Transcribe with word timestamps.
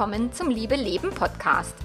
willkommen 0.00 0.32
zum 0.32 0.48
Liebe 0.48 0.76
Leben 0.76 1.10
Podcast. 1.10 1.76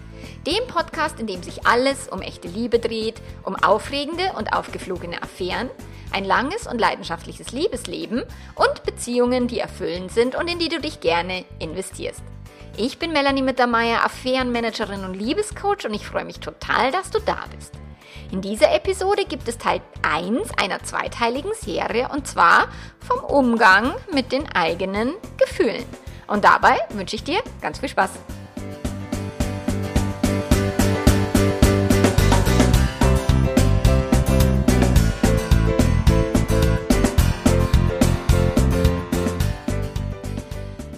Dem 0.47 0.65
Podcast, 0.69 1.19
in 1.19 1.27
dem 1.27 1.43
sich 1.43 1.67
alles 1.67 2.07
um 2.07 2.21
echte 2.21 2.47
Liebe 2.47 2.79
dreht, 2.79 3.21
um 3.43 3.57
aufregende 3.57 4.31
und 4.37 4.53
aufgeflogene 4.53 5.21
Affären, 5.21 5.69
ein 6.13 6.23
langes 6.23 6.65
und 6.65 6.79
leidenschaftliches 6.79 7.51
Liebesleben 7.51 8.23
und 8.55 8.83
Beziehungen, 8.85 9.49
die 9.49 9.59
erfüllend 9.59 10.13
sind 10.13 10.35
und 10.35 10.49
in 10.49 10.59
die 10.59 10.69
du 10.69 10.79
dich 10.79 11.01
gerne 11.01 11.43
investierst. 11.59 12.23
Ich 12.77 12.99
bin 12.99 13.11
Melanie 13.11 13.41
Mittermeier, 13.41 14.05
Affärenmanagerin 14.05 15.03
und 15.03 15.15
Liebescoach 15.15 15.85
und 15.85 15.93
ich 15.93 16.07
freue 16.07 16.23
mich 16.23 16.39
total, 16.39 16.93
dass 16.93 17.11
du 17.11 17.19
da 17.19 17.39
bist. 17.53 17.73
In 18.31 18.39
dieser 18.39 18.73
Episode 18.73 19.25
gibt 19.25 19.45
es 19.49 19.57
Teil 19.57 19.81
1 20.03 20.51
einer 20.57 20.81
zweiteiligen 20.83 21.53
Serie 21.53 22.07
und 22.13 22.25
zwar 22.25 22.69
vom 23.05 23.19
Umgang 23.25 23.93
mit 24.13 24.31
den 24.31 24.49
eigenen 24.53 25.15
Gefühlen. 25.37 25.83
Und 26.27 26.43
dabei 26.43 26.77
wünsche 26.89 27.15
ich 27.15 27.23
dir 27.23 27.41
ganz 27.61 27.79
viel 27.79 27.89
Spaß. 27.89 28.11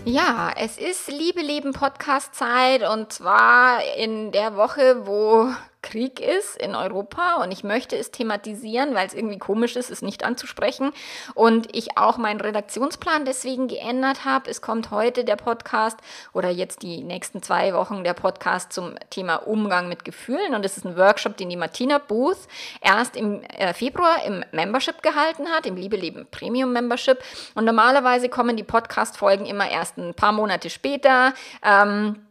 Ja, 0.05 0.53
es 0.55 0.77
ist 0.77 1.09
Liebe 1.09 1.41
Leben 1.41 1.73
Podcast 1.73 2.33
Zeit 2.33 2.81
und 2.81 3.11
zwar 3.11 3.83
in 3.97 4.31
der 4.31 4.55
Woche, 4.55 5.05
wo 5.05 5.51
Krieg 5.87 6.19
ist 6.19 6.57
in 6.57 6.75
Europa 6.75 7.41
und 7.41 7.51
ich 7.51 7.63
möchte 7.63 7.95
es 7.95 8.11
thematisieren, 8.11 8.93
weil 8.93 9.07
es 9.07 9.13
irgendwie 9.13 9.37
komisch 9.37 9.77
ist, 9.77 9.89
es 9.89 10.01
nicht 10.01 10.25
anzusprechen 10.25 10.91
und 11.33 11.73
ich 11.73 11.97
auch 11.97 12.17
meinen 12.17 12.41
Redaktionsplan 12.41 13.23
deswegen 13.23 13.69
geändert 13.69 14.25
habe. 14.25 14.49
Es 14.49 14.61
kommt 14.61 14.91
heute 14.91 15.23
der 15.23 15.37
Podcast 15.37 15.97
oder 16.33 16.49
jetzt 16.49 16.81
die 16.81 17.03
nächsten 17.03 17.41
zwei 17.41 17.73
Wochen 17.73 18.03
der 18.03 18.13
Podcast 18.13 18.73
zum 18.73 18.95
Thema 19.09 19.35
Umgang 19.35 19.87
mit 19.87 20.03
Gefühlen 20.03 20.55
und 20.55 20.65
es 20.65 20.75
ist 20.75 20.85
ein 20.85 20.97
Workshop, 20.97 21.37
den 21.37 21.49
die 21.49 21.55
Martina 21.55 21.99
Booth 21.99 22.49
erst 22.81 23.15
im 23.15 23.41
äh, 23.43 23.73
Februar 23.73 24.25
im 24.25 24.43
Membership 24.51 25.01
gehalten 25.01 25.47
hat, 25.47 25.65
im 25.65 25.77
Liebe 25.77 25.95
Leben 25.95 26.27
Premium 26.31 26.73
Membership 26.73 27.19
und 27.55 27.63
normalerweise 27.63 28.27
kommen 28.27 28.57
die 28.57 28.63
Podcast-Folgen 28.63 29.45
immer 29.45 29.71
erst 29.71 29.97
ein 29.97 30.13
paar 30.13 30.33
Monate 30.33 30.69
später. 30.69 31.33
Ähm, 31.63 32.26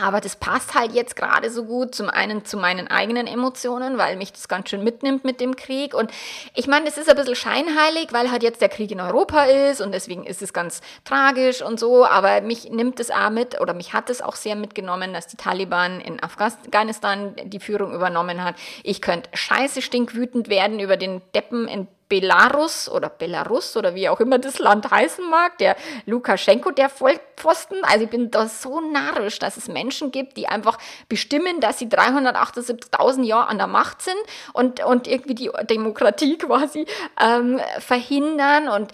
aber 0.00 0.20
das 0.20 0.36
passt 0.36 0.74
halt 0.74 0.92
jetzt 0.92 1.16
gerade 1.16 1.50
so 1.50 1.64
gut 1.64 1.94
zum 1.94 2.08
einen 2.08 2.44
zu 2.44 2.56
meinen 2.56 2.88
eigenen 2.88 3.26
Emotionen, 3.26 3.98
weil 3.98 4.16
mich 4.16 4.32
das 4.32 4.48
ganz 4.48 4.70
schön 4.70 4.84
mitnimmt 4.84 5.24
mit 5.24 5.40
dem 5.40 5.56
Krieg. 5.56 5.94
Und 5.94 6.10
ich 6.54 6.66
meine, 6.66 6.84
das 6.84 6.98
ist 6.98 7.08
ein 7.08 7.16
bisschen 7.16 7.36
scheinheilig, 7.36 8.12
weil 8.12 8.30
halt 8.30 8.42
jetzt 8.42 8.60
der 8.60 8.68
Krieg 8.68 8.90
in 8.90 9.00
Europa 9.00 9.44
ist 9.44 9.80
und 9.80 9.92
deswegen 9.92 10.24
ist 10.24 10.42
es 10.42 10.52
ganz 10.52 10.80
tragisch 11.04 11.62
und 11.62 11.80
so. 11.80 12.06
Aber 12.06 12.40
mich 12.40 12.70
nimmt 12.70 13.00
es 13.00 13.10
auch 13.10 13.30
mit 13.30 13.60
oder 13.60 13.74
mich 13.74 13.92
hat 13.92 14.10
es 14.10 14.22
auch 14.22 14.36
sehr 14.36 14.56
mitgenommen, 14.56 15.12
dass 15.12 15.26
die 15.26 15.36
Taliban 15.36 16.00
in 16.00 16.22
Afghanistan 16.22 17.34
die 17.44 17.60
Führung 17.60 17.92
übernommen 17.92 18.44
hat. 18.44 18.54
Ich 18.82 19.02
könnte 19.02 19.28
scheiße 19.34 19.82
stinkwütend 19.82 20.48
werden 20.48 20.80
über 20.80 20.96
den 20.96 21.20
Deppen 21.34 21.66
in 21.68 21.88
Belarus 22.08 22.88
oder 22.88 23.10
Belarus 23.10 23.76
oder 23.76 23.94
wie 23.94 24.08
auch 24.08 24.20
immer 24.20 24.38
das 24.38 24.58
Land 24.58 24.90
heißen 24.90 25.28
mag, 25.28 25.58
der 25.58 25.76
Lukaschenko, 26.06 26.70
der 26.70 26.88
Vollpfosten. 26.88 27.84
Also 27.84 28.04
ich 28.04 28.10
bin 28.10 28.30
da 28.30 28.48
so 28.48 28.80
narrisch, 28.80 29.38
dass 29.38 29.56
es 29.56 29.68
Menschen 29.68 30.10
gibt, 30.10 30.36
die 30.36 30.48
einfach 30.48 30.78
bestimmen, 31.08 31.60
dass 31.60 31.78
sie 31.78 31.86
378.000 31.86 33.24
Jahre 33.24 33.48
an 33.48 33.58
der 33.58 33.66
Macht 33.66 34.02
sind 34.02 34.18
und, 34.52 34.84
und 34.84 35.06
irgendwie 35.06 35.34
die 35.34 35.50
Demokratie 35.68 36.38
quasi 36.38 36.86
ähm, 37.20 37.60
verhindern 37.78 38.68
und 38.68 38.92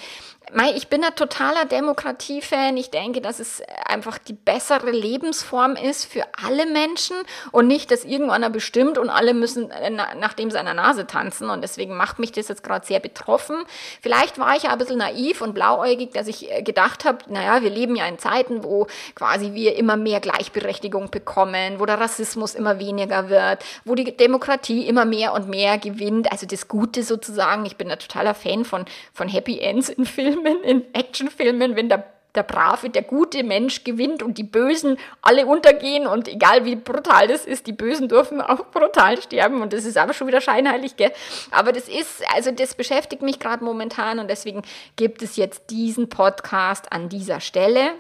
ich 0.74 0.88
bin 0.88 1.02
ein 1.02 1.14
totaler 1.14 1.64
Demokratie-Fan. 1.64 2.76
Ich 2.76 2.90
denke, 2.90 3.20
dass 3.20 3.40
es 3.40 3.62
einfach 3.86 4.18
die 4.18 4.34
bessere 4.34 4.90
Lebensform 4.90 5.74
ist 5.74 6.04
für 6.04 6.24
alle 6.44 6.66
Menschen 6.66 7.16
und 7.50 7.66
nicht, 7.66 7.90
dass 7.90 8.04
irgendwann 8.04 8.44
bestimmt 8.52 8.98
und 8.98 9.08
alle 9.08 9.34
müssen 9.34 9.70
äh, 9.70 9.90
nach 9.90 10.34
dem 10.34 10.50
seiner 10.50 10.74
Nase 10.74 11.06
tanzen. 11.06 11.50
Und 11.50 11.62
deswegen 11.62 11.96
macht 11.96 12.18
mich 12.18 12.30
das 12.30 12.48
jetzt 12.48 12.62
gerade 12.62 12.86
sehr 12.86 13.00
betroffen. 13.00 13.56
Vielleicht 14.02 14.38
war 14.38 14.54
ich 14.54 14.64
ja 14.64 14.70
ein 14.70 14.78
bisschen 14.78 14.98
naiv 14.98 15.40
und 15.40 15.54
blauäugig, 15.54 16.12
dass 16.12 16.28
ich 16.28 16.50
äh, 16.50 16.62
gedacht 16.62 17.04
habe, 17.04 17.18
naja, 17.28 17.62
wir 17.62 17.70
leben 17.70 17.96
ja 17.96 18.06
in 18.06 18.18
Zeiten, 18.18 18.62
wo 18.62 18.86
quasi 19.14 19.54
wir 19.54 19.76
immer 19.76 19.96
mehr 19.96 20.20
Gleichberechtigung 20.20 21.10
bekommen, 21.10 21.80
wo 21.80 21.86
der 21.86 21.98
Rassismus 21.98 22.54
immer 22.54 22.78
weniger 22.78 23.28
wird, 23.28 23.64
wo 23.84 23.94
die 23.94 24.16
Demokratie 24.16 24.86
immer 24.86 25.04
mehr 25.04 25.32
und 25.32 25.48
mehr 25.48 25.78
gewinnt. 25.78 26.30
Also 26.30 26.46
das 26.46 26.68
Gute 26.68 27.02
sozusagen. 27.02 27.64
Ich 27.66 27.76
bin 27.76 27.90
ein 27.90 27.98
totaler 27.98 28.34
Fan 28.34 28.64
von, 28.64 28.84
von 29.12 29.28
Happy 29.28 29.58
Ends 29.58 29.88
in 29.88 30.04
Filmen. 30.04 30.43
Filmen, 30.44 30.62
in 30.62 30.94
Actionfilmen, 30.94 31.76
wenn 31.76 31.88
der 31.88 32.04
der 32.34 32.42
brave, 32.42 32.90
der 32.90 33.02
gute 33.02 33.44
Mensch 33.44 33.84
gewinnt 33.84 34.20
und 34.20 34.38
die 34.38 34.42
Bösen 34.42 34.98
alle 35.22 35.46
untergehen 35.46 36.08
und 36.08 36.26
egal 36.26 36.64
wie 36.64 36.74
brutal 36.74 37.28
das 37.28 37.46
ist, 37.46 37.68
die 37.68 37.72
Bösen 37.72 38.08
dürfen 38.08 38.40
auch 38.40 38.66
brutal 38.72 39.22
sterben 39.22 39.62
und 39.62 39.72
das 39.72 39.84
ist 39.84 39.96
aber 39.96 40.14
schon 40.14 40.26
wieder 40.26 40.40
scheinheilig, 40.40 40.96
gell? 40.96 41.12
Aber 41.52 41.70
das 41.70 41.88
ist, 41.88 42.24
also 42.34 42.50
das 42.50 42.74
beschäftigt 42.74 43.22
mich 43.22 43.38
gerade 43.38 43.62
momentan 43.62 44.18
und 44.18 44.28
deswegen 44.28 44.62
gibt 44.96 45.22
es 45.22 45.36
jetzt 45.36 45.70
diesen 45.70 46.08
Podcast 46.08 46.90
an 46.92 47.08
dieser 47.08 47.38
Stelle. 47.38 47.92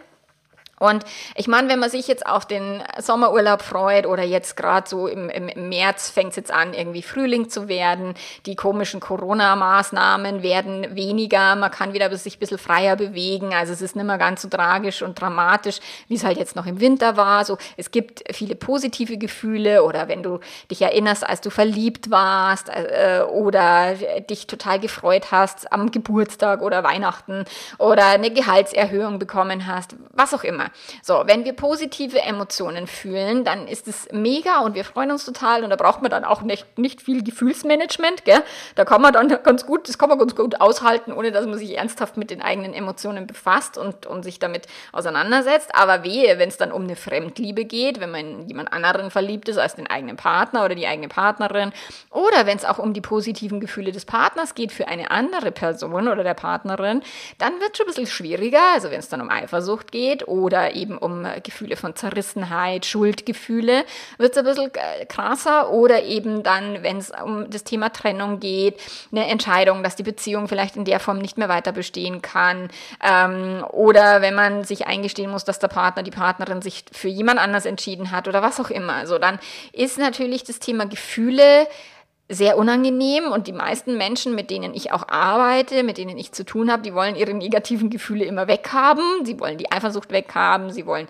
Und 0.78 1.04
ich 1.36 1.46
meine, 1.46 1.68
wenn 1.68 1.78
man 1.78 1.90
sich 1.90 2.08
jetzt 2.08 2.26
auf 2.26 2.46
den 2.46 2.82
Sommerurlaub 2.98 3.62
freut 3.62 4.06
oder 4.06 4.24
jetzt 4.24 4.56
gerade 4.56 4.88
so 4.88 5.06
im, 5.06 5.30
im, 5.30 5.68
März 5.68 6.10
fängt 6.10 6.30
es 6.30 6.36
jetzt 6.36 6.52
an, 6.52 6.74
irgendwie 6.74 7.02
Frühling 7.02 7.48
zu 7.48 7.68
werden, 7.68 8.14
die 8.44 8.56
komischen 8.56 9.00
Corona-Maßnahmen 9.00 10.42
werden 10.42 10.94
weniger, 10.94 11.54
man 11.56 11.70
kann 11.70 11.92
wieder 11.92 12.14
sich 12.16 12.36
ein 12.36 12.40
bisschen 12.40 12.58
freier 12.58 12.96
bewegen, 12.96 13.54
also 13.54 13.72
es 13.72 13.82
ist 13.82 13.96
nicht 13.96 14.04
mehr 14.04 14.18
ganz 14.18 14.42
so 14.42 14.48
tragisch 14.48 15.02
und 15.02 15.20
dramatisch, 15.20 15.78
wie 16.08 16.14
es 16.14 16.24
halt 16.24 16.38
jetzt 16.38 16.56
noch 16.56 16.66
im 16.66 16.80
Winter 16.80 17.16
war. 17.16 17.44
So, 17.44 17.56
es 17.76 17.90
gibt 17.90 18.24
viele 18.32 18.54
positive 18.54 19.16
Gefühle 19.16 19.84
oder 19.84 20.08
wenn 20.08 20.22
du 20.22 20.40
dich 20.70 20.82
erinnerst, 20.82 21.26
als 21.26 21.40
du 21.40 21.50
verliebt 21.50 22.10
warst 22.10 22.68
äh, 22.68 23.22
oder 23.22 23.94
dich 24.28 24.46
total 24.46 24.80
gefreut 24.80 25.30
hast 25.30 25.72
am 25.72 25.90
Geburtstag 25.90 26.62
oder 26.62 26.82
Weihnachten 26.82 27.44
oder 27.78 28.06
eine 28.06 28.30
Gehaltserhöhung 28.30 29.18
bekommen 29.18 29.66
hast, 29.66 29.96
was 30.12 30.34
auch 30.34 30.44
immer. 30.44 30.63
Thema. 30.64 30.70
So, 31.02 31.22
wenn 31.26 31.44
wir 31.44 31.52
positive 31.52 32.20
Emotionen 32.20 32.86
fühlen, 32.86 33.44
dann 33.44 33.68
ist 33.68 33.88
es 33.88 34.08
mega 34.12 34.60
und 34.60 34.74
wir 34.74 34.84
freuen 34.84 35.10
uns 35.10 35.24
total 35.24 35.64
und 35.64 35.70
da 35.70 35.76
braucht 35.76 36.02
man 36.02 36.10
dann 36.10 36.24
auch 36.24 36.42
nicht, 36.42 36.78
nicht 36.78 37.02
viel 37.02 37.22
Gefühlsmanagement, 37.22 38.24
gell? 38.24 38.42
Da 38.74 38.84
kann 38.84 39.02
man 39.02 39.12
dann 39.12 39.28
ganz 39.42 39.66
gut, 39.66 39.88
das 39.88 39.98
kann 39.98 40.08
man 40.08 40.18
ganz 40.18 40.34
gut 40.34 40.60
aushalten, 40.60 41.12
ohne 41.12 41.32
dass 41.32 41.46
man 41.46 41.58
sich 41.58 41.76
ernsthaft 41.76 42.16
mit 42.16 42.30
den 42.30 42.42
eigenen 42.42 42.74
Emotionen 42.74 43.26
befasst 43.26 43.78
und, 43.78 44.06
und 44.06 44.22
sich 44.22 44.38
damit 44.38 44.66
auseinandersetzt. 44.92 45.74
Aber 45.74 46.04
wehe, 46.04 46.38
wenn 46.38 46.48
es 46.48 46.56
dann 46.56 46.72
um 46.72 46.84
eine 46.84 46.96
Fremdliebe 46.96 47.64
geht, 47.64 48.00
wenn 48.00 48.10
man 48.10 48.20
in 48.20 48.48
jemand 48.48 48.72
anderen 48.72 49.10
verliebt 49.10 49.48
ist 49.48 49.58
als 49.58 49.74
den 49.74 49.86
eigenen 49.86 50.16
Partner 50.16 50.64
oder 50.64 50.74
die 50.74 50.86
eigene 50.86 51.08
Partnerin 51.08 51.72
oder 52.10 52.46
wenn 52.46 52.56
es 52.56 52.64
auch 52.64 52.78
um 52.78 52.92
die 52.92 53.00
positiven 53.00 53.60
Gefühle 53.60 53.92
des 53.92 54.04
Partners 54.04 54.54
geht 54.54 54.72
für 54.72 54.88
eine 54.88 55.10
andere 55.10 55.52
Person 55.52 56.08
oder 56.08 56.24
der 56.24 56.34
Partnerin, 56.34 57.02
dann 57.38 57.60
wird 57.60 57.72
es 57.72 57.78
schon 57.78 57.86
ein 57.86 57.88
bisschen 57.88 58.06
schwieriger. 58.06 58.74
Also 58.74 58.90
wenn 58.90 58.98
es 58.98 59.08
dann 59.08 59.20
um 59.20 59.30
Eifersucht 59.30 59.92
geht 59.92 60.26
oder 60.28 60.53
oder 60.54 60.76
eben 60.76 60.96
um 60.98 61.26
Gefühle 61.42 61.74
von 61.74 61.96
Zerrissenheit, 61.96 62.86
Schuldgefühle, 62.86 63.84
wird 64.18 64.32
es 64.32 64.38
ein 64.38 64.44
bisschen 64.44 64.70
äh, 64.74 65.04
krasser. 65.06 65.70
Oder 65.70 66.04
eben 66.04 66.44
dann, 66.44 66.84
wenn 66.84 66.98
es 66.98 67.10
um 67.10 67.50
das 67.50 67.64
Thema 67.64 67.88
Trennung 67.88 68.38
geht, 68.38 68.80
eine 69.10 69.26
Entscheidung, 69.26 69.82
dass 69.82 69.96
die 69.96 70.04
Beziehung 70.04 70.46
vielleicht 70.46 70.76
in 70.76 70.84
der 70.84 71.00
Form 71.00 71.18
nicht 71.18 71.38
mehr 71.38 71.48
weiter 71.48 71.72
bestehen 71.72 72.22
kann. 72.22 72.68
Ähm, 73.02 73.64
oder 73.72 74.22
wenn 74.22 74.34
man 74.34 74.62
sich 74.62 74.86
eingestehen 74.86 75.30
muss, 75.30 75.44
dass 75.44 75.58
der 75.58 75.68
Partner, 75.68 76.04
die 76.04 76.12
Partnerin 76.12 76.62
sich 76.62 76.84
für 76.92 77.08
jemand 77.08 77.40
anders 77.40 77.66
entschieden 77.66 78.12
hat 78.12 78.28
oder 78.28 78.40
was 78.40 78.60
auch 78.60 78.70
immer. 78.70 78.94
Also 78.94 79.18
dann 79.18 79.40
ist 79.72 79.98
natürlich 79.98 80.44
das 80.44 80.60
Thema 80.60 80.86
Gefühle 80.86 81.66
sehr 82.28 82.56
unangenehm 82.56 83.32
und 83.32 83.46
die 83.46 83.52
meisten 83.52 83.98
Menschen, 83.98 84.34
mit 84.34 84.50
denen 84.50 84.74
ich 84.74 84.92
auch 84.92 85.08
arbeite, 85.08 85.82
mit 85.82 85.98
denen 85.98 86.16
ich 86.16 86.32
zu 86.32 86.44
tun 86.44 86.70
habe, 86.70 86.82
die 86.82 86.94
wollen 86.94 87.16
ihre 87.16 87.34
negativen 87.34 87.90
Gefühle 87.90 88.24
immer 88.24 88.48
weghaben. 88.48 89.24
Sie 89.24 89.38
wollen 89.38 89.58
die 89.58 89.70
Eifersucht 89.70 90.10
weghaben, 90.10 90.70
sie 90.70 90.86
wollen 90.86 91.06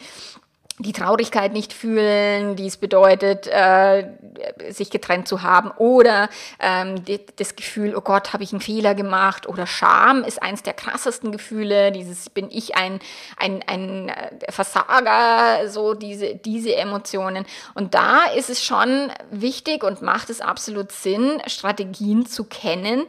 die 0.80 0.92
Traurigkeit 0.92 1.52
nicht 1.52 1.72
fühlen, 1.72 2.56
die 2.56 2.66
es 2.66 2.76
bedeutet, 2.76 3.46
äh, 3.46 4.08
sich 4.70 4.90
getrennt 4.90 5.28
zu 5.28 5.42
haben, 5.42 5.70
oder 5.78 6.28
ähm, 6.58 7.04
die, 7.04 7.20
das 7.36 7.54
Gefühl, 7.54 7.94
oh 7.96 8.00
Gott, 8.00 8.32
habe 8.32 8.42
ich 8.42 8.52
einen 8.52 8.60
Fehler 8.60 8.96
gemacht, 8.96 9.48
oder 9.48 9.68
Scham 9.68 10.24
ist 10.24 10.42
eines 10.42 10.64
der 10.64 10.72
krassesten 10.72 11.30
Gefühle, 11.30 11.92
dieses 11.92 12.28
bin 12.28 12.48
ich 12.50 12.76
ein, 12.76 12.98
ein, 13.36 13.62
ein 13.68 14.08
äh, 14.08 14.50
Versager, 14.50 15.68
so 15.68 15.94
diese, 15.94 16.34
diese 16.34 16.74
Emotionen. 16.74 17.46
Und 17.74 17.94
da 17.94 18.24
ist 18.36 18.50
es 18.50 18.64
schon 18.64 19.12
wichtig 19.30 19.84
und 19.84 20.02
macht 20.02 20.28
es 20.28 20.40
absolut 20.40 20.90
Sinn, 20.90 21.40
Strategien 21.46 22.26
zu 22.26 22.44
kennen, 22.44 23.06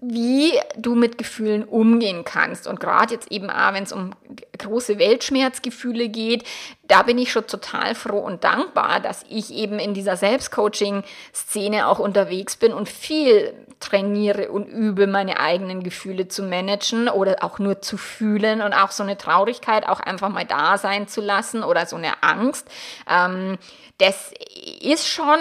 wie 0.00 0.52
du 0.76 0.94
mit 0.94 1.18
Gefühlen 1.18 1.64
umgehen 1.64 2.24
kannst. 2.24 2.66
Und 2.66 2.78
gerade 2.78 3.14
jetzt 3.14 3.32
eben 3.32 3.50
auch, 3.50 3.72
wenn 3.72 3.82
es 3.82 3.92
um 3.92 4.12
große 4.56 4.98
Weltschmerzgefühle 4.98 6.08
geht, 6.08 6.44
da 6.88 7.02
bin 7.02 7.18
ich 7.18 7.30
schon 7.30 7.46
total 7.46 7.94
froh 7.94 8.18
und 8.18 8.44
dankbar, 8.44 9.00
dass 9.00 9.24
ich 9.28 9.52
eben 9.52 9.78
in 9.78 9.94
dieser 9.94 10.16
Selbstcoaching-Szene 10.16 11.86
auch 11.86 11.98
unterwegs 11.98 12.56
bin 12.56 12.72
und 12.72 12.88
viel 12.88 13.54
trainiere 13.78 14.50
und 14.50 14.66
übe, 14.66 15.06
meine 15.06 15.38
eigenen 15.38 15.82
Gefühle 15.82 16.28
zu 16.28 16.42
managen 16.42 17.08
oder 17.08 17.44
auch 17.44 17.58
nur 17.58 17.80
zu 17.82 17.96
fühlen 17.96 18.62
und 18.62 18.72
auch 18.72 18.90
so 18.90 19.02
eine 19.02 19.18
Traurigkeit 19.18 19.86
auch 19.86 20.00
einfach 20.00 20.30
mal 20.30 20.46
da 20.46 20.78
sein 20.78 21.06
zu 21.06 21.20
lassen 21.20 21.62
oder 21.62 21.86
so 21.86 21.96
eine 21.96 22.22
Angst. 22.22 22.66
Ähm, 23.08 23.58
das 23.98 24.32
ist 24.80 25.08
schon 25.08 25.38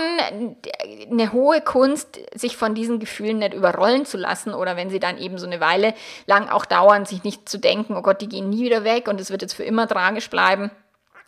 eine 1.12 1.32
hohe 1.32 1.62
Kunst, 1.62 2.20
sich 2.34 2.58
von 2.58 2.74
diesen 2.76 3.00
Gefühlen 3.00 3.40
nicht 3.40 3.54
überrollen 3.54 4.06
zu 4.06 4.18
lassen 4.18 4.54
oder 4.54 4.76
wenn 4.76 4.90
sie 4.90 5.00
dann 5.00 5.18
eben 5.18 5.38
so 5.38 5.46
eine 5.46 5.60
Weile 5.60 5.94
lang 6.26 6.50
auch 6.50 6.66
dauern, 6.66 7.06
sich 7.06 7.24
nicht 7.24 7.48
zu 7.48 7.60
denken, 7.60 7.96
oh 7.96 8.02
Gott, 8.02 8.20
die 8.20 8.30
gehen 8.30 8.50
nie 8.50 8.66
wieder 8.66 8.84
weg 8.84 9.08
und 9.08 9.22
es 9.22 9.30
wird 9.32 9.44
jetzt 9.44 9.54
für 9.54 9.64
immer 9.64 9.88
tragisch 9.88 10.30
bleiben 10.30 10.72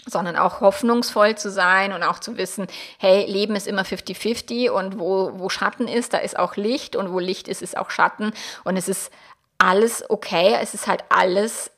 sondern 0.09 0.35
auch 0.35 0.61
hoffnungsvoll 0.61 1.35
zu 1.35 1.49
sein 1.49 1.93
und 1.93 2.03
auch 2.03 2.19
zu 2.19 2.37
wissen, 2.37 2.67
hey, 2.97 3.25
Leben 3.25 3.55
ist 3.55 3.67
immer 3.67 3.83
50-50 3.83 4.69
und 4.69 4.99
wo, 4.99 5.31
wo 5.35 5.49
Schatten 5.49 5.87
ist, 5.87 6.13
da 6.13 6.17
ist 6.17 6.37
auch 6.37 6.55
Licht 6.55 6.95
und 6.95 7.11
wo 7.11 7.19
Licht 7.19 7.47
ist, 7.47 7.61
ist 7.61 7.77
auch 7.77 7.89
Schatten. 7.89 8.31
Und 8.63 8.77
es 8.77 8.87
ist 8.87 9.11
alles 9.57 10.09
okay, 10.09 10.57
es 10.61 10.73
ist 10.73 10.87
halt 10.87 11.03
alles 11.09 11.71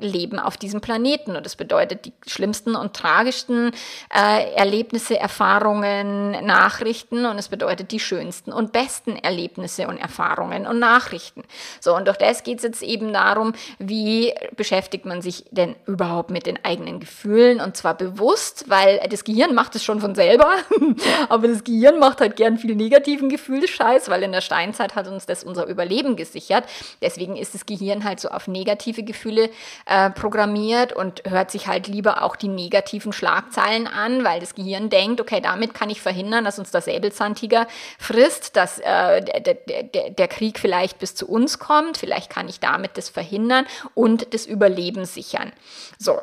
leben 0.00 0.38
auf 0.38 0.56
diesem 0.56 0.80
Planeten. 0.80 1.36
Und 1.36 1.46
das 1.46 1.56
bedeutet 1.56 2.04
die 2.04 2.12
schlimmsten 2.26 2.76
und 2.76 2.94
tragischsten 2.94 3.72
äh, 4.14 4.52
Erlebnisse, 4.54 5.18
Erfahrungen, 5.18 6.30
Nachrichten. 6.44 7.26
Und 7.26 7.38
es 7.38 7.48
bedeutet 7.48 7.92
die 7.92 8.00
schönsten 8.00 8.52
und 8.52 8.72
besten 8.72 9.16
Erlebnisse 9.16 9.88
und 9.88 9.98
Erfahrungen 9.98 10.66
und 10.66 10.78
Nachrichten. 10.78 11.42
So, 11.80 11.96
und 11.96 12.06
durch 12.06 12.16
das 12.16 12.42
geht 12.42 12.58
es 12.58 12.64
jetzt 12.64 12.82
eben 12.82 13.12
darum, 13.12 13.52
wie 13.78 14.34
beschäftigt 14.56 15.06
man 15.06 15.22
sich 15.22 15.44
denn 15.50 15.76
überhaupt 15.86 16.30
mit 16.30 16.46
den 16.46 16.64
eigenen 16.64 17.00
Gefühlen. 17.00 17.60
Und 17.60 17.76
zwar 17.76 17.94
bewusst, 17.94 18.64
weil 18.68 19.00
das 19.10 19.24
Gehirn 19.24 19.54
macht 19.54 19.74
es 19.74 19.84
schon 19.84 20.00
von 20.00 20.14
selber. 20.14 20.52
Aber 21.28 21.48
das 21.48 21.64
Gehirn 21.64 21.98
macht 21.98 22.20
halt 22.20 22.36
gern 22.36 22.58
viel 22.58 22.74
negativen 22.74 23.28
Gefühlsscheiß, 23.28 24.08
weil 24.08 24.22
in 24.22 24.32
der 24.32 24.40
Steinzeit 24.40 24.94
hat 24.94 25.08
uns 25.08 25.26
das 25.26 25.44
unser 25.44 25.66
Überleben 25.66 26.16
gesichert. 26.16 26.64
Deswegen 27.02 27.36
ist 27.36 27.54
das 27.54 27.66
Gehirn 27.66 28.04
halt 28.04 28.20
so 28.20 28.28
auf 28.28 28.48
negative 28.48 29.02
Gefühle 29.02 29.50
äh, 29.84 30.10
programmiert 30.10 30.92
und 30.92 31.22
hört 31.26 31.50
sich 31.50 31.66
halt 31.66 31.88
lieber 31.88 32.22
auch 32.22 32.36
die 32.36 32.48
negativen 32.48 33.12
Schlagzeilen 33.12 33.86
an, 33.86 34.24
weil 34.24 34.40
das 34.40 34.54
Gehirn 34.54 34.90
denkt, 34.90 35.20
okay, 35.20 35.40
damit 35.40 35.74
kann 35.74 35.90
ich 35.90 36.00
verhindern, 36.00 36.44
dass 36.44 36.58
uns 36.58 36.70
der 36.70 36.80
Säbelzahntiger 36.80 37.66
frisst, 37.98 38.56
dass 38.56 38.78
äh, 38.78 39.22
der, 39.22 39.54
der, 39.54 40.10
der 40.10 40.28
Krieg 40.28 40.58
vielleicht 40.58 40.98
bis 40.98 41.14
zu 41.14 41.28
uns 41.28 41.58
kommt, 41.58 41.98
vielleicht 41.98 42.30
kann 42.30 42.48
ich 42.48 42.60
damit 42.60 42.96
das 42.96 43.08
verhindern 43.08 43.66
und 43.94 44.34
das 44.34 44.46
Überleben 44.46 45.04
sichern. 45.04 45.52
So, 45.98 46.20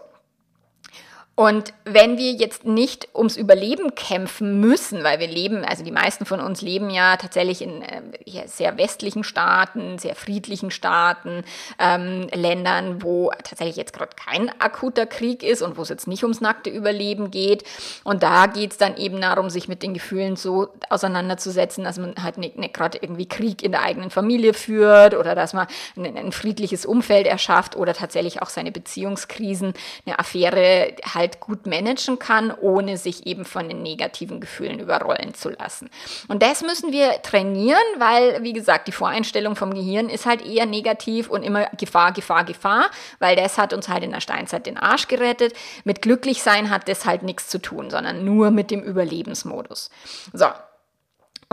und 1.36 1.74
wenn 1.84 2.20
wir 2.20 2.34
jetzt 2.34 2.64
nicht 2.64 3.08
ums 3.16 3.38
Überleben 3.38 3.96
kämpfen 3.96 4.60
müssen, 4.60 5.04
weil 5.04 5.20
wir 5.20 5.28
leben, 5.28 5.66
also 5.66 5.84
die 5.84 5.92
meisten 5.92 6.28
von 6.28 6.40
uns 6.40 6.62
leben 6.62 6.92
ja 6.92 7.18
tatsächlich 7.18 7.64
in 7.64 7.82
äh, 7.82 8.02
sehr 8.46 8.78
westlichen 8.78 9.24
Staaten, 9.24 9.98
sehr 9.98 10.14
friedlichen 10.14 10.70
Staaten, 10.70 11.44
ähm, 11.80 12.28
Ländern, 12.32 13.02
wo 13.02 13.32
tatsächlich 13.44 13.78
jetzt 13.78 13.94
gerade 13.94 14.12
kein 14.16 14.52
akuter 14.62 15.08
Krieg 15.08 15.42
ist 15.42 15.64
und 15.64 15.76
wo 15.76 15.82
es 15.82 15.90
jetzt 15.90 16.08
nicht 16.08 16.22
ums 16.22 16.40
nackte 16.40 16.70
Überleben 16.70 17.32
geht. 17.32 17.64
Und 18.04 18.22
da 18.22 18.46
geht 18.46 18.74
es 18.74 18.78
dann 18.78 18.96
eben 18.98 19.20
darum, 19.20 19.50
sich 19.50 19.68
mit 19.68 19.82
den 19.82 19.96
Gefühlen 19.96 20.36
so 20.36 20.68
auseinanderzusetzen, 20.92 21.84
dass 21.84 21.98
man 21.98 22.14
halt 22.22 22.38
nicht, 22.38 22.60
nicht 22.60 22.76
gerade 22.76 23.00
irgendwie 23.02 23.28
Krieg 23.28 23.64
in 23.64 23.72
der 23.72 23.82
eigenen 23.82 24.12
Familie 24.12 24.54
führt 24.54 25.16
oder 25.16 25.34
dass 25.34 25.54
man 25.54 25.66
ein, 25.98 26.16
ein 26.16 26.32
friedliches 26.32 26.86
Umfeld 26.86 27.26
erschafft 27.26 27.76
oder 27.76 27.96
tatsächlich 27.96 28.44
auch 28.44 28.50
seine 28.50 28.72
Beziehungskrisen, 28.72 29.74
eine 30.06 30.20
Affäre 30.20 30.94
halt 31.12 31.23
halt 31.24 31.40
gut 31.40 31.66
managen 31.66 32.20
kann, 32.20 32.52
ohne 32.52 32.98
sich 32.98 33.26
eben 33.26 33.46
von 33.46 33.68
den 33.68 33.82
negativen 33.82 34.40
Gefühlen 34.40 34.80
überrollen 34.80 35.34
zu 35.34 35.50
lassen. 35.50 35.90
Und 36.28 36.44
das 36.44 36.62
müssen 36.62 36.92
wir 36.92 37.22
trainieren, 37.22 37.82
weil, 37.98 38.44
wie 38.44 38.54
gesagt, 38.54 38.88
die 38.88 38.92
Voreinstellung 38.92 39.56
vom 39.56 39.74
Gehirn 39.74 40.10
ist 40.10 40.26
halt 40.26 40.46
eher 40.46 40.66
negativ 40.66 41.30
und 41.30 41.44
immer 41.44 41.68
Gefahr, 41.78 42.12
Gefahr, 42.12 42.44
Gefahr, 42.44 42.90
weil 43.20 43.36
das 43.36 43.58
hat 43.58 43.74
uns 43.74 43.88
halt 43.88 44.04
in 44.04 44.12
der 44.12 44.22
Steinzeit 44.22 44.66
den 44.66 44.78
Arsch 44.78 45.08
gerettet. 45.08 45.54
Mit 45.86 46.02
Glücklichsein 46.02 46.70
hat 46.70 46.88
das 46.88 47.06
halt 47.06 47.24
nichts 47.24 47.48
zu 47.48 47.60
tun, 47.60 47.90
sondern 47.90 48.26
nur 48.26 48.52
mit 48.52 48.70
dem 48.70 48.82
Überlebensmodus. 48.82 49.90
So, 50.34 50.48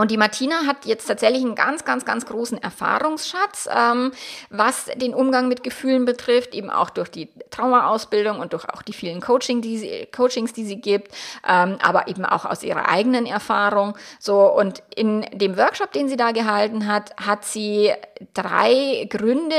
und 0.01 0.09
die 0.09 0.17
Martina 0.17 0.65
hat 0.65 0.85
jetzt 0.85 1.05
tatsächlich 1.05 1.43
einen 1.43 1.53
ganz, 1.53 1.85
ganz, 1.85 2.05
ganz 2.05 2.25
großen 2.25 2.57
Erfahrungsschatz, 2.61 3.69
ähm, 3.71 4.11
was 4.49 4.85
den 4.95 5.13
Umgang 5.13 5.47
mit 5.47 5.63
Gefühlen 5.63 6.05
betrifft, 6.05 6.55
eben 6.55 6.71
auch 6.71 6.89
durch 6.89 7.09
die 7.11 7.29
Traumaausbildung 7.51 8.39
und 8.39 8.53
durch 8.53 8.67
auch 8.67 8.81
die 8.81 8.93
vielen 8.93 9.21
Coaching, 9.21 9.61
die 9.61 9.77
sie, 9.77 10.07
Coachings, 10.11 10.53
die 10.53 10.65
sie 10.65 10.81
gibt, 10.81 11.13
ähm, 11.47 11.77
aber 11.83 12.07
eben 12.07 12.25
auch 12.25 12.45
aus 12.45 12.63
ihrer 12.63 12.89
eigenen 12.89 13.27
Erfahrung. 13.27 13.95
So, 14.19 14.41
und 14.51 14.81
in 14.95 15.21
dem 15.33 15.55
Workshop, 15.55 15.91
den 15.91 16.09
sie 16.09 16.17
da 16.17 16.31
gehalten 16.31 16.87
hat, 16.87 17.15
hat 17.17 17.45
sie 17.45 17.91
drei 18.33 19.05
Gründe 19.07 19.55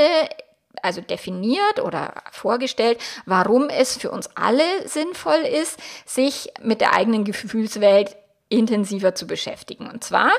also 0.81 0.99
definiert 0.99 1.79
oder 1.81 2.13
vorgestellt, 2.31 2.99
warum 3.25 3.69
es 3.69 3.95
für 3.95 4.11
uns 4.11 4.29
alle 4.35 4.63
sinnvoll 4.85 5.45
ist, 5.45 5.79
sich 6.05 6.51
mit 6.61 6.81
der 6.81 6.93
eigenen 6.93 7.23
Gefühlswelt 7.23 8.17
intensiver 8.53 9.15
zu 9.15 9.27
beschäftigen. 9.27 9.87
Und 9.87 10.03
zwar 10.03 10.31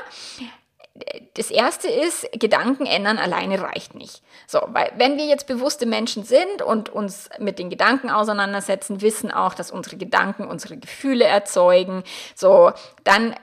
das 1.33 1.51
erste 1.51 1.89
ist, 1.89 2.25
Gedanken 2.31 2.85
ändern 2.85 3.17
alleine 3.17 3.61
reicht 3.61 3.95
nicht. 3.95 4.21
So, 4.47 4.61
weil 4.67 4.91
wenn 4.95 5.17
wir 5.17 5.25
jetzt 5.25 5.47
bewusste 5.47 5.85
Menschen 5.85 6.23
sind 6.23 6.61
und 6.61 6.87
uns 6.87 7.29
mit 7.37 7.59
den 7.59 7.69
Gedanken 7.69 8.09
auseinandersetzen, 8.09 9.01
wissen 9.01 9.29
auch, 9.29 9.53
dass 9.53 9.71
unsere 9.71 9.97
Gedanken 9.97 10.47
unsere 10.47 10.77
Gefühle 10.77 11.25
erzeugen. 11.25 12.03
So, 12.33 12.71
dann, 13.03 13.35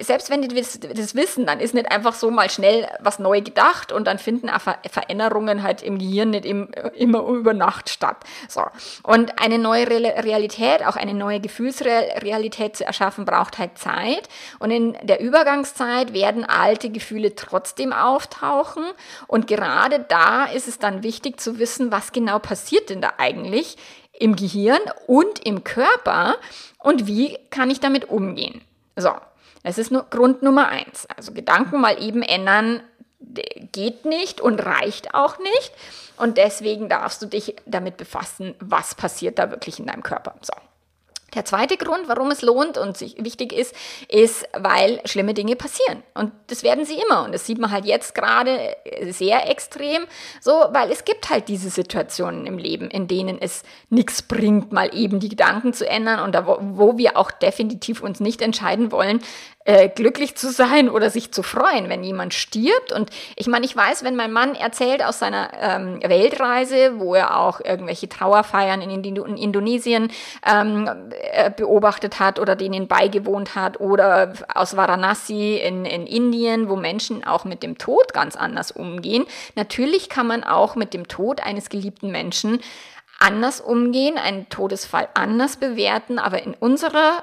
selbst 0.00 0.30
wenn 0.30 0.42
die 0.42 0.48
das 0.48 1.14
wissen, 1.14 1.46
dann 1.46 1.60
ist 1.60 1.74
nicht 1.74 1.92
einfach 1.92 2.14
so 2.14 2.30
mal 2.32 2.50
schnell 2.50 2.88
was 2.98 3.20
neu 3.20 3.40
gedacht 3.40 3.92
und 3.92 4.08
dann 4.08 4.18
finden 4.18 4.50
Veränderungen 4.90 5.62
halt 5.62 5.82
im 5.82 5.98
Gehirn 5.98 6.30
nicht 6.30 6.44
immer 6.44 7.20
über 7.20 7.54
Nacht 7.54 7.88
statt. 7.88 8.16
So. 8.48 8.64
Und 9.04 9.40
eine 9.40 9.58
neue 9.58 9.88
Realität, 9.88 10.84
auch 10.84 10.96
eine 10.96 11.14
neue 11.14 11.38
Gefühlsrealität 11.38 12.76
zu 12.76 12.84
erschaffen, 12.84 13.24
braucht 13.24 13.58
halt 13.58 13.78
Zeit. 13.78 14.28
Und 14.58 14.72
in 14.72 14.96
der 15.02 15.20
Übergangszeit 15.20 16.12
werden 16.12 16.44
alte 16.44 16.79
alte 16.80 16.90
Gefühle 16.90 17.34
trotzdem 17.34 17.92
auftauchen. 17.92 18.84
Und 19.26 19.46
gerade 19.46 20.00
da 20.08 20.46
ist 20.46 20.66
es 20.66 20.78
dann 20.78 21.02
wichtig 21.02 21.38
zu 21.38 21.58
wissen, 21.58 21.92
was 21.92 22.12
genau 22.12 22.38
passiert 22.38 22.88
denn 22.88 23.02
da 23.02 23.12
eigentlich 23.18 23.76
im 24.18 24.34
Gehirn 24.34 24.80
und 25.06 25.44
im 25.44 25.62
Körper 25.62 26.36
und 26.78 27.06
wie 27.06 27.38
kann 27.50 27.70
ich 27.70 27.80
damit 27.80 28.08
umgehen. 28.08 28.62
So, 28.96 29.12
das 29.62 29.76
ist 29.76 29.90
nur 29.90 30.04
Grund 30.04 30.42
Nummer 30.42 30.68
eins. 30.68 31.06
Also 31.14 31.32
Gedanken 31.32 31.80
mal 31.80 32.02
eben 32.02 32.22
ändern 32.22 32.82
geht 33.72 34.06
nicht 34.06 34.40
und 34.40 34.64
reicht 34.64 35.14
auch 35.14 35.38
nicht. 35.38 35.72
Und 36.16 36.38
deswegen 36.38 36.88
darfst 36.88 37.20
du 37.20 37.26
dich 37.26 37.56
damit 37.66 37.98
befassen, 37.98 38.54
was 38.58 38.94
passiert 38.94 39.38
da 39.38 39.50
wirklich 39.50 39.78
in 39.78 39.86
deinem 39.86 40.02
Körper. 40.02 40.34
So. 40.40 40.54
Der 41.34 41.44
zweite 41.44 41.76
Grund, 41.76 42.08
warum 42.08 42.30
es 42.30 42.42
lohnt 42.42 42.78
und 42.78 42.96
sich 42.96 43.16
wichtig 43.18 43.52
ist, 43.52 43.74
ist, 44.08 44.48
weil 44.58 45.00
schlimme 45.04 45.34
Dinge 45.34 45.56
passieren. 45.56 46.02
Und 46.14 46.32
das 46.48 46.62
werden 46.62 46.84
sie 46.84 47.00
immer. 47.00 47.24
Und 47.24 47.32
das 47.32 47.46
sieht 47.46 47.58
man 47.58 47.70
halt 47.70 47.84
jetzt 47.84 48.14
gerade 48.14 48.76
sehr 49.08 49.48
extrem, 49.50 50.06
so, 50.40 50.52
weil 50.70 50.90
es 50.90 51.04
gibt 51.04 51.30
halt 51.30 51.48
diese 51.48 51.70
Situationen 51.70 52.46
im 52.46 52.58
Leben, 52.58 52.90
in 52.90 53.06
denen 53.08 53.40
es 53.40 53.62
nichts 53.88 54.22
bringt, 54.22 54.72
mal 54.72 54.94
eben 54.94 55.20
die 55.20 55.28
Gedanken 55.28 55.72
zu 55.72 55.88
ändern 55.88 56.20
und 56.20 56.34
da, 56.34 56.46
wo, 56.46 56.58
wo 56.60 56.98
wir 56.98 57.16
auch 57.16 57.30
definitiv 57.30 58.02
uns 58.02 58.20
nicht 58.20 58.42
entscheiden 58.42 58.92
wollen, 58.92 59.20
äh, 59.66 59.90
glücklich 59.90 60.36
zu 60.36 60.50
sein 60.50 60.88
oder 60.88 61.10
sich 61.10 61.32
zu 61.32 61.42
freuen, 61.42 61.90
wenn 61.90 62.02
jemand 62.02 62.32
stirbt. 62.32 62.92
Und 62.92 63.10
ich 63.36 63.46
meine, 63.46 63.66
ich 63.66 63.76
weiß, 63.76 64.02
wenn 64.02 64.16
mein 64.16 64.32
Mann 64.32 64.54
erzählt 64.54 65.04
aus 65.04 65.18
seiner 65.18 65.50
ähm, 65.60 66.00
Weltreise, 66.02 66.98
wo 66.98 67.14
er 67.14 67.36
auch 67.36 67.60
irgendwelche 67.60 68.08
Trauerfeiern 68.08 68.80
in, 68.80 69.04
in 69.04 69.36
Indonesien 69.36 70.10
ähm, 70.50 70.88
äh, 71.32 71.50
beobachtet 71.50 72.20
hat 72.20 72.38
oder 72.38 72.56
denen 72.56 72.88
beigewohnt 72.88 73.54
hat 73.54 73.80
oder 73.80 74.32
aus 74.54 74.76
Varanasi 74.78 75.56
in, 75.56 75.84
in 75.84 76.06
Indien, 76.06 76.70
wo 76.70 76.76
Menschen 76.76 77.22
auch 77.24 77.44
mit 77.44 77.62
dem 77.62 77.76
Tod 77.76 78.14
ganz 78.14 78.36
anders 78.36 78.72
umgehen. 78.72 79.26
Natürlich 79.56 80.08
kann 80.08 80.26
man 80.26 80.42
auch 80.42 80.74
mit 80.74 80.94
dem 80.94 81.06
Tod 81.06 81.44
eines 81.44 81.68
geliebten 81.68 82.10
Menschen 82.10 82.60
anders 83.18 83.60
umgehen, 83.60 84.16
einen 84.16 84.48
Todesfall 84.48 85.08
anders 85.12 85.58
bewerten, 85.58 86.18
aber 86.18 86.42
in 86.42 86.54
unserer 86.54 87.22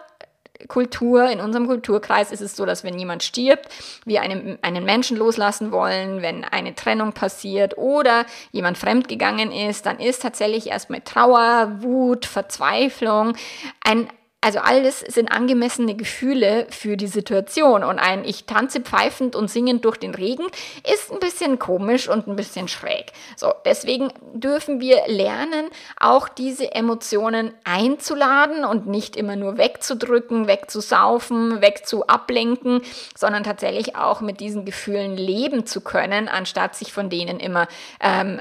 Kultur, 0.67 1.29
in 1.29 1.39
unserem 1.39 1.67
Kulturkreis 1.67 2.31
ist 2.31 2.41
es 2.41 2.55
so, 2.55 2.65
dass 2.65 2.83
wenn 2.83 2.97
jemand 2.97 3.23
stirbt, 3.23 3.69
wir 4.05 4.21
einen, 4.21 4.57
einen 4.61 4.85
Menschen 4.85 5.17
loslassen 5.17 5.71
wollen, 5.71 6.21
wenn 6.21 6.43
eine 6.43 6.75
Trennung 6.75 7.13
passiert 7.13 7.77
oder 7.77 8.25
jemand 8.51 8.77
fremdgegangen 8.77 9.51
ist, 9.51 9.85
dann 9.85 9.99
ist 9.99 10.21
tatsächlich 10.21 10.67
erstmal 10.67 11.01
Trauer, 11.01 11.77
Wut, 11.81 12.25
Verzweiflung 12.25 13.35
ein 13.83 14.07
Also 14.47 14.59
alles 14.59 15.01
sind 15.01 15.29
angemessene 15.29 15.93
Gefühle 15.93 16.67
für 16.69 16.95
die 16.95 17.07
Situation. 17.07 17.83
Und 17.83 17.99
ein 17.99 18.23
Ich 18.23 18.45
tanze 18.45 18.79
pfeifend 18.79 19.35
und 19.35 19.51
singend 19.51 19.83
durch 19.83 19.97
den 19.97 20.15
Regen 20.15 20.45
ist 20.89 21.11
ein 21.11 21.19
bisschen 21.19 21.59
komisch 21.59 22.07
und 22.07 22.27
ein 22.27 22.37
bisschen 22.37 22.69
schräg. 22.69 23.11
So, 23.35 23.51
deswegen 23.65 24.07
dürfen 24.31 24.79
wir 24.79 25.01
lernen, 25.07 25.65
auch 25.99 26.29
diese 26.29 26.73
Emotionen 26.73 27.53
einzuladen 27.65 28.63
und 28.63 28.87
nicht 28.87 29.17
immer 29.17 29.35
nur 29.35 29.57
wegzudrücken, 29.57 30.47
wegzusaufen, 30.47 31.61
wegzuablenken, 31.61 32.83
sondern 33.17 33.43
tatsächlich 33.43 33.97
auch 33.97 34.21
mit 34.21 34.39
diesen 34.39 34.63
Gefühlen 34.63 35.17
leben 35.17 35.65
zu 35.65 35.81
können, 35.81 36.29
anstatt 36.29 36.73
sich 36.73 36.93
von 36.93 37.09
denen 37.09 37.41
immer 37.41 37.67
ähm, 37.99 38.39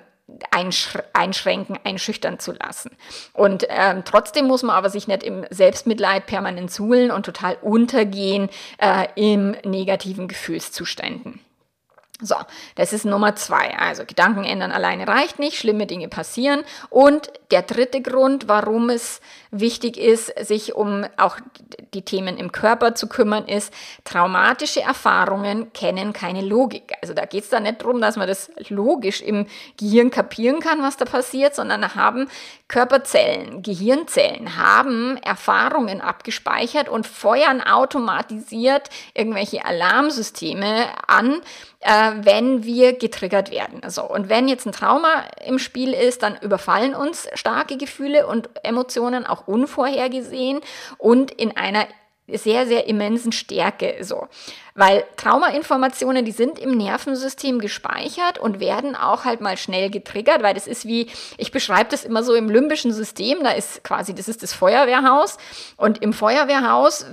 einschränken, 1.12 1.78
einschüchtern 1.85 2.38
zu 2.38 2.52
lassen. 2.52 2.90
Und 3.33 3.66
ähm, 3.68 4.02
trotzdem 4.04 4.47
muss 4.47 4.62
man 4.62 4.75
aber 4.75 4.90
sich 4.90 5.06
nicht 5.06 5.23
im 5.23 5.45
Selbstmitleid 5.50 6.26
permanent 6.26 6.73
suhlen 6.73 7.11
und 7.11 7.25
total 7.25 7.56
untergehen 7.62 8.50
äh, 8.78 9.06
im 9.14 9.52
negativen 9.64 10.26
Gefühlszuständen. 10.26 11.40
So, 12.21 12.37
das 12.76 12.95
ist 12.95 13.04
Nummer 13.04 13.37
zwei. 13.37 13.78
Also 13.78 14.06
Gedanken 14.06 14.45
ändern 14.45 14.73
alleine 14.73 15.06
reicht 15.06 15.38
nicht, 15.38 15.59
schlimme 15.59 15.87
Dinge 15.87 16.09
passieren. 16.09 16.64
Und 16.88 17.30
der 17.50 17.61
dritte 17.61 18.00
Grund, 18.00 18.49
warum 18.49 18.88
es 18.88 19.21
wichtig 19.50 19.97
ist, 19.97 20.33
sich 20.47 20.75
um 20.75 21.05
auch 21.17 21.38
die 21.95 22.03
Themen 22.03 22.37
im 22.37 22.53
Körper 22.53 22.95
zu 22.95 23.09
kümmern, 23.09 23.47
ist, 23.47 23.73
traumatische 24.05 24.83
Erfahrungen 24.83 25.73
kennen 25.73 26.12
keine 26.12 26.43
Logik. 26.43 26.93
Also 27.00 27.15
da 27.15 27.25
geht 27.25 27.45
es 27.45 27.50
da 27.50 27.61
nicht 27.61 27.83
darum, 27.83 28.00
dass 28.00 28.17
man 28.17 28.29
das 28.29 28.50
logisch 28.69 29.21
im 29.23 29.47
Gehirn 29.79 30.11
kapieren 30.11 30.61
kann, 30.61 30.83
was 30.83 30.97
da 30.97 31.05
passiert, 31.05 31.55
sondern 31.55 31.95
haben 31.95 32.29
Körperzellen, 32.69 33.62
Gehirnzellen, 33.62 34.57
haben 34.57 35.17
Erfahrungen 35.19 36.00
abgespeichert 36.00 36.88
und 36.88 37.07
feuern 37.07 37.61
automatisiert 37.61 38.91
irgendwelche 39.15 39.65
Alarmsysteme 39.65 40.87
an, 41.07 41.41
äh, 41.81 42.12
wenn 42.23 42.65
wir 42.65 42.95
getriggert 42.95 43.50
werden. 43.50 43.83
Also, 43.85 44.03
und 44.03 44.29
wenn 44.29 44.49
jetzt 44.49 44.67
ein 44.67 44.73
Trauma 44.73 45.25
im 45.45 45.59
Spiel 45.59 45.93
ist, 45.93 46.23
dann 46.23 46.37
überfallen 46.41 46.95
uns 46.95 47.29
starke 47.35 47.76
Gefühle 47.76 48.26
und 48.26 48.49
Emotionen 48.65 49.26
auch 49.37 49.47
unvorhergesehen 49.47 50.61
und 50.99 51.31
in 51.31 51.57
einer 51.57 51.87
sehr, 52.28 52.66
sehr 52.66 52.88
immensen 52.88 53.33
Stärke 53.33 53.99
so. 54.00 54.26
Weil 54.75 55.05
Traumainformationen, 55.16 56.25
die 56.25 56.33
sind 56.33 56.59
im 56.59 56.76
Nervensystem 56.76 57.61
gespeichert 57.61 58.38
und 58.38 58.61
werden 58.61 58.97
auch 58.97 59.25
halt 59.25 59.40
mal 59.40 59.57
schnell 59.57 59.90
getriggert, 59.90 60.43
weil 60.43 60.55
das 60.55 60.66
ist 60.66 60.87
wie, 60.87 61.09
ich 61.38 61.52
beschreibe 61.52 61.90
das 61.90 62.05
immer 62.05 62.23
so 62.23 62.35
im 62.35 62.50
limbischen 62.50 62.93
System, 62.93 63.43
da 63.43 63.50
ist 63.50 63.85
quasi, 63.85 64.14
das 64.14 64.28
ist 64.28 64.43
das 64.43 64.52
Feuerwehrhaus 64.52 65.38
und 65.76 66.02
im 66.02 66.12
Feuerwehrhaus 66.12 67.07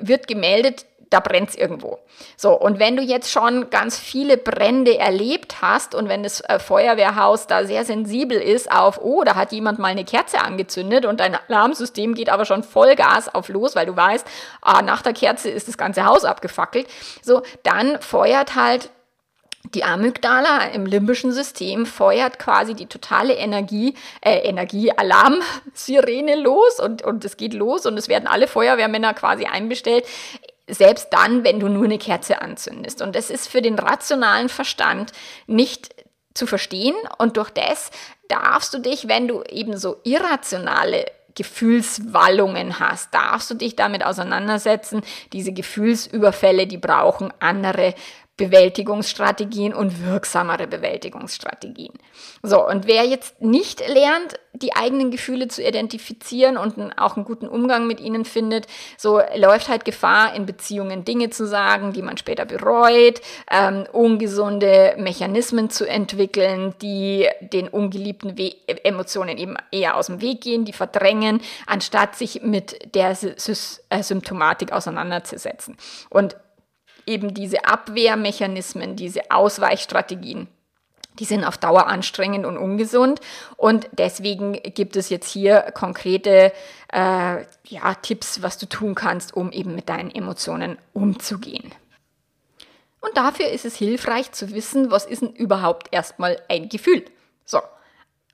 wird 0.00 0.28
gemeldet, 0.28 0.86
da 1.14 1.20
brennt 1.20 1.50
es 1.50 1.54
irgendwo. 1.54 2.00
So, 2.36 2.58
und 2.58 2.80
wenn 2.80 2.96
du 2.96 3.02
jetzt 3.02 3.30
schon 3.30 3.70
ganz 3.70 3.96
viele 3.96 4.36
Brände 4.36 4.98
erlebt 4.98 5.62
hast 5.62 5.94
und 5.94 6.08
wenn 6.08 6.24
das 6.24 6.40
äh, 6.40 6.58
Feuerwehrhaus 6.58 7.46
da 7.46 7.64
sehr 7.64 7.84
sensibel 7.84 8.36
ist 8.36 8.70
auf, 8.72 8.98
oh, 9.00 9.22
da 9.22 9.36
hat 9.36 9.52
jemand 9.52 9.78
mal 9.78 9.88
eine 9.88 10.04
Kerze 10.04 10.40
angezündet 10.40 11.06
und 11.06 11.20
dein 11.20 11.36
Alarmsystem 11.36 12.14
geht 12.14 12.30
aber 12.30 12.44
schon 12.44 12.64
Vollgas 12.64 13.32
auf 13.32 13.48
los, 13.48 13.76
weil 13.76 13.86
du 13.86 13.96
weißt, 13.96 14.26
ah, 14.60 14.82
nach 14.82 15.02
der 15.02 15.12
Kerze 15.12 15.50
ist 15.50 15.68
das 15.68 15.78
ganze 15.78 16.04
Haus 16.04 16.24
abgefackelt, 16.24 16.88
so, 17.22 17.42
dann 17.62 18.00
feuert 18.00 18.56
halt 18.56 18.90
die 19.72 19.84
Amygdala 19.84 20.66
im 20.74 20.84
limbischen 20.84 21.32
System 21.32 21.86
feuert 21.86 22.38
quasi 22.38 22.74
die 22.74 22.86
totale 22.86 23.34
Energie, 23.34 23.94
äh, 24.20 24.40
Energie-Alarm-Sirene 24.40 26.36
los 26.36 26.80
und, 26.80 27.02
und 27.02 27.24
es 27.24 27.36
geht 27.36 27.54
los 27.54 27.86
und 27.86 27.96
es 27.96 28.08
werden 28.08 28.26
alle 28.26 28.46
Feuerwehrmänner 28.46 29.14
quasi 29.14 29.46
einbestellt 29.46 30.04
selbst 30.68 31.08
dann, 31.10 31.44
wenn 31.44 31.60
du 31.60 31.68
nur 31.68 31.84
eine 31.84 31.98
Kerze 31.98 32.40
anzündest. 32.40 33.02
Und 33.02 33.14
das 33.14 33.30
ist 33.30 33.48
für 33.48 33.62
den 33.62 33.78
rationalen 33.78 34.48
Verstand 34.48 35.12
nicht 35.46 35.94
zu 36.32 36.46
verstehen 36.46 36.96
und 37.18 37.36
durch 37.36 37.50
das 37.50 37.90
darfst 38.28 38.74
du 38.74 38.78
dich, 38.78 39.06
wenn 39.06 39.28
du 39.28 39.42
eben 39.44 39.76
so 39.76 40.00
irrationale 40.02 41.06
Gefühlswallungen 41.34 42.78
hast, 42.78 43.12
darfst 43.12 43.50
du 43.50 43.54
dich 43.54 43.76
damit 43.76 44.04
auseinandersetzen. 44.04 45.02
Diese 45.32 45.52
Gefühlsüberfälle, 45.52 46.66
die 46.66 46.78
brauchen 46.78 47.32
andere 47.40 47.94
Bewältigungsstrategien 48.36 49.72
und 49.72 50.04
wirksamere 50.04 50.66
Bewältigungsstrategien. 50.66 51.92
So, 52.42 52.66
und 52.66 52.86
wer 52.88 53.04
jetzt 53.04 53.40
nicht 53.40 53.86
lernt, 53.86 54.40
die 54.52 54.74
eigenen 54.74 55.12
Gefühle 55.12 55.46
zu 55.48 55.62
identifizieren 55.62 56.56
und 56.56 56.76
auch 56.98 57.16
einen 57.16 57.24
guten 57.24 57.46
Umgang 57.46 57.86
mit 57.86 58.00
ihnen 58.00 58.24
findet, 58.24 58.66
so 58.96 59.20
läuft 59.36 59.68
halt 59.68 59.84
Gefahr, 59.84 60.34
in 60.34 60.46
Beziehungen 60.46 61.04
Dinge 61.04 61.30
zu 61.30 61.46
sagen, 61.46 61.92
die 61.92 62.02
man 62.02 62.16
später 62.16 62.44
bereut, 62.44 63.20
ähm, 63.50 63.86
ungesunde 63.92 64.94
Mechanismen 64.98 65.70
zu 65.70 65.88
entwickeln, 65.88 66.74
die 66.82 67.28
den 67.40 67.68
ungeliebten 67.68 68.36
We 68.36 68.52
Emotionen 68.84 69.38
eben 69.38 69.56
eher 69.70 69.96
aus 69.96 70.06
dem 70.06 70.20
Weg 70.20 70.40
gehen, 70.40 70.64
die 70.64 70.72
verdrängen, 70.72 71.40
anstatt 71.66 72.16
sich 72.16 72.42
mit 72.42 72.94
der 72.94 73.14
Sy 73.14 73.34
äh, 73.90 74.02
Symptomatik 74.02 74.72
auseinanderzusetzen. 74.72 75.76
Und 76.10 76.36
eben 77.06 77.34
diese 77.34 77.64
Abwehrmechanismen, 77.64 78.96
diese 78.96 79.30
Ausweichstrategien, 79.30 80.48
die 81.18 81.24
sind 81.24 81.44
auf 81.44 81.58
Dauer 81.58 81.86
anstrengend 81.86 82.44
und 82.44 82.56
ungesund. 82.56 83.20
Und 83.56 83.88
deswegen 83.92 84.54
gibt 84.74 84.96
es 84.96 85.10
jetzt 85.10 85.28
hier 85.28 85.72
konkrete 85.74 86.52
äh, 86.92 87.44
ja, 87.64 87.94
Tipps, 88.02 88.42
was 88.42 88.58
du 88.58 88.66
tun 88.66 88.94
kannst, 88.94 89.34
um 89.34 89.52
eben 89.52 89.74
mit 89.74 89.88
deinen 89.88 90.10
Emotionen 90.10 90.76
umzugehen. 90.92 91.72
Und 93.00 93.16
dafür 93.16 93.48
ist 93.48 93.64
es 93.64 93.76
hilfreich 93.76 94.32
zu 94.32 94.52
wissen, 94.52 94.90
was 94.90 95.04
ist 95.04 95.22
denn 95.22 95.32
überhaupt 95.32 95.88
erstmal 95.92 96.40
ein 96.48 96.68
Gefühl. 96.68 97.04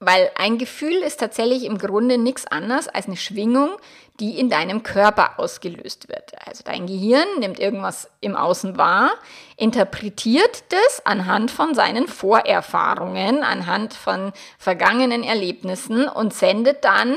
Weil 0.02 0.30
ein 0.34 0.56
Gefühl 0.56 0.96
ist 1.02 1.20
tatsächlich 1.20 1.64
im 1.64 1.76
Grunde 1.76 2.16
nichts 2.16 2.46
anderes 2.46 2.88
als 2.88 3.06
eine 3.06 3.18
Schwingung, 3.18 3.76
die 4.18 4.38
in 4.38 4.48
deinem 4.48 4.82
Körper 4.82 5.38
ausgelöst 5.38 6.08
wird. 6.08 6.32
Also 6.46 6.62
dein 6.64 6.86
Gehirn 6.86 7.26
nimmt 7.38 7.58
irgendwas 7.58 8.10
im 8.20 8.34
Außen 8.34 8.78
wahr, 8.78 9.10
interpretiert 9.56 10.64
das 10.70 11.04
anhand 11.04 11.50
von 11.50 11.74
seinen 11.74 12.06
Vorerfahrungen, 12.08 13.42
anhand 13.42 13.94
von 13.94 14.32
vergangenen 14.58 15.22
Erlebnissen 15.22 16.08
und 16.08 16.34
sendet 16.34 16.84
dann 16.84 17.16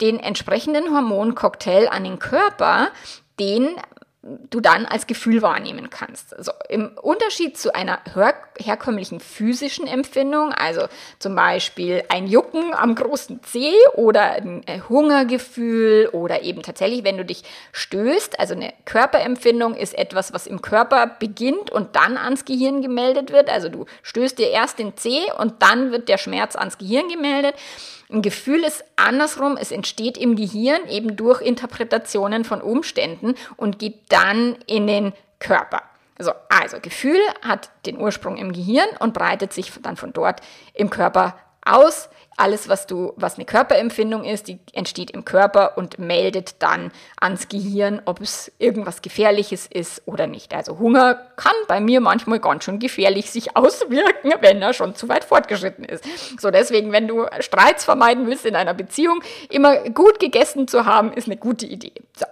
den 0.00 0.18
entsprechenden 0.18 0.94
Hormoncocktail 0.94 1.88
an 1.88 2.04
den 2.04 2.18
Körper, 2.18 2.88
den 3.38 3.76
du 4.50 4.60
dann 4.60 4.86
als 4.86 5.06
Gefühl 5.06 5.42
wahrnehmen 5.42 5.90
kannst. 5.90 6.34
Also 6.36 6.52
im 6.68 6.92
Unterschied 7.00 7.58
zu 7.58 7.74
einer 7.74 8.00
her 8.14 8.34
herkömmlichen 8.58 9.18
physischen 9.18 9.88
Empfindung, 9.88 10.52
also 10.52 10.86
zum 11.18 11.34
Beispiel 11.34 12.04
ein 12.08 12.28
Jucken 12.28 12.72
am 12.72 12.94
großen 12.94 13.40
Zeh 13.42 13.74
oder 13.94 14.32
ein 14.32 14.62
äh, 14.66 14.80
Hungergefühl 14.88 16.08
oder 16.12 16.42
eben 16.42 16.62
tatsächlich, 16.62 17.02
wenn 17.02 17.16
du 17.16 17.24
dich 17.24 17.42
stößt, 17.72 18.38
also 18.38 18.54
eine 18.54 18.72
Körperempfindung 18.84 19.74
ist 19.74 19.98
etwas, 19.98 20.32
was 20.32 20.46
im 20.46 20.62
Körper 20.62 21.16
beginnt 21.18 21.70
und 21.72 21.96
dann 21.96 22.16
ans 22.16 22.44
Gehirn 22.44 22.80
gemeldet 22.80 23.32
wird. 23.32 23.50
Also 23.50 23.68
du 23.68 23.86
stößt 24.02 24.38
dir 24.38 24.50
erst 24.50 24.78
den 24.78 24.96
Zeh 24.96 25.32
und 25.38 25.54
dann 25.60 25.90
wird 25.90 26.08
der 26.08 26.18
Schmerz 26.18 26.54
ans 26.54 26.78
Gehirn 26.78 27.08
gemeldet. 27.08 27.54
Ein 28.14 28.22
Gefühl 28.22 28.62
ist 28.62 28.84
andersrum, 28.94 29.56
es 29.60 29.72
entsteht 29.72 30.16
im 30.16 30.36
Gehirn 30.36 30.86
eben 30.88 31.16
durch 31.16 31.40
Interpretationen 31.40 32.44
von 32.44 32.62
Umständen 32.62 33.34
und 33.56 33.80
geht 33.80 34.02
dann 34.08 34.54
in 34.68 34.86
den 34.86 35.12
Körper. 35.40 35.82
Also, 36.16 36.30
also 36.48 36.78
Gefühl 36.80 37.18
hat 37.42 37.70
den 37.86 37.98
Ursprung 37.98 38.36
im 38.36 38.52
Gehirn 38.52 38.86
und 39.00 39.14
breitet 39.14 39.52
sich 39.52 39.72
dann 39.82 39.96
von 39.96 40.12
dort 40.12 40.42
im 40.74 40.90
Körper 40.90 41.36
aus. 41.64 42.08
Alles, 42.36 42.68
was 42.68 42.86
du, 42.86 43.12
was 43.16 43.36
eine 43.36 43.44
Körperempfindung 43.44 44.24
ist, 44.24 44.48
die 44.48 44.58
entsteht 44.72 45.10
im 45.10 45.24
Körper 45.24 45.76
und 45.76 45.98
meldet 45.98 46.62
dann 46.62 46.90
ans 47.20 47.48
Gehirn, 47.48 48.02
ob 48.04 48.20
es 48.20 48.50
irgendwas 48.58 49.02
Gefährliches 49.02 49.66
ist 49.66 50.02
oder 50.06 50.26
nicht. 50.26 50.54
Also 50.54 50.78
Hunger 50.78 51.14
kann 51.36 51.54
bei 51.68 51.80
mir 51.80 52.00
manchmal 52.00 52.40
ganz 52.40 52.64
schön 52.64 52.78
gefährlich 52.78 53.30
sich 53.30 53.56
auswirken, 53.56 54.32
wenn 54.40 54.62
er 54.62 54.72
schon 54.72 54.94
zu 54.94 55.08
weit 55.08 55.24
fortgeschritten 55.24 55.84
ist. 55.84 56.04
So 56.40 56.50
deswegen, 56.50 56.92
wenn 56.92 57.08
du 57.08 57.26
Streits 57.40 57.84
vermeiden 57.84 58.26
willst 58.26 58.46
in 58.46 58.56
einer 58.56 58.74
Beziehung, 58.74 59.22
immer 59.50 59.88
gut 59.90 60.18
gegessen 60.18 60.68
zu 60.68 60.86
haben, 60.86 61.12
ist 61.12 61.26
eine 61.26 61.36
gute 61.36 61.66
Idee. 61.66 61.92
So. 62.16 62.26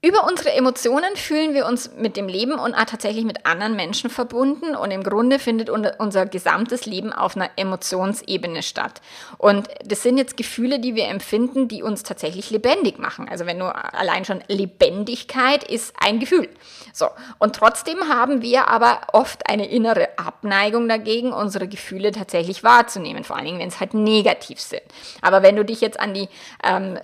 Über 0.00 0.28
unsere 0.28 0.52
Emotionen 0.52 1.16
fühlen 1.16 1.54
wir 1.54 1.66
uns 1.66 1.90
mit 1.96 2.16
dem 2.16 2.28
Leben 2.28 2.52
und 2.52 2.72
auch 2.72 2.84
tatsächlich 2.84 3.24
mit 3.24 3.46
anderen 3.46 3.74
Menschen 3.74 4.10
verbunden 4.10 4.76
und 4.76 4.92
im 4.92 5.02
Grunde 5.02 5.40
findet 5.40 5.68
unser 5.70 6.24
gesamtes 6.24 6.86
Leben 6.86 7.12
auf 7.12 7.34
einer 7.34 7.50
Emotionsebene 7.56 8.62
statt. 8.62 9.00
Und 9.38 9.66
das 9.84 10.04
sind 10.04 10.16
jetzt 10.16 10.36
Gefühle, 10.36 10.78
die 10.78 10.94
wir 10.94 11.08
empfinden, 11.08 11.66
die 11.66 11.82
uns 11.82 12.04
tatsächlich 12.04 12.50
lebendig 12.50 13.00
machen. 13.00 13.28
Also 13.28 13.44
wenn 13.44 13.58
nur 13.58 13.74
allein 13.92 14.24
schon 14.24 14.40
Lebendigkeit 14.46 15.64
ist 15.64 15.92
ein 15.98 16.20
Gefühl. 16.20 16.48
So. 16.92 17.08
Und 17.40 17.56
trotzdem 17.56 18.08
haben 18.08 18.40
wir 18.40 18.68
aber 18.68 19.00
oft 19.12 19.50
eine 19.50 19.68
innere 19.68 20.16
Abneigung 20.16 20.88
dagegen, 20.88 21.32
unsere 21.32 21.66
Gefühle 21.66 22.12
tatsächlich 22.12 22.62
wahrzunehmen, 22.62 23.24
vor 23.24 23.34
allen 23.34 23.46
Dingen, 23.46 23.58
wenn 23.58 23.68
es 23.68 23.80
halt 23.80 23.94
negativ 23.94 24.60
sind. 24.60 24.82
Aber 25.22 25.42
wenn 25.42 25.56
du 25.56 25.64
dich 25.64 25.80
jetzt 25.80 25.98
an 25.98 26.14
die 26.14 26.28
ähm, 26.62 27.00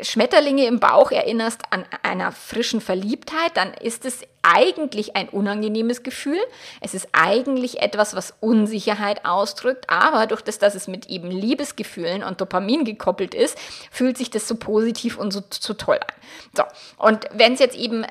Schmetterlinge 0.00 0.66
im 0.66 0.78
Bauch 0.78 1.10
erinnerst 1.10 1.62
an 1.70 1.84
einer 2.02 2.30
frischen 2.32 2.80
Verliebtheit, 2.80 3.56
dann 3.56 3.74
ist 3.74 4.04
es 4.04 4.20
eigentlich 4.42 5.16
ein 5.16 5.28
unangenehmes 5.28 6.02
Gefühl. 6.02 6.38
Es 6.80 6.94
ist 6.94 7.08
eigentlich 7.12 7.80
etwas, 7.80 8.14
was 8.14 8.34
Unsicherheit 8.40 9.24
ausdrückt, 9.24 9.90
aber 9.90 10.26
durch 10.26 10.42
das, 10.42 10.58
dass 10.58 10.74
es 10.74 10.86
mit 10.86 11.06
eben 11.06 11.30
Liebesgefühlen 11.30 12.22
und 12.22 12.40
Dopamin 12.40 12.84
gekoppelt 12.84 13.34
ist, 13.34 13.58
fühlt 13.90 14.16
sich 14.16 14.30
das 14.30 14.46
so 14.46 14.56
positiv 14.56 15.18
und 15.18 15.32
so, 15.32 15.42
so 15.50 15.74
toll 15.74 15.98
an. 15.98 16.14
So, 16.56 16.64
und 16.98 17.26
wenn 17.32 17.54
es 17.54 17.60
jetzt 17.60 17.76
eben 17.76 18.06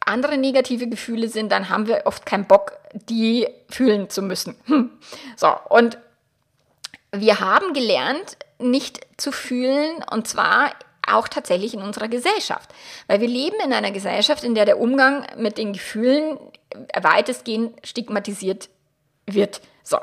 andere 0.00 0.38
negative 0.38 0.88
Gefühle 0.88 1.28
sind, 1.28 1.50
dann 1.50 1.68
haben 1.68 1.86
wir 1.86 2.02
oft 2.04 2.24
keinen 2.26 2.46
Bock, 2.46 2.78
die 2.92 3.48
fühlen 3.68 4.10
zu 4.10 4.22
müssen. 4.22 4.56
Hm. 4.66 4.90
So, 5.36 5.54
und 5.70 5.98
wir 7.12 7.40
haben 7.40 7.72
gelernt, 7.72 8.36
nicht 8.58 9.00
zu 9.16 9.32
fühlen, 9.32 10.04
und 10.10 10.28
zwar 10.28 10.72
auch 11.12 11.28
tatsächlich 11.28 11.74
in 11.74 11.82
unserer 11.82 12.08
Gesellschaft. 12.08 12.70
Weil 13.06 13.20
wir 13.20 13.28
leben 13.28 13.56
in 13.64 13.72
einer 13.72 13.90
Gesellschaft, 13.90 14.44
in 14.44 14.54
der 14.54 14.64
der 14.64 14.80
Umgang 14.80 15.26
mit 15.36 15.58
den 15.58 15.72
Gefühlen 15.72 16.38
weitestgehend 17.00 17.74
stigmatisiert 17.84 18.68
wird. 19.26 19.60
So. 19.82 19.98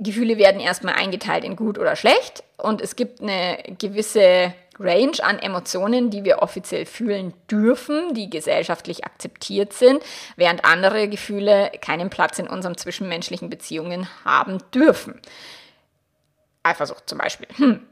Gefühle 0.00 0.38
werden 0.38 0.60
erstmal 0.60 0.94
eingeteilt 0.94 1.42
in 1.42 1.56
gut 1.56 1.76
oder 1.76 1.96
schlecht 1.96 2.44
und 2.56 2.80
es 2.80 2.94
gibt 2.94 3.20
eine 3.20 3.58
gewisse 3.78 4.54
Range 4.78 5.16
an 5.22 5.40
Emotionen, 5.40 6.10
die 6.10 6.22
wir 6.22 6.40
offiziell 6.40 6.86
fühlen 6.86 7.34
dürfen, 7.50 8.14
die 8.14 8.30
gesellschaftlich 8.30 9.04
akzeptiert 9.04 9.72
sind, 9.72 10.02
während 10.36 10.64
andere 10.64 11.08
Gefühle 11.08 11.72
keinen 11.80 12.10
Platz 12.10 12.38
in 12.38 12.46
unseren 12.46 12.76
zwischenmenschlichen 12.76 13.50
Beziehungen 13.50 14.08
haben 14.24 14.58
dürfen. 14.72 15.20
Eifersucht 16.62 17.08
zum 17.08 17.18
Beispiel. 17.18 17.48
Hm. 17.56 17.86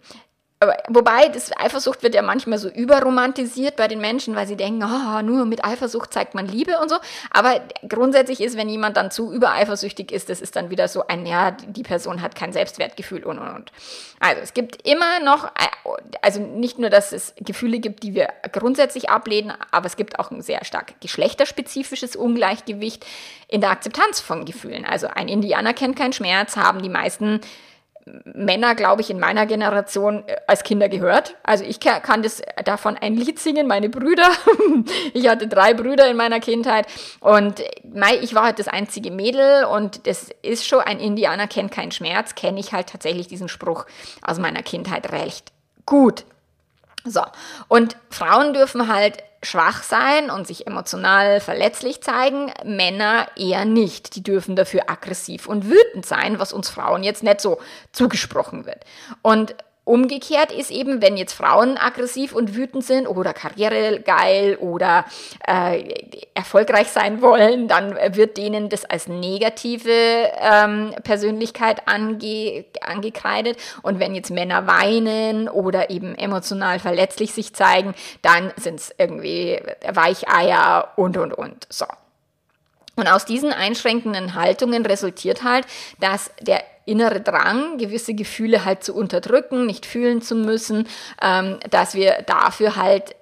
Wobei, 0.88 1.28
das 1.28 1.54
Eifersucht 1.54 2.02
wird 2.02 2.14
ja 2.14 2.22
manchmal 2.22 2.58
so 2.58 2.70
überromantisiert 2.70 3.76
bei 3.76 3.88
den 3.88 4.00
Menschen, 4.00 4.34
weil 4.34 4.46
sie 4.46 4.56
denken, 4.56 4.82
oh, 4.82 5.20
nur 5.20 5.44
mit 5.44 5.62
Eifersucht 5.62 6.14
zeigt 6.14 6.34
man 6.34 6.46
Liebe 6.46 6.78
und 6.78 6.88
so. 6.88 6.96
Aber 7.30 7.60
grundsätzlich 7.86 8.40
ist, 8.40 8.56
wenn 8.56 8.70
jemand 8.70 8.96
dann 8.96 9.10
zu 9.10 9.30
übereifersüchtig 9.34 10.10
ist, 10.10 10.30
das 10.30 10.40
ist 10.40 10.56
dann 10.56 10.70
wieder 10.70 10.88
so 10.88 11.06
ein, 11.08 11.26
ja, 11.26 11.50
die 11.50 11.82
Person 11.82 12.22
hat 12.22 12.34
kein 12.34 12.54
Selbstwertgefühl 12.54 13.24
und 13.24 13.38
und 13.38 13.48
und. 13.48 13.72
Also 14.18 14.40
es 14.40 14.54
gibt 14.54 14.88
immer 14.88 15.20
noch, 15.20 15.52
also 16.22 16.40
nicht 16.40 16.78
nur, 16.78 16.88
dass 16.88 17.12
es 17.12 17.34
Gefühle 17.38 17.78
gibt, 17.78 18.02
die 18.02 18.14
wir 18.14 18.28
grundsätzlich 18.50 19.10
ablehnen, 19.10 19.52
aber 19.72 19.84
es 19.84 19.96
gibt 19.96 20.18
auch 20.18 20.30
ein 20.30 20.40
sehr 20.40 20.64
stark 20.64 20.98
geschlechterspezifisches 21.02 22.16
Ungleichgewicht 22.16 23.04
in 23.48 23.60
der 23.60 23.70
Akzeptanz 23.70 24.20
von 24.20 24.46
Gefühlen. 24.46 24.86
Also 24.86 25.08
ein 25.08 25.28
Indianer 25.28 25.74
kennt 25.74 25.96
keinen 25.96 26.14
Schmerz, 26.14 26.56
haben 26.56 26.80
die 26.80 26.88
meisten 26.88 27.42
Männer, 28.24 28.76
glaube 28.76 29.02
ich, 29.02 29.10
in 29.10 29.18
meiner 29.18 29.46
Generation 29.46 30.22
äh, 30.28 30.36
als 30.46 30.62
Kinder 30.62 30.88
gehört. 30.88 31.34
Also 31.42 31.64
ich 31.64 31.80
kann 31.80 32.22
das 32.22 32.40
davon 32.64 32.96
ein 32.96 33.16
Lied 33.16 33.38
singen, 33.40 33.66
meine 33.66 33.88
Brüder. 33.88 34.28
ich 35.12 35.28
hatte 35.28 35.48
drei 35.48 35.74
Brüder 35.74 36.08
in 36.08 36.16
meiner 36.16 36.38
Kindheit 36.38 36.86
und 37.20 37.62
ich 38.20 38.34
war 38.34 38.44
halt 38.44 38.58
das 38.60 38.68
einzige 38.68 39.10
Mädel 39.10 39.64
und 39.64 40.06
das 40.06 40.28
ist 40.42 40.66
schon 40.66 40.80
ein 40.80 41.00
Indianer 41.00 41.48
kennt 41.48 41.72
keinen 41.72 41.90
Schmerz, 41.90 42.36
kenne 42.36 42.60
ich 42.60 42.72
halt 42.72 42.88
tatsächlich 42.88 43.26
diesen 43.26 43.48
Spruch 43.48 43.86
aus 44.22 44.38
meiner 44.38 44.62
Kindheit 44.62 45.10
recht 45.10 45.52
gut. 45.84 46.24
So, 47.04 47.22
und 47.68 47.96
Frauen 48.10 48.52
dürfen 48.52 48.92
halt 48.92 49.22
schwach 49.46 49.82
sein 49.82 50.30
und 50.30 50.46
sich 50.46 50.66
emotional 50.66 51.40
verletzlich 51.40 52.02
zeigen, 52.02 52.52
Männer 52.64 53.28
eher 53.36 53.64
nicht. 53.64 54.16
Die 54.16 54.22
dürfen 54.22 54.56
dafür 54.56 54.82
aggressiv 54.88 55.46
und 55.46 55.70
wütend 55.70 56.04
sein, 56.04 56.38
was 56.38 56.52
uns 56.52 56.68
Frauen 56.68 57.02
jetzt 57.02 57.22
nicht 57.22 57.40
so 57.40 57.58
zugesprochen 57.92 58.66
wird. 58.66 58.84
Und 59.22 59.54
Umgekehrt 59.86 60.50
ist 60.50 60.72
eben, 60.72 61.00
wenn 61.00 61.16
jetzt 61.16 61.32
Frauen 61.32 61.78
aggressiv 61.78 62.34
und 62.34 62.56
wütend 62.56 62.84
sind 62.84 63.06
oder 63.06 63.32
karrieregeil 63.32 64.56
oder 64.56 65.04
äh, 65.46 65.94
erfolgreich 66.34 66.88
sein 66.88 67.22
wollen, 67.22 67.68
dann 67.68 67.96
wird 68.16 68.36
denen 68.36 68.68
das 68.68 68.84
als 68.84 69.06
negative 69.06 69.92
ähm, 70.40 70.92
Persönlichkeit 71.04 71.86
ange 71.86 72.64
angekreidet. 72.80 73.58
Und 73.82 74.00
wenn 74.00 74.16
jetzt 74.16 74.32
Männer 74.32 74.66
weinen 74.66 75.48
oder 75.48 75.88
eben 75.88 76.16
emotional 76.16 76.80
verletzlich 76.80 77.32
sich 77.32 77.54
zeigen, 77.54 77.94
dann 78.22 78.52
sind 78.56 78.80
es 78.80 78.92
irgendwie 78.98 79.60
Weicheier 79.88 80.94
und, 80.96 81.16
und, 81.16 81.32
und. 81.32 81.64
So. 81.70 81.86
Und 82.96 83.06
aus 83.06 83.24
diesen 83.24 83.52
einschränkenden 83.52 84.34
Haltungen 84.34 84.84
resultiert 84.84 85.44
halt, 85.44 85.64
dass 86.00 86.32
der 86.40 86.64
innere 86.86 87.20
Drang, 87.20 87.76
gewisse 87.76 88.14
Gefühle 88.14 88.64
halt 88.64 88.82
zu 88.82 88.94
unterdrücken, 88.94 89.66
nicht 89.66 89.84
fühlen 89.84 90.22
zu 90.22 90.34
müssen, 90.34 90.88
ähm, 91.20 91.58
dass 91.70 91.94
wir 91.94 92.22
dafür 92.26 92.76
halt 92.76 93.14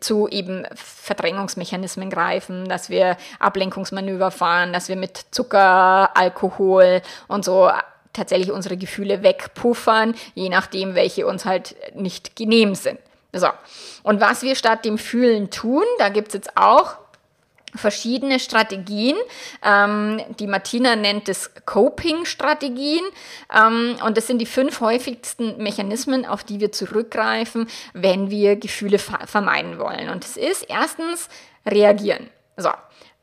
zu 0.00 0.28
eben 0.28 0.64
Verdrängungsmechanismen 0.74 2.08
greifen, 2.08 2.68
dass 2.68 2.88
wir 2.88 3.16
Ablenkungsmanöver 3.40 4.30
fahren, 4.30 4.72
dass 4.72 4.88
wir 4.88 4.96
mit 4.96 5.26
Zucker, 5.32 6.16
Alkohol 6.16 7.02
und 7.26 7.44
so 7.44 7.70
tatsächlich 8.12 8.52
unsere 8.52 8.76
Gefühle 8.76 9.22
wegpuffern, 9.22 10.14
je 10.34 10.48
nachdem, 10.48 10.94
welche 10.94 11.26
uns 11.26 11.44
halt 11.44 11.74
nicht 11.94 12.36
genehm 12.36 12.74
sind. 12.74 12.98
So. 13.32 13.48
Und 14.02 14.20
was 14.20 14.42
wir 14.42 14.54
statt 14.54 14.84
dem 14.84 14.98
Fühlen 14.98 15.50
tun, 15.50 15.84
da 15.98 16.10
gibt's 16.10 16.34
jetzt 16.34 16.56
auch 16.56 16.98
verschiedene 17.74 18.38
Strategien. 18.38 19.16
Ähm, 19.62 20.20
die 20.38 20.46
Martina 20.46 20.96
nennt 20.96 21.28
es 21.28 21.50
Coping-Strategien. 21.64 23.04
Ähm, 23.54 23.96
und 24.04 24.16
das 24.16 24.26
sind 24.26 24.38
die 24.38 24.46
fünf 24.46 24.80
häufigsten 24.80 25.62
Mechanismen, 25.62 26.26
auf 26.26 26.44
die 26.44 26.60
wir 26.60 26.72
zurückgreifen, 26.72 27.68
wenn 27.94 28.30
wir 28.30 28.56
Gefühle 28.56 28.98
vermeiden 28.98 29.78
wollen. 29.78 30.08
Und 30.08 30.24
es 30.24 30.36
ist 30.36 30.66
erstens 30.68 31.28
reagieren. 31.66 32.28
So, 32.56 32.70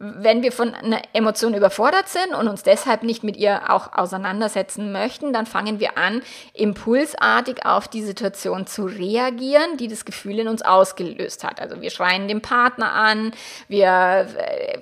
wenn 0.01 0.43
wir 0.43 0.53
von 0.53 0.73
einer 0.73 1.01
Emotion 1.12 1.53
überfordert 1.53 2.07
sind 2.07 2.33
und 2.33 2.47
uns 2.47 2.63
deshalb 2.63 3.03
nicht 3.03 3.21
mit 3.25 3.35
ihr 3.35 3.69
auch 3.69 3.91
auseinandersetzen 3.91 4.93
möchten, 4.93 5.33
dann 5.33 5.45
fangen 5.45 5.81
wir 5.81 5.97
an, 5.97 6.21
impulsartig 6.53 7.65
auf 7.65 7.89
die 7.89 8.01
Situation 8.01 8.65
zu 8.65 8.85
reagieren, 8.85 9.75
die 9.77 9.89
das 9.89 10.05
Gefühl 10.05 10.39
in 10.39 10.47
uns 10.47 10.62
ausgelöst 10.62 11.43
hat. 11.43 11.59
Also 11.59 11.81
wir 11.81 11.89
schreien 11.89 12.29
den 12.29 12.41
Partner 12.41 12.93
an, 12.93 13.33
wir 13.67 14.27
äh, 14.38 14.79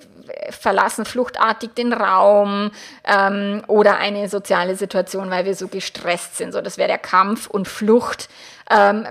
verlassen 0.52 1.04
fluchtartig 1.04 1.72
den 1.74 1.94
Raum 1.94 2.70
ähm, 3.04 3.64
oder 3.68 3.98
eine 3.98 4.30
soziale 4.30 4.76
Situation, 4.76 5.32
weil 5.32 5.46
wir 5.46 5.56
so 5.56 5.68
gestresst 5.68 6.38
sind. 6.38 6.52
So, 6.52 6.62
das 6.62 6.78
wäre 6.78 6.90
der 6.90 7.00
Kampf- 7.00 7.48
und 7.48 7.68
Fluchtmechanismus, 7.68 8.28
ähm, 8.70 9.08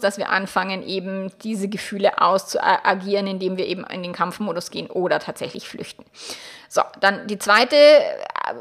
dass 0.00 0.18
wir 0.18 0.30
anfangen, 0.30 0.86
eben 0.86 1.30
diese 1.42 1.68
Gefühle 1.68 2.20
auszuagieren, 2.20 3.26
indem 3.26 3.56
wir 3.56 3.66
eben 3.66 3.84
in 3.84 4.02
den 4.02 4.12
Kampfmodus 4.12 4.70
gehen 4.70 4.88
oder 4.88 5.18
tatsächlich 5.18 5.68
flüchten. 5.68 6.04
So, 6.68 6.82
dann 7.00 7.26
die 7.26 7.38
zweite 7.38 7.76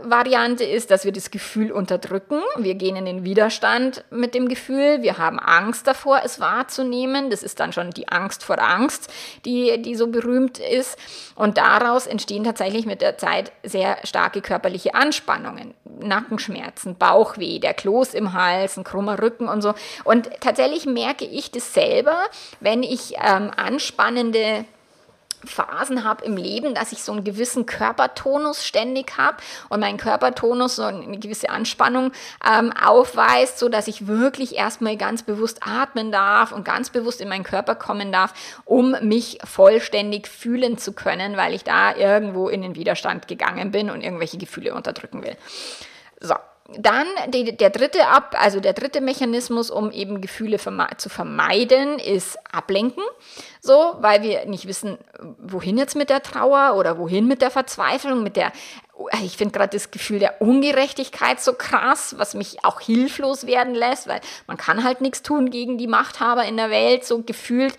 Variante 0.03 0.63
ist, 0.63 0.91
dass 0.91 1.05
wir 1.05 1.11
das 1.11 1.31
Gefühl 1.31 1.71
unterdrücken. 1.71 2.41
Wir 2.57 2.75
gehen 2.75 2.95
in 2.95 3.05
den 3.05 3.23
Widerstand 3.23 4.03
mit 4.09 4.35
dem 4.35 4.47
Gefühl. 4.47 5.01
Wir 5.01 5.17
haben 5.17 5.39
Angst 5.39 5.87
davor, 5.87 6.21
es 6.23 6.39
wahrzunehmen. 6.39 7.29
Das 7.29 7.43
ist 7.43 7.59
dann 7.59 7.73
schon 7.73 7.91
die 7.91 8.07
Angst 8.07 8.43
vor 8.43 8.59
Angst, 8.59 9.11
die, 9.45 9.81
die 9.81 9.95
so 9.95 10.07
berühmt 10.07 10.59
ist. 10.59 10.97
Und 11.35 11.57
daraus 11.57 12.07
entstehen 12.07 12.43
tatsächlich 12.43 12.85
mit 12.85 13.01
der 13.01 13.17
Zeit 13.17 13.51
sehr 13.63 13.97
starke 14.03 14.41
körperliche 14.41 14.95
Anspannungen. 14.95 15.73
Nackenschmerzen, 15.99 16.95
Bauchweh, 16.95 17.59
der 17.59 17.73
Kloß 17.73 18.13
im 18.13 18.33
Hals, 18.33 18.77
ein 18.77 18.83
krummer 18.83 19.21
Rücken 19.21 19.47
und 19.47 19.61
so. 19.61 19.73
Und 20.03 20.29
tatsächlich 20.41 20.85
merke 20.85 21.25
ich 21.25 21.51
das 21.51 21.73
selber, 21.73 22.17
wenn 22.59 22.83
ich 22.83 23.15
ähm, 23.21 23.51
anspannende 23.55 24.65
Phasen 25.47 26.03
habe 26.03 26.25
im 26.25 26.37
Leben, 26.37 26.73
dass 26.73 26.91
ich 26.91 27.03
so 27.03 27.11
einen 27.11 27.23
gewissen 27.23 27.65
Körpertonus 27.65 28.65
ständig 28.65 29.17
habe 29.17 29.37
und 29.69 29.79
mein 29.79 29.97
Körpertonus 29.97 30.75
so 30.77 30.83
eine 30.83 31.19
gewisse 31.19 31.49
Anspannung 31.49 32.11
ähm, 32.45 32.71
aufweist, 32.73 33.59
so 33.59 33.69
dass 33.69 33.87
ich 33.87 34.07
wirklich 34.07 34.55
erstmal 34.55 34.97
ganz 34.97 35.23
bewusst 35.23 35.59
atmen 35.61 36.11
darf 36.11 36.51
und 36.51 36.65
ganz 36.65 36.89
bewusst 36.89 37.21
in 37.21 37.29
meinen 37.29 37.43
Körper 37.43 37.75
kommen 37.75 38.11
darf, 38.11 38.33
um 38.65 38.95
mich 39.01 39.39
vollständig 39.43 40.27
fühlen 40.27 40.77
zu 40.77 40.93
können, 40.93 41.37
weil 41.37 41.53
ich 41.53 41.63
da 41.63 41.95
irgendwo 41.95 42.49
in 42.49 42.61
den 42.61 42.75
Widerstand 42.75 43.27
gegangen 43.27 43.71
bin 43.71 43.89
und 43.89 44.01
irgendwelche 44.01 44.37
Gefühle 44.37 44.73
unterdrücken 44.73 45.23
will. 45.23 45.35
So, 46.19 46.35
dann 46.77 47.05
die, 47.27 47.55
der 47.55 47.69
dritte 47.69 48.07
ab, 48.07 48.35
also 48.39 48.59
der 48.59 48.73
dritte 48.73 48.99
Mechanismus, 48.99 49.69
um 49.69 49.91
eben 49.91 50.21
Gefühle 50.21 50.57
verme 50.57 50.87
zu 50.97 51.09
vermeiden, 51.09 51.99
ist 51.99 52.37
Ablenken. 52.51 53.03
So, 53.65 53.95
weil 53.99 54.21
wir 54.21 54.45
nicht 54.45 54.67
wissen, 54.67 54.97
wohin 55.39 55.77
jetzt 55.77 55.95
mit 55.95 56.09
der 56.09 56.21
Trauer 56.21 56.75
oder 56.77 56.97
wohin 56.97 57.27
mit 57.27 57.41
der 57.41 57.51
Verzweiflung, 57.51 58.23
mit 58.23 58.35
der 58.35 58.51
ich 59.23 59.35
finde 59.35 59.57
gerade 59.57 59.75
das 59.75 59.91
Gefühl 59.91 60.19
der 60.19 60.41
Ungerechtigkeit 60.41 61.41
so 61.41 61.53
krass, 61.53 62.15
was 62.17 62.33
mich 62.33 62.63
auch 62.63 62.79
hilflos 62.79 63.45
werden 63.45 63.75
lässt, 63.75 64.07
weil 64.07 64.21
man 64.47 64.55
kann 64.57 64.83
halt 64.83 65.01
nichts 65.01 65.21
tun 65.21 65.49
gegen 65.49 65.77
die 65.77 65.87
Machthaber 65.87 66.45
in 66.45 66.55
der 66.55 66.69
Welt, 66.69 67.03
so 67.05 67.21
gefühlt. 67.21 67.75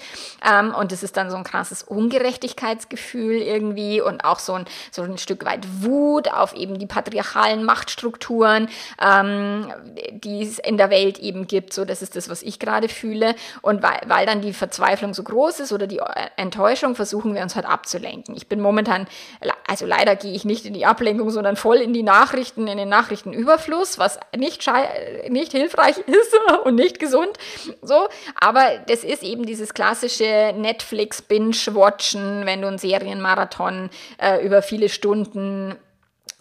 Ähm, 0.46 0.74
und 0.74 0.92
es 0.92 1.02
ist 1.02 1.16
dann 1.16 1.30
so 1.30 1.36
ein 1.36 1.44
krasses 1.44 1.82
Ungerechtigkeitsgefühl 1.82 3.36
irgendwie 3.36 4.00
und 4.00 4.24
auch 4.24 4.38
so 4.38 4.54
ein, 4.54 4.66
so 4.90 5.02
ein 5.02 5.16
Stück 5.16 5.44
weit 5.46 5.66
Wut 5.82 6.30
auf 6.30 6.54
eben 6.54 6.78
die 6.78 6.86
patriarchalen 6.86 7.64
Machtstrukturen, 7.64 8.68
ähm, 9.00 9.72
die 10.10 10.42
es 10.42 10.58
in 10.58 10.76
der 10.76 10.90
Welt 10.90 11.18
eben 11.18 11.46
gibt. 11.46 11.72
So, 11.72 11.86
das 11.86 12.02
ist 12.02 12.16
das, 12.16 12.28
was 12.28 12.42
ich 12.42 12.58
gerade 12.58 12.88
fühle. 12.88 13.34
Und 13.62 13.82
weil, 13.82 14.00
weil 14.06 14.26
dann 14.26 14.42
die 14.42 14.52
Verzweiflung 14.52 15.14
so 15.14 15.22
groß 15.22 15.60
ist 15.60 15.72
oder 15.72 15.86
die 15.86 16.00
Enttäuschung, 16.36 16.94
versuchen 16.94 17.34
wir 17.34 17.42
uns 17.42 17.56
halt 17.56 17.66
abzulenken. 17.66 18.36
Ich 18.36 18.48
bin 18.48 18.60
momentan, 18.60 19.06
also 19.66 19.86
leider 19.86 20.14
gehe 20.14 20.34
ich 20.34 20.44
nicht 20.44 20.66
in 20.66 20.74
die 20.74 20.84
Ablenkung, 20.84 21.05
Ablenkung, 21.06 21.30
sondern 21.30 21.54
voll 21.56 21.76
in 21.76 21.92
die 21.92 22.02
Nachrichten, 22.02 22.66
in 22.66 22.78
den 22.78 22.88
Nachrichtenüberfluss, 22.88 23.98
was 23.98 24.18
nicht, 24.36 24.68
nicht 25.28 25.52
hilfreich 25.52 25.98
ist 26.06 26.36
und 26.64 26.74
nicht 26.74 26.98
gesund. 26.98 27.38
So, 27.80 28.08
aber 28.34 28.78
das 28.88 29.04
ist 29.04 29.22
eben 29.22 29.46
dieses 29.46 29.72
klassische 29.72 30.52
Netflix-Binge-Watchen, 30.56 32.44
wenn 32.44 32.62
du 32.62 32.68
einen 32.68 32.78
Serienmarathon 32.78 33.90
äh, 34.18 34.44
über 34.44 34.62
viele 34.62 34.88
Stunden 34.88 35.76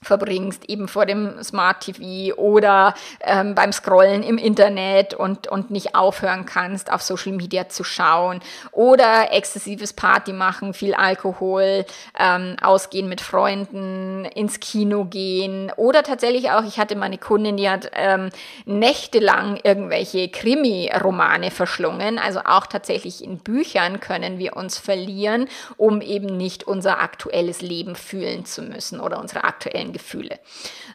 verbringst, 0.06 0.70
eben 0.70 0.88
vor 0.88 1.06
dem 1.06 1.44
Smart 1.44 1.82
TV 1.82 2.36
oder 2.36 2.94
ähm, 3.22 3.56
beim 3.56 3.72
Scrollen 3.72 4.24
im 4.24 4.38
Internet 4.38 5.14
und, 5.14 5.48
und 5.48 5.72
nicht 5.72 5.96
aufhören 5.96 6.46
kannst, 6.46 6.92
auf 6.92 7.02
Social 7.02 7.34
Media 7.34 7.70
zu 7.70 7.84
schauen 7.84 8.40
oder 8.72 9.32
exzessives 9.32 9.94
Party 9.94 10.34
machen, 10.34 10.74
viel 10.74 10.94
Alkohol, 10.94 11.86
ähm, 12.20 12.56
ausgehen 12.62 13.10
mit 13.10 13.22
Freunden, 13.22 14.26
ins 14.26 14.60
Kino 14.60 15.06
gehen 15.06 15.72
oder 15.76 16.04
tatsächlich 16.04 16.52
auch, 16.52 16.64
ich 16.64 16.78
hatte 16.78 16.96
meine 16.96 17.18
Kundin, 17.18 17.58
die 17.58 17.70
hat 17.70 17.92
ähm, 17.94 18.30
nächtelang 18.66 19.60
irgendwelche 19.64 20.30
Krimi-Romane 20.30 21.52
verschlungen, 21.52 22.20
also 22.20 22.42
auch 22.46 22.68
tatsächlich 22.68 23.24
in 23.24 23.40
Büchern 23.40 24.00
können 24.00 24.40
wir 24.40 24.56
uns 24.56 24.78
verlieren, 24.78 25.48
um 25.78 26.02
eben 26.02 26.38
nicht 26.38 26.64
unser 26.66 27.00
aktuelles 27.00 27.62
Leben 27.62 27.96
fühlen 27.96 28.46
zu 28.46 28.62
müssen 28.62 29.00
oder 29.00 29.20
unsere 29.20 29.44
aktuellen 29.44 29.92
Gefühle. 29.96 30.40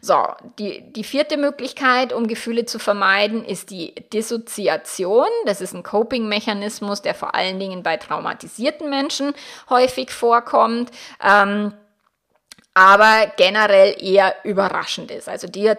So, 0.02 0.26
die, 0.58 0.92
die 0.92 1.04
vierte 1.04 1.38
Möglichkeit, 1.38 2.12
um 2.12 2.26
Gefühle 2.26 2.66
zu 2.66 2.78
vermeiden, 2.78 3.46
ist 3.46 3.70
die 3.70 3.94
Dissoziation. 4.12 5.26
Das 5.46 5.62
ist 5.62 5.72
ein 5.72 5.82
Coping-Mechanismus, 5.82 7.00
der 7.00 7.14
vor 7.14 7.34
allen 7.34 7.58
Dingen 7.58 7.82
bei 7.82 7.96
traumatisierten 7.96 8.90
Menschen 8.90 9.32
häufig 9.70 10.10
vorkommt. 10.10 10.90
Ähm, 11.24 11.72
aber 12.74 13.32
generell 13.36 13.96
eher 14.00 14.36
überraschend 14.44 15.10
ist. 15.10 15.28
Also 15.28 15.48
die 15.48 15.72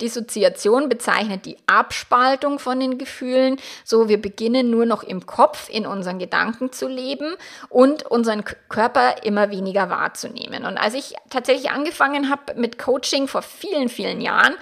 Dissoziation 0.00 0.90
bezeichnet 0.90 1.46
die 1.46 1.56
Abspaltung 1.66 2.58
von 2.58 2.78
den 2.80 2.98
Gefühlen. 2.98 3.56
So, 3.84 4.08
wir 4.08 4.20
beginnen 4.20 4.70
nur 4.70 4.84
noch 4.84 5.02
im 5.02 5.24
Kopf 5.24 5.70
in 5.70 5.86
unseren 5.86 6.18
Gedanken 6.18 6.70
zu 6.70 6.86
leben 6.86 7.34
und 7.70 8.04
unseren 8.04 8.44
Körper 8.68 9.24
immer 9.24 9.50
weniger 9.50 9.88
wahrzunehmen. 9.88 10.66
Und 10.66 10.76
als 10.76 10.92
ich 10.94 11.14
tatsächlich 11.30 11.70
angefangen 11.70 12.30
habe 12.30 12.54
mit 12.56 12.78
Coaching 12.78 13.26
vor 13.26 13.42
vielen, 13.42 13.88
vielen 13.88 14.20
Jahren, 14.20 14.54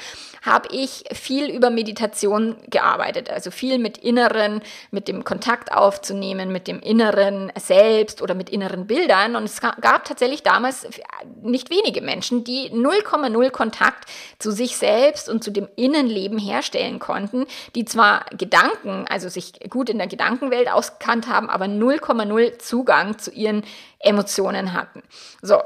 habe 0.42 0.68
ich 0.72 1.04
viel 1.12 1.48
über 1.48 1.70
Meditation 1.70 2.56
gearbeitet, 2.68 3.30
also 3.30 3.50
viel 3.50 3.78
mit 3.78 3.98
Inneren, 3.98 4.60
mit 4.90 5.06
dem 5.06 5.24
Kontakt 5.24 5.72
aufzunehmen, 5.72 6.50
mit 6.50 6.66
dem 6.66 6.80
Inneren 6.80 7.52
selbst 7.58 8.20
oder 8.20 8.34
mit 8.34 8.50
inneren 8.50 8.86
Bildern. 8.86 9.36
Und 9.36 9.44
es 9.44 9.60
gab 9.60 10.04
tatsächlich 10.04 10.42
damals 10.42 10.86
nicht 11.42 11.70
wenige 11.70 12.02
Menschen, 12.02 12.42
die 12.42 12.70
0,0 12.70 13.50
Kontakt 13.50 14.10
zu 14.38 14.50
sich 14.50 14.76
selbst 14.76 15.28
und 15.28 15.44
zu 15.44 15.52
dem 15.52 15.68
Innenleben 15.76 16.38
herstellen 16.38 16.98
konnten, 16.98 17.46
die 17.76 17.84
zwar 17.84 18.26
Gedanken, 18.36 19.04
also 19.08 19.28
sich 19.28 19.52
gut 19.70 19.88
in 19.88 19.98
der 19.98 20.08
Gedankenwelt 20.08 20.70
auskannt 20.70 21.28
haben, 21.28 21.48
aber 21.48 21.66
0,0 21.66 22.58
Zugang 22.58 23.18
zu 23.18 23.30
ihren 23.30 23.62
Emotionen 24.00 24.72
hatten. 24.72 25.02
So, 25.40 25.58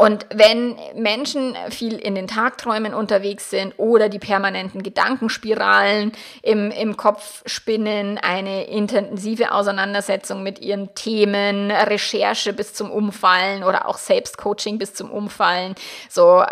und 0.00 0.24
wenn 0.32 0.78
Menschen 0.94 1.54
viel 1.68 1.98
in 1.98 2.14
den 2.14 2.26
Tagträumen 2.26 2.94
unterwegs 2.94 3.50
sind 3.50 3.74
oder 3.76 4.08
die 4.08 4.18
permanenten 4.18 4.82
Gedankenspiralen 4.82 6.12
im, 6.40 6.70
im 6.70 6.96
Kopf 6.96 7.42
spinnen, 7.44 8.16
eine 8.16 8.64
intensive 8.64 9.52
Auseinandersetzung 9.52 10.42
mit 10.42 10.58
ihren 10.58 10.94
Themen, 10.94 11.70
Recherche 11.70 12.54
bis 12.54 12.72
zum 12.72 12.90
Umfallen 12.90 13.62
oder 13.62 13.86
auch 13.86 13.98
Selbstcoaching 13.98 14.78
bis 14.78 14.94
zum 14.94 15.10
Umfallen, 15.10 15.74
so 16.08 16.44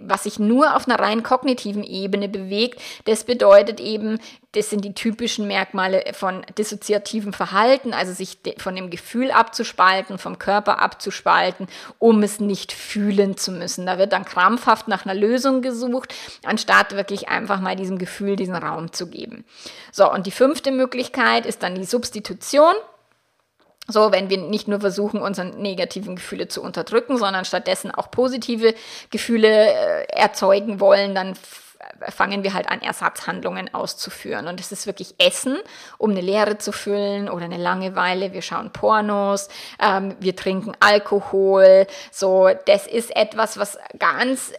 was 0.00 0.22
sich 0.22 0.38
nur 0.38 0.74
auf 0.74 0.88
einer 0.88 0.98
rein 0.98 1.22
kognitiven 1.22 1.84
Ebene 1.84 2.30
bewegt, 2.30 2.80
das 3.04 3.24
bedeutet 3.24 3.80
eben, 3.80 4.18
das 4.52 4.68
sind 4.68 4.84
die 4.84 4.92
typischen 4.92 5.46
Merkmale 5.46 6.04
von 6.12 6.44
dissoziativem 6.58 7.32
Verhalten, 7.32 7.94
also 7.94 8.12
sich 8.12 8.38
von 8.58 8.76
dem 8.76 8.90
Gefühl 8.90 9.30
abzuspalten, 9.30 10.18
vom 10.18 10.38
Körper 10.38 10.78
abzuspalten, 10.78 11.68
um 11.98 12.22
es 12.22 12.38
nicht 12.38 12.72
fühlen 12.72 13.36
zu 13.38 13.50
müssen. 13.50 13.86
Da 13.86 13.98
wird 13.98 14.12
dann 14.12 14.26
krampfhaft 14.26 14.88
nach 14.88 15.06
einer 15.06 15.14
Lösung 15.14 15.62
gesucht, 15.62 16.14
anstatt 16.44 16.94
wirklich 16.94 17.28
einfach 17.28 17.60
mal 17.60 17.76
diesem 17.76 17.98
Gefühl 17.98 18.36
diesen 18.36 18.54
Raum 18.54 18.92
zu 18.92 19.08
geben. 19.08 19.44
So, 19.90 20.10
und 20.12 20.26
die 20.26 20.30
fünfte 20.30 20.70
Möglichkeit 20.70 21.46
ist 21.46 21.62
dann 21.62 21.74
die 21.74 21.84
Substitution. 21.84 22.74
So, 23.88 24.12
wenn 24.12 24.30
wir 24.30 24.38
nicht 24.38 24.68
nur 24.68 24.80
versuchen, 24.80 25.20
unsere 25.20 25.48
negativen 25.48 26.14
Gefühle 26.14 26.46
zu 26.46 26.62
unterdrücken, 26.62 27.16
sondern 27.16 27.44
stattdessen 27.44 27.90
auch 27.90 28.10
positive 28.10 28.74
Gefühle 29.10 29.48
äh, 29.48 30.06
erzeugen 30.08 30.78
wollen, 30.78 31.14
dann 31.14 31.34
fangen 32.10 32.42
wir 32.42 32.54
halt 32.54 32.68
an, 32.68 32.80
Ersatzhandlungen 32.80 33.72
auszuführen. 33.74 34.46
Und 34.46 34.60
es 34.60 34.72
ist 34.72 34.86
wirklich 34.86 35.14
Essen, 35.18 35.58
um 35.98 36.10
eine 36.10 36.20
Leere 36.20 36.58
zu 36.58 36.72
füllen 36.72 37.28
oder 37.28 37.44
eine 37.44 37.56
Langeweile. 37.56 38.32
Wir 38.32 38.42
schauen 38.42 38.72
Pornos, 38.72 39.48
ähm, 39.80 40.16
wir 40.20 40.36
trinken 40.36 40.72
Alkohol. 40.80 41.86
So, 42.10 42.50
das 42.66 42.86
ist 42.86 43.14
etwas, 43.14 43.58
was 43.58 43.78
ganz 43.98 44.52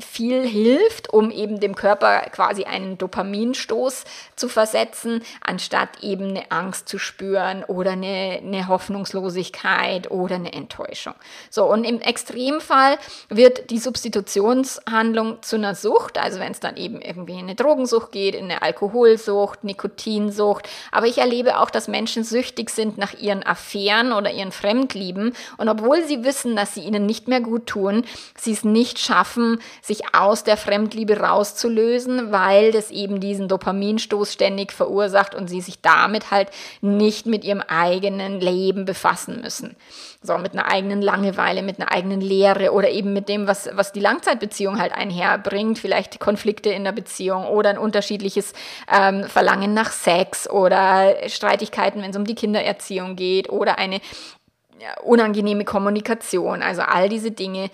viel 0.00 0.46
hilft, 0.46 1.12
um 1.12 1.30
eben 1.30 1.60
dem 1.60 1.74
Körper 1.74 2.20
quasi 2.30 2.64
einen 2.64 2.98
Dopaminstoß 2.98 4.04
zu 4.36 4.48
versetzen, 4.48 5.22
anstatt 5.40 6.02
eben 6.02 6.30
eine 6.30 6.50
Angst 6.50 6.88
zu 6.88 6.98
spüren 6.98 7.64
oder 7.64 7.92
eine, 7.92 8.40
eine 8.42 8.68
Hoffnungslosigkeit 8.68 10.10
oder 10.10 10.36
eine 10.36 10.52
Enttäuschung. 10.52 11.14
So, 11.50 11.64
und 11.64 11.84
im 11.84 12.00
Extremfall 12.00 12.98
wird 13.28 13.70
die 13.70 13.78
Substitutionshandlung 13.78 15.42
zu 15.42 15.56
einer 15.56 15.74
Sucht, 15.74 16.18
also 16.18 16.40
wenn 16.40 16.52
es 16.52 16.60
dann 16.60 16.76
eben 16.76 17.00
irgendwie 17.00 17.34
in 17.34 17.40
eine 17.40 17.54
Drogensucht 17.54 18.12
geht, 18.12 18.34
in 18.34 18.44
eine 18.44 18.62
Alkoholsucht, 18.62 19.64
Nikotinsucht. 19.64 20.68
Aber 20.90 21.06
ich 21.06 21.18
erlebe 21.18 21.58
auch, 21.58 21.70
dass 21.70 21.88
Menschen 21.88 22.24
süchtig 22.24 22.70
sind 22.70 22.98
nach 22.98 23.14
ihren 23.14 23.44
Affären 23.44 24.12
oder 24.12 24.32
ihren 24.32 24.52
Fremdlieben 24.52 25.34
und 25.58 25.68
obwohl 25.68 26.02
sie 26.04 26.24
wissen, 26.24 26.56
dass 26.56 26.74
sie 26.74 26.82
ihnen 26.82 27.06
nicht 27.06 27.28
mehr 27.28 27.40
gut 27.40 27.66
tun, 27.66 28.04
sie 28.36 28.52
es 28.52 28.64
nicht 28.64 28.98
schaffen, 28.98 29.60
sich 29.82 30.14
aus 30.14 30.44
der 30.44 30.56
Fremdliebe 30.56 31.18
rauszulösen, 31.18 32.30
weil 32.30 32.70
das 32.70 32.92
eben 32.92 33.18
diesen 33.18 33.48
Dopaminstoß 33.48 34.32
ständig 34.32 34.72
verursacht 34.72 35.34
und 35.34 35.48
sie 35.48 35.60
sich 35.60 35.80
damit 35.80 36.30
halt 36.30 36.50
nicht 36.80 37.26
mit 37.26 37.44
ihrem 37.44 37.60
eigenen 37.60 38.40
Leben 38.40 38.84
befassen 38.84 39.40
müssen. 39.40 39.74
So, 40.22 40.38
mit 40.38 40.52
einer 40.52 40.70
eigenen 40.70 41.02
Langeweile, 41.02 41.62
mit 41.62 41.80
einer 41.80 41.90
eigenen 41.90 42.20
Leere 42.20 42.70
oder 42.70 42.90
eben 42.90 43.12
mit 43.12 43.28
dem, 43.28 43.48
was, 43.48 43.68
was 43.72 43.90
die 43.90 43.98
Langzeitbeziehung 43.98 44.78
halt 44.78 44.92
einherbringt, 44.92 45.80
vielleicht 45.80 46.20
Konflikte 46.20 46.70
in 46.70 46.84
der 46.84 46.92
Beziehung 46.92 47.44
oder 47.46 47.70
ein 47.70 47.78
unterschiedliches 47.78 48.52
ähm, 48.88 49.24
Verlangen 49.24 49.74
nach 49.74 49.90
Sex 49.90 50.48
oder 50.48 51.28
Streitigkeiten, 51.28 52.02
wenn 52.02 52.12
es 52.12 52.16
um 52.16 52.24
die 52.24 52.36
Kindererziehung 52.36 53.16
geht 53.16 53.50
oder 53.50 53.78
eine 53.78 54.00
unangenehme 55.02 55.64
Kommunikation. 55.64 56.62
Also 56.62 56.82
all 56.82 57.08
diese 57.08 57.30
Dinge 57.30 57.70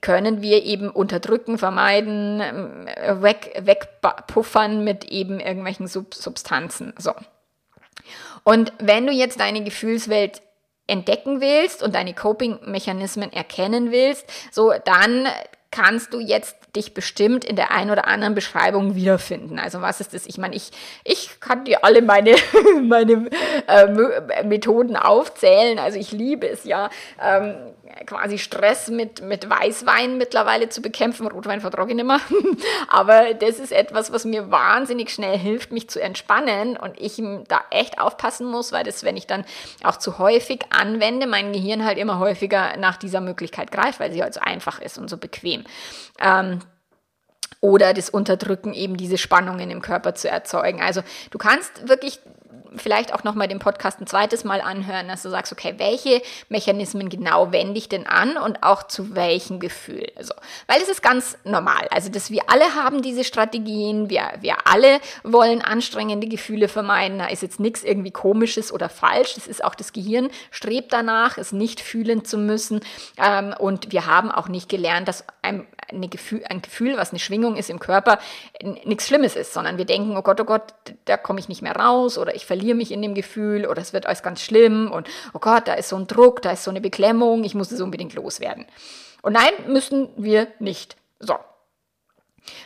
können 0.00 0.42
wir 0.42 0.64
eben 0.64 0.90
unterdrücken, 0.90 1.58
vermeiden, 1.58 2.40
ähm, 2.40 3.22
weg, 3.22 3.60
wegpuffern 3.60 4.84
mit 4.84 5.04
eben 5.04 5.40
irgendwelchen 5.40 5.86
Sub 5.86 6.14
Substanzen. 6.14 6.94
So. 6.98 7.12
Und 8.42 8.72
wenn 8.78 9.06
du 9.06 9.12
jetzt 9.12 9.40
deine 9.40 9.64
Gefühlswelt 9.64 10.42
entdecken 10.86 11.40
willst 11.40 11.82
und 11.82 11.94
deine 11.94 12.14
Coping-Mechanismen 12.14 13.32
erkennen 13.32 13.90
willst, 13.90 14.26
so 14.50 14.72
dann 14.84 15.26
kannst 15.70 16.12
du 16.12 16.20
jetzt 16.20 16.56
dich 16.76 16.94
bestimmt 16.94 17.44
in 17.44 17.56
der 17.56 17.70
einen 17.70 17.90
oder 17.90 18.06
anderen 18.06 18.34
Beschreibung 18.34 18.94
wiederfinden. 18.94 19.58
Also 19.58 19.80
was 19.80 20.00
ist 20.00 20.14
das? 20.14 20.26
Ich 20.26 20.38
meine, 20.38 20.54
ich, 20.54 20.70
ich 21.04 21.40
kann 21.40 21.64
dir 21.64 21.84
alle 21.84 22.02
meine, 22.02 22.34
meine 22.82 23.30
äh, 23.66 24.42
Methoden 24.44 24.96
aufzählen. 24.96 25.78
Also 25.78 25.98
ich 25.98 26.12
liebe 26.12 26.48
es 26.48 26.64
ja, 26.64 26.90
ähm, 27.22 27.54
quasi 28.06 28.38
Stress 28.38 28.88
mit, 28.88 29.22
mit 29.22 29.48
Weißwein 29.48 30.18
mittlerweile 30.18 30.68
zu 30.68 30.82
bekämpfen. 30.82 31.26
Rotwein 31.26 31.60
vertrage 31.60 31.92
ich 31.92 31.96
nicht. 31.96 32.04
Aber 32.88 33.34
das 33.34 33.58
ist 33.58 33.72
etwas, 33.72 34.12
was 34.12 34.24
mir 34.24 34.50
wahnsinnig 34.50 35.10
schnell 35.10 35.38
hilft, 35.38 35.72
mich 35.72 35.88
zu 35.88 36.00
entspannen 36.00 36.76
und 36.76 37.00
ich 37.00 37.22
da 37.48 37.60
echt 37.70 38.00
aufpassen 38.00 38.46
muss, 38.46 38.72
weil 38.72 38.84
das, 38.84 39.04
wenn 39.04 39.16
ich 39.16 39.26
dann 39.26 39.44
auch 39.82 39.96
zu 39.96 40.18
häufig 40.18 40.60
anwende, 40.70 41.26
mein 41.26 41.52
Gehirn 41.52 41.84
halt 41.84 41.98
immer 41.98 42.18
häufiger 42.18 42.76
nach 42.76 42.96
dieser 42.96 43.20
Möglichkeit 43.20 43.70
greift, 43.70 44.00
weil 44.00 44.12
sie 44.12 44.22
halt 44.22 44.34
so 44.34 44.40
einfach 44.40 44.80
ist 44.80 44.98
und 44.98 45.08
so 45.08 45.16
bequem. 45.16 45.64
Ähm, 46.20 46.60
oder 47.64 47.94
das 47.94 48.10
Unterdrücken 48.10 48.74
eben 48.74 48.98
diese 48.98 49.16
Spannungen 49.16 49.70
im 49.70 49.80
Körper 49.80 50.14
zu 50.14 50.28
erzeugen. 50.28 50.82
Also 50.82 51.00
du 51.30 51.38
kannst 51.38 51.88
wirklich 51.88 52.20
vielleicht 52.76 53.14
auch 53.14 53.24
nochmal 53.24 53.48
den 53.48 53.58
Podcast 53.58 54.00
ein 54.00 54.06
zweites 54.06 54.44
Mal 54.44 54.60
anhören, 54.60 55.08
dass 55.08 55.22
du 55.22 55.30
sagst, 55.30 55.52
okay, 55.52 55.74
welche 55.78 56.22
Mechanismen 56.48 57.08
genau 57.08 57.52
wende 57.52 57.78
ich 57.78 57.88
denn 57.88 58.06
an 58.06 58.36
und 58.36 58.62
auch 58.62 58.84
zu 58.84 59.14
welchem 59.14 59.60
Gefühl? 59.60 60.10
Also, 60.16 60.34
weil 60.66 60.80
es 60.80 60.88
ist 60.88 61.02
ganz 61.02 61.38
normal. 61.44 61.86
Also, 61.90 62.10
dass 62.10 62.30
wir 62.30 62.42
alle 62.48 62.74
haben 62.74 63.02
diese 63.02 63.24
Strategien, 63.24 64.10
wir, 64.10 64.32
wir 64.40 64.66
alle 64.66 65.00
wollen 65.22 65.62
anstrengende 65.62 66.28
Gefühle 66.28 66.68
vermeiden. 66.68 67.18
Da 67.18 67.26
ist 67.26 67.42
jetzt 67.42 67.60
nichts 67.60 67.82
irgendwie 67.82 68.10
komisches 68.10 68.72
oder 68.72 68.88
falsch. 68.88 69.34
Das 69.34 69.46
ist 69.46 69.64
auch 69.64 69.74
das 69.74 69.92
Gehirn 69.92 70.30
strebt 70.50 70.92
danach, 70.92 71.38
es 71.38 71.52
nicht 71.52 71.80
fühlen 71.80 72.24
zu 72.24 72.38
müssen. 72.38 72.80
Ähm, 73.18 73.54
und 73.58 73.92
wir 73.92 74.06
haben 74.06 74.30
auch 74.30 74.48
nicht 74.48 74.68
gelernt, 74.68 75.08
dass 75.08 75.24
ein, 75.42 75.66
eine 75.73 75.73
Gefühl, 76.02 76.44
ein 76.48 76.62
Gefühl, 76.62 76.96
was 76.96 77.10
eine 77.10 77.18
Schwingung 77.18 77.56
ist 77.56 77.70
im 77.70 77.78
Körper, 77.78 78.18
nichts 78.84 79.06
Schlimmes 79.06 79.36
ist, 79.36 79.52
sondern 79.52 79.78
wir 79.78 79.84
denken, 79.84 80.16
oh 80.16 80.22
Gott, 80.22 80.40
oh 80.40 80.44
Gott, 80.44 80.74
da 81.04 81.16
komme 81.16 81.40
ich 81.40 81.48
nicht 81.48 81.62
mehr 81.62 81.76
raus 81.76 82.18
oder 82.18 82.34
ich 82.34 82.46
verliere 82.46 82.76
mich 82.76 82.92
in 82.92 83.02
dem 83.02 83.14
Gefühl 83.14 83.66
oder 83.66 83.80
es 83.80 83.92
wird 83.92 84.06
alles 84.06 84.22
ganz 84.22 84.40
schlimm 84.40 84.90
und 84.90 85.08
oh 85.32 85.38
Gott, 85.38 85.68
da 85.68 85.74
ist 85.74 85.88
so 85.88 85.96
ein 85.96 86.06
Druck, 86.06 86.42
da 86.42 86.52
ist 86.52 86.64
so 86.64 86.70
eine 86.70 86.80
Beklemmung, 86.80 87.44
ich 87.44 87.54
muss 87.54 87.70
es 87.70 87.80
unbedingt 87.80 88.14
loswerden. 88.14 88.66
Und 89.22 89.32
nein, 89.32 89.52
müssen 89.66 90.08
wir 90.16 90.48
nicht. 90.58 90.96
So. 91.18 91.36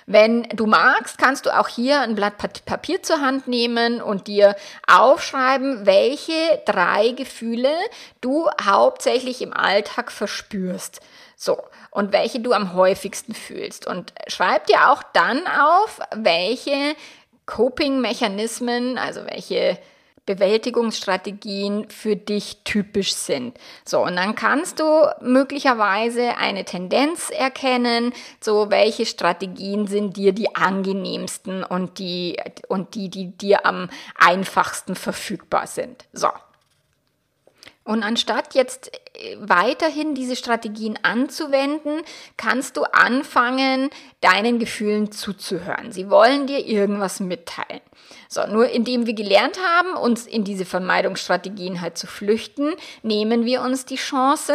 Wenn 0.06 0.44
du 0.44 0.66
magst, 0.66 1.18
kannst 1.18 1.46
du 1.46 1.56
auch 1.56 1.68
hier 1.68 2.00
ein 2.00 2.14
Blatt 2.14 2.36
Papier 2.64 3.02
zur 3.02 3.20
Hand 3.20 3.46
nehmen 3.46 4.00
und 4.00 4.26
dir 4.26 4.56
aufschreiben, 4.86 5.86
welche 5.86 6.62
drei 6.66 7.10
Gefühle 7.10 7.72
du 8.20 8.48
hauptsächlich 8.62 9.42
im 9.42 9.52
Alltag 9.52 10.10
verspürst. 10.10 11.00
So, 11.36 11.62
und 11.90 12.12
welche 12.12 12.40
du 12.40 12.52
am 12.52 12.74
häufigsten 12.74 13.34
fühlst. 13.34 13.86
Und 13.86 14.12
schreib 14.26 14.66
dir 14.66 14.90
auch 14.90 15.02
dann 15.12 15.46
auf, 15.46 16.00
welche 16.14 16.96
Coping-Mechanismen, 17.46 18.98
also 18.98 19.24
welche 19.24 19.78
Bewältigungsstrategien 20.28 21.88
für 21.88 22.14
dich 22.14 22.58
typisch 22.64 23.14
sind. 23.14 23.56
So, 23.84 24.04
und 24.04 24.16
dann 24.16 24.34
kannst 24.34 24.78
du 24.78 24.84
möglicherweise 25.22 26.36
eine 26.36 26.66
Tendenz 26.66 27.30
erkennen, 27.30 28.12
so 28.38 28.70
welche 28.70 29.06
Strategien 29.06 29.86
sind 29.86 30.18
dir 30.18 30.32
die 30.32 30.54
angenehmsten 30.54 31.64
und 31.64 31.98
die, 31.98 32.36
und 32.68 32.94
die, 32.94 33.08
die 33.08 33.30
dir 33.30 33.64
am 33.64 33.88
einfachsten 34.16 34.94
verfügbar 34.94 35.66
sind. 35.66 36.04
So. 36.12 36.28
Und 37.88 38.02
anstatt 38.02 38.54
jetzt 38.54 38.92
äh, 39.14 39.36
weiterhin 39.40 40.14
diese 40.14 40.36
Strategien 40.36 40.98
anzuwenden, 41.04 42.02
kannst 42.36 42.76
du 42.76 42.82
anfangen, 42.82 43.88
deinen 44.20 44.58
Gefühlen 44.58 45.10
zuzuhören. 45.10 45.90
Sie 45.90 46.10
wollen 46.10 46.46
dir 46.46 46.66
irgendwas 46.66 47.18
mitteilen. 47.18 47.80
So, 48.28 48.46
nur 48.46 48.68
indem 48.68 49.06
wir 49.06 49.14
gelernt 49.14 49.58
haben, 49.66 49.94
uns 49.94 50.26
in 50.26 50.44
diese 50.44 50.66
Vermeidungsstrategien 50.66 51.80
halt 51.80 51.96
zu 51.96 52.06
flüchten, 52.06 52.74
nehmen 53.02 53.46
wir 53.46 53.62
uns 53.62 53.86
die 53.86 53.96
Chance, 53.96 54.52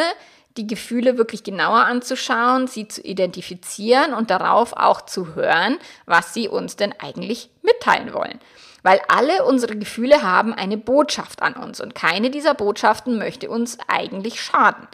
die 0.55 0.67
Gefühle 0.67 1.17
wirklich 1.17 1.43
genauer 1.43 1.85
anzuschauen, 1.85 2.67
sie 2.67 2.87
zu 2.87 3.01
identifizieren 3.01 4.13
und 4.13 4.29
darauf 4.29 4.73
auch 4.73 5.01
zu 5.01 5.33
hören, 5.33 5.79
was 6.05 6.35
sie 6.35 6.49
uns 6.49 6.75
denn 6.75 6.93
eigentlich 6.99 7.49
mitteilen 7.63 8.13
wollen 8.13 8.39
weil 8.83 9.01
alle 9.07 9.45
unsere 9.45 9.75
Gefühle 9.75 10.21
haben 10.21 10.53
eine 10.53 10.77
Botschaft 10.77 11.41
an 11.41 11.55
uns 11.55 11.81
und 11.81 11.95
keine 11.95 12.29
dieser 12.29 12.53
Botschaften 12.53 13.17
möchte 13.17 13.49
uns 13.49 13.77
eigentlich 13.87 14.41
schaden. 14.41 14.87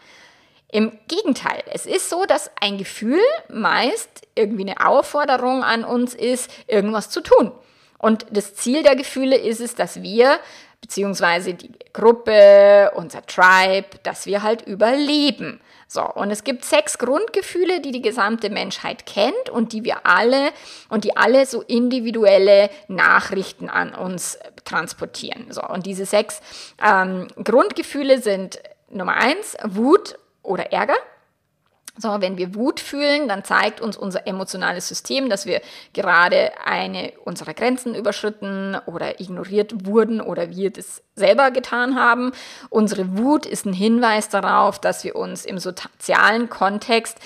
Im 0.71 0.91
Gegenteil, 1.07 1.63
es 1.73 1.87
ist 1.87 2.09
so, 2.09 2.25
dass 2.25 2.51
ein 2.61 2.77
Gefühl 2.77 3.19
meist 3.49 4.27
irgendwie 4.35 4.69
eine 4.69 4.85
Aufforderung 4.85 5.63
an 5.63 5.83
uns 5.83 6.13
ist, 6.13 6.51
irgendwas 6.67 7.09
zu 7.09 7.21
tun. 7.21 7.51
Und 7.97 8.27
das 8.31 8.53
Ziel 8.53 8.83
der 8.83 8.95
Gefühle 8.95 9.35
ist 9.35 9.59
es, 9.59 9.73
dass 9.73 10.03
wir, 10.03 10.39
beziehungsweise 10.79 11.55
die 11.55 11.71
Gruppe, 11.91 12.91
unser 12.95 13.25
Tribe, 13.25 13.87
dass 14.03 14.27
wir 14.27 14.43
halt 14.43 14.61
überleben. 14.67 15.59
So, 15.91 16.03
und 16.03 16.29
es 16.29 16.43
gibt 16.43 16.65
sechs 16.65 16.99
Grundgefühle, 16.99 17.81
die 17.81 17.91
die 17.91 18.03
gesamte 18.03 18.51
Menschheit 18.51 19.07
kennt 19.07 19.49
und 19.49 19.73
die 19.73 19.83
wir 19.83 20.05
alle 20.05 20.51
und 20.87 21.03
die 21.03 21.17
alle 21.17 21.47
so 21.47 21.63
individuelle 21.63 22.69
Nachrichten 22.87 23.69
an 23.69 23.95
uns 23.95 24.37
transportieren. 24.65 25.47
So, 25.49 25.63
und 25.63 25.87
diese 25.87 26.05
sechs 26.05 26.41
ähm, 26.79 27.27
Grundgefühle 27.43 28.21
sind 28.21 28.61
Nummer 28.91 29.15
eins 29.15 29.57
Wut 29.63 30.19
oder 30.43 30.71
Ärger. 30.71 30.93
So, 32.01 32.21
wenn 32.21 32.37
wir 32.37 32.55
Wut 32.55 32.79
fühlen, 32.79 33.27
dann 33.27 33.43
zeigt 33.43 33.81
uns 33.81 33.97
unser 33.97 34.25
emotionales 34.25 34.87
System, 34.87 35.29
dass 35.29 35.45
wir 35.45 35.59
gerade 35.91 36.51
eine 36.63 37.11
unserer 37.25 37.53
Grenzen 37.53 37.93
überschritten 37.93 38.77
oder 38.85 39.19
ignoriert 39.19 39.85
wurden 39.85 40.21
oder 40.21 40.49
wir 40.49 40.71
das 40.71 41.03
selber 41.15 41.51
getan 41.51 41.95
haben. 41.95 42.31
Unsere 42.69 43.17
Wut 43.17 43.45
ist 43.45 43.65
ein 43.65 43.73
Hinweis 43.73 44.29
darauf, 44.29 44.79
dass 44.79 45.03
wir 45.03 45.17
uns 45.17 45.43
im 45.43 45.57
sozialen 45.57 46.49
Kontext 46.49 47.17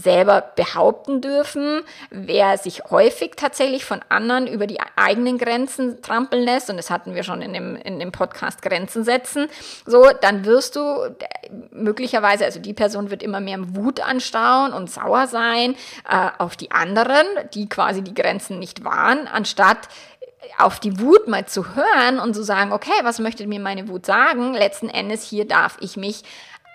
selber 0.00 0.52
behaupten 0.56 1.20
dürfen. 1.20 1.82
Wer 2.10 2.58
sich 2.58 2.84
häufig 2.90 3.32
tatsächlich 3.36 3.84
von 3.84 4.00
anderen 4.08 4.46
über 4.46 4.66
die 4.66 4.78
eigenen 4.96 5.38
Grenzen 5.38 6.02
trampeln 6.02 6.42
lässt, 6.42 6.70
und 6.70 6.76
das 6.76 6.90
hatten 6.90 7.14
wir 7.14 7.22
schon 7.22 7.42
in 7.42 7.52
dem, 7.52 7.76
in 7.76 7.98
dem 7.98 8.12
Podcast 8.12 8.62
Grenzen 8.62 9.04
setzen, 9.04 9.48
so, 9.86 10.06
dann 10.20 10.44
wirst 10.44 10.76
du 10.76 11.14
möglicherweise, 11.70 12.44
also 12.44 12.60
die 12.60 12.74
Person 12.74 13.10
wird 13.10 13.22
immer 13.22 13.40
mehr 13.40 13.76
Wut 13.76 14.00
anstauen 14.00 14.72
und 14.72 14.90
sauer 14.90 15.26
sein 15.26 15.74
äh, 16.08 16.28
auf 16.38 16.56
die 16.56 16.70
anderen, 16.70 17.26
die 17.54 17.68
quasi 17.68 18.02
die 18.02 18.14
Grenzen 18.14 18.58
nicht 18.58 18.84
wahren, 18.84 19.28
anstatt 19.32 19.88
auf 20.58 20.80
die 20.80 20.98
Wut 21.00 21.28
mal 21.28 21.46
zu 21.46 21.74
hören 21.74 22.18
und 22.18 22.34
zu 22.34 22.42
sagen, 22.42 22.72
okay, 22.72 22.90
was 23.02 23.18
möchte 23.18 23.46
mir 23.46 23.60
meine 23.60 23.88
Wut 23.88 24.06
sagen? 24.06 24.54
Letzten 24.54 24.88
Endes 24.88 25.22
hier 25.22 25.46
darf 25.46 25.76
ich 25.80 25.96
mich 25.96 26.22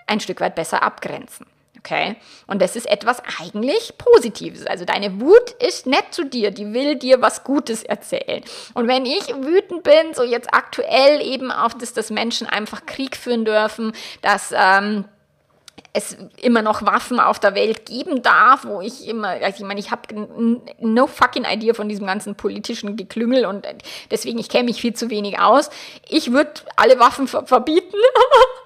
ein 0.06 0.20
Stück 0.20 0.40
weit 0.40 0.54
besser 0.54 0.82
abgrenzen. 0.82 1.46
Okay? 1.86 2.16
Und 2.48 2.60
das 2.60 2.74
ist 2.74 2.86
etwas 2.86 3.22
eigentlich 3.40 3.96
Positives. 3.96 4.66
Also 4.66 4.84
deine 4.84 5.20
Wut 5.20 5.50
ist 5.60 5.86
nett 5.86 6.06
zu 6.10 6.24
dir, 6.24 6.50
die 6.50 6.72
will 6.72 6.96
dir 6.96 7.22
was 7.22 7.44
Gutes 7.44 7.84
erzählen. 7.84 8.42
Und 8.74 8.88
wenn 8.88 9.06
ich 9.06 9.28
wütend 9.28 9.84
bin, 9.84 10.12
so 10.12 10.24
jetzt 10.24 10.52
aktuell 10.52 11.24
eben 11.24 11.52
auf 11.52 11.78
das, 11.78 11.92
dass 11.92 12.10
Menschen 12.10 12.48
einfach 12.48 12.86
Krieg 12.86 13.16
führen 13.16 13.44
dürfen, 13.44 13.92
dass 14.20 14.52
ähm, 14.52 15.04
es 15.92 16.16
immer 16.42 16.60
noch 16.60 16.84
Waffen 16.84 17.20
auf 17.20 17.38
der 17.38 17.54
Welt 17.54 17.86
geben 17.86 18.20
darf, 18.20 18.64
wo 18.64 18.80
ich 18.80 19.06
immer, 19.06 19.28
also 19.28 19.58
ich 19.58 19.64
meine, 19.64 19.78
ich 19.78 19.92
habe 19.92 20.58
no 20.80 21.06
fucking 21.06 21.44
idea 21.44 21.72
von 21.72 21.88
diesem 21.88 22.06
ganzen 22.06 22.34
politischen 22.34 22.96
Geklüngel 22.96 23.46
und 23.46 23.64
deswegen, 24.10 24.40
ich 24.40 24.48
kenne 24.48 24.64
mich 24.64 24.80
viel 24.80 24.94
zu 24.94 25.08
wenig 25.08 25.38
aus. 25.38 25.70
Ich 26.08 26.32
würde 26.32 26.52
alle 26.76 26.98
Waffen 26.98 27.28
verbieten. 27.28 27.96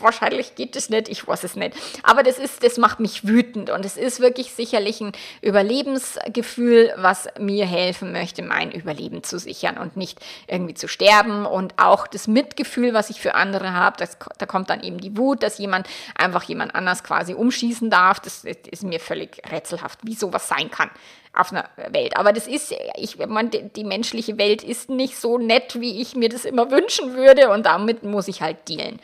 wahrscheinlich 0.00 0.54
geht 0.54 0.76
es 0.76 0.90
nicht, 0.90 1.08
ich 1.08 1.26
weiß 1.26 1.44
es 1.44 1.56
nicht. 1.56 1.74
Aber 2.02 2.22
das 2.22 2.38
ist, 2.38 2.64
das 2.64 2.78
macht 2.78 3.00
mich 3.00 3.26
wütend 3.26 3.70
und 3.70 3.84
es 3.84 3.96
ist 3.96 4.20
wirklich 4.20 4.52
sicherlich 4.52 5.00
ein 5.00 5.12
Überlebensgefühl, 5.42 6.92
was 6.96 7.28
mir 7.38 7.66
helfen 7.66 8.12
möchte, 8.12 8.42
mein 8.42 8.70
Überleben 8.72 9.22
zu 9.22 9.38
sichern 9.38 9.78
und 9.78 9.96
nicht 9.96 10.18
irgendwie 10.46 10.74
zu 10.74 10.88
sterben 10.88 11.46
und 11.46 11.74
auch 11.76 12.06
das 12.06 12.28
Mitgefühl, 12.28 12.94
was 12.94 13.10
ich 13.10 13.20
für 13.20 13.34
andere 13.34 13.72
habe, 13.72 13.96
da 14.38 14.46
kommt 14.46 14.70
dann 14.70 14.82
eben 14.82 14.98
die 14.98 15.16
Wut, 15.16 15.42
dass 15.42 15.58
jemand 15.58 15.88
einfach 16.14 16.42
jemand 16.44 16.74
anders 16.74 17.04
quasi 17.04 17.34
umschießen 17.34 17.90
darf. 17.90 18.20
Das, 18.20 18.42
das 18.42 18.56
ist 18.70 18.82
mir 18.82 19.00
völlig 19.00 19.42
rätselhaft, 19.50 20.00
wie 20.02 20.14
sowas 20.14 20.48
sein 20.48 20.70
kann 20.70 20.90
auf 21.32 21.52
einer 21.52 21.68
Welt. 21.90 22.16
Aber 22.16 22.32
das 22.32 22.46
ist, 22.46 22.74
ich 22.96 23.18
meine, 23.18 23.50
die 23.50 23.84
menschliche 23.84 24.38
Welt 24.38 24.62
ist 24.62 24.90
nicht 24.90 25.16
so 25.16 25.38
nett, 25.38 25.80
wie 25.80 26.00
ich 26.00 26.16
mir 26.16 26.28
das 26.28 26.44
immer 26.44 26.70
wünschen 26.70 27.14
würde 27.14 27.50
und 27.50 27.66
damit 27.66 28.02
muss 28.02 28.28
ich 28.28 28.42
halt 28.42 28.68
dealen. 28.68 29.00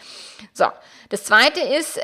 So, 0.53 0.67
das 1.11 1.25
zweite 1.25 1.61
ist, 1.61 2.01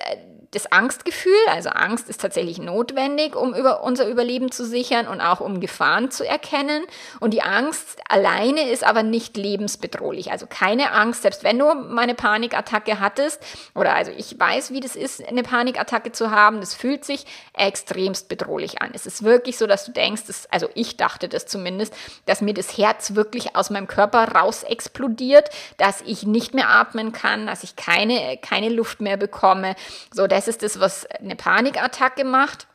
das 0.53 0.73
Angstgefühl, 0.73 1.33
also 1.49 1.71
Angst 1.71 2.09
ist 2.09 2.21
tatsächlich 2.21 2.59
notwendig, 2.59 3.37
um 3.37 3.55
über 3.55 3.85
unser 3.85 4.09
Überleben 4.09 4.51
zu 4.51 4.65
sichern 4.65 5.07
und 5.07 5.21
auch 5.21 5.41
um 5.41 5.61
Gefahren 5.61 6.11
zu 6.11 6.27
erkennen. 6.27 6.83
Und 7.21 7.35
die 7.35 7.43
Angst 7.43 8.01
alleine 8.09 8.69
ist 8.69 8.83
aber 8.83 9.05
nicht 9.05 9.37
lebensbedrohlich. 9.37 10.33
Also 10.33 10.47
keine 10.49 10.91
Angst, 10.91 11.23
selbst 11.23 11.45
wenn 11.45 11.57
du 11.57 11.73
mal 11.75 12.03
eine 12.03 12.17
Panikattacke 12.17 12.99
hattest, 12.99 13.41
oder 13.77 13.95
also 13.95 14.11
ich 14.17 14.39
weiß, 14.39 14.73
wie 14.73 14.81
das 14.81 14.97
ist, 14.97 15.25
eine 15.25 15.45
Panikattacke 15.45 16.11
zu 16.11 16.33
haben, 16.33 16.59
das 16.59 16.75
fühlt 16.75 17.05
sich 17.05 17.27
extremst 17.53 18.29
bedrohlich 18.29 18.83
an. 18.83 18.91
Es 18.93 19.07
ist 19.07 19.23
wirklich 19.23 19.57
so, 19.57 19.69
dass 19.69 19.85
du 19.85 19.93
denkst, 19.93 20.27
dass, 20.27 20.47
also 20.51 20.69
ich 20.75 20.97
dachte 20.97 21.29
das 21.29 21.47
zumindest, 21.47 21.95
dass 22.27 22.41
mir 22.41 22.55
das 22.55 22.77
Herz 22.77 23.15
wirklich 23.15 23.55
aus 23.55 23.71
meinem 23.71 23.87
Körper 23.87 24.33
raus 24.33 24.65
explodiert, 24.65 25.49
dass 25.77 26.01
ich 26.01 26.25
nicht 26.25 26.55
mehr 26.55 26.71
atmen 26.71 27.13
kann, 27.13 27.47
dass 27.47 27.63
ich 27.63 27.77
keine, 27.77 28.37
keine 28.39 28.69
Luft 28.69 29.01
mehr 29.01 29.17
bekomme. 29.17 29.77
So, 30.13 30.27
das 30.41 30.49
ist 30.49 30.63
das, 30.63 30.81
was 30.81 31.07
eine 31.07 31.37
Panikattacke 31.37 32.25
macht. 32.25 32.67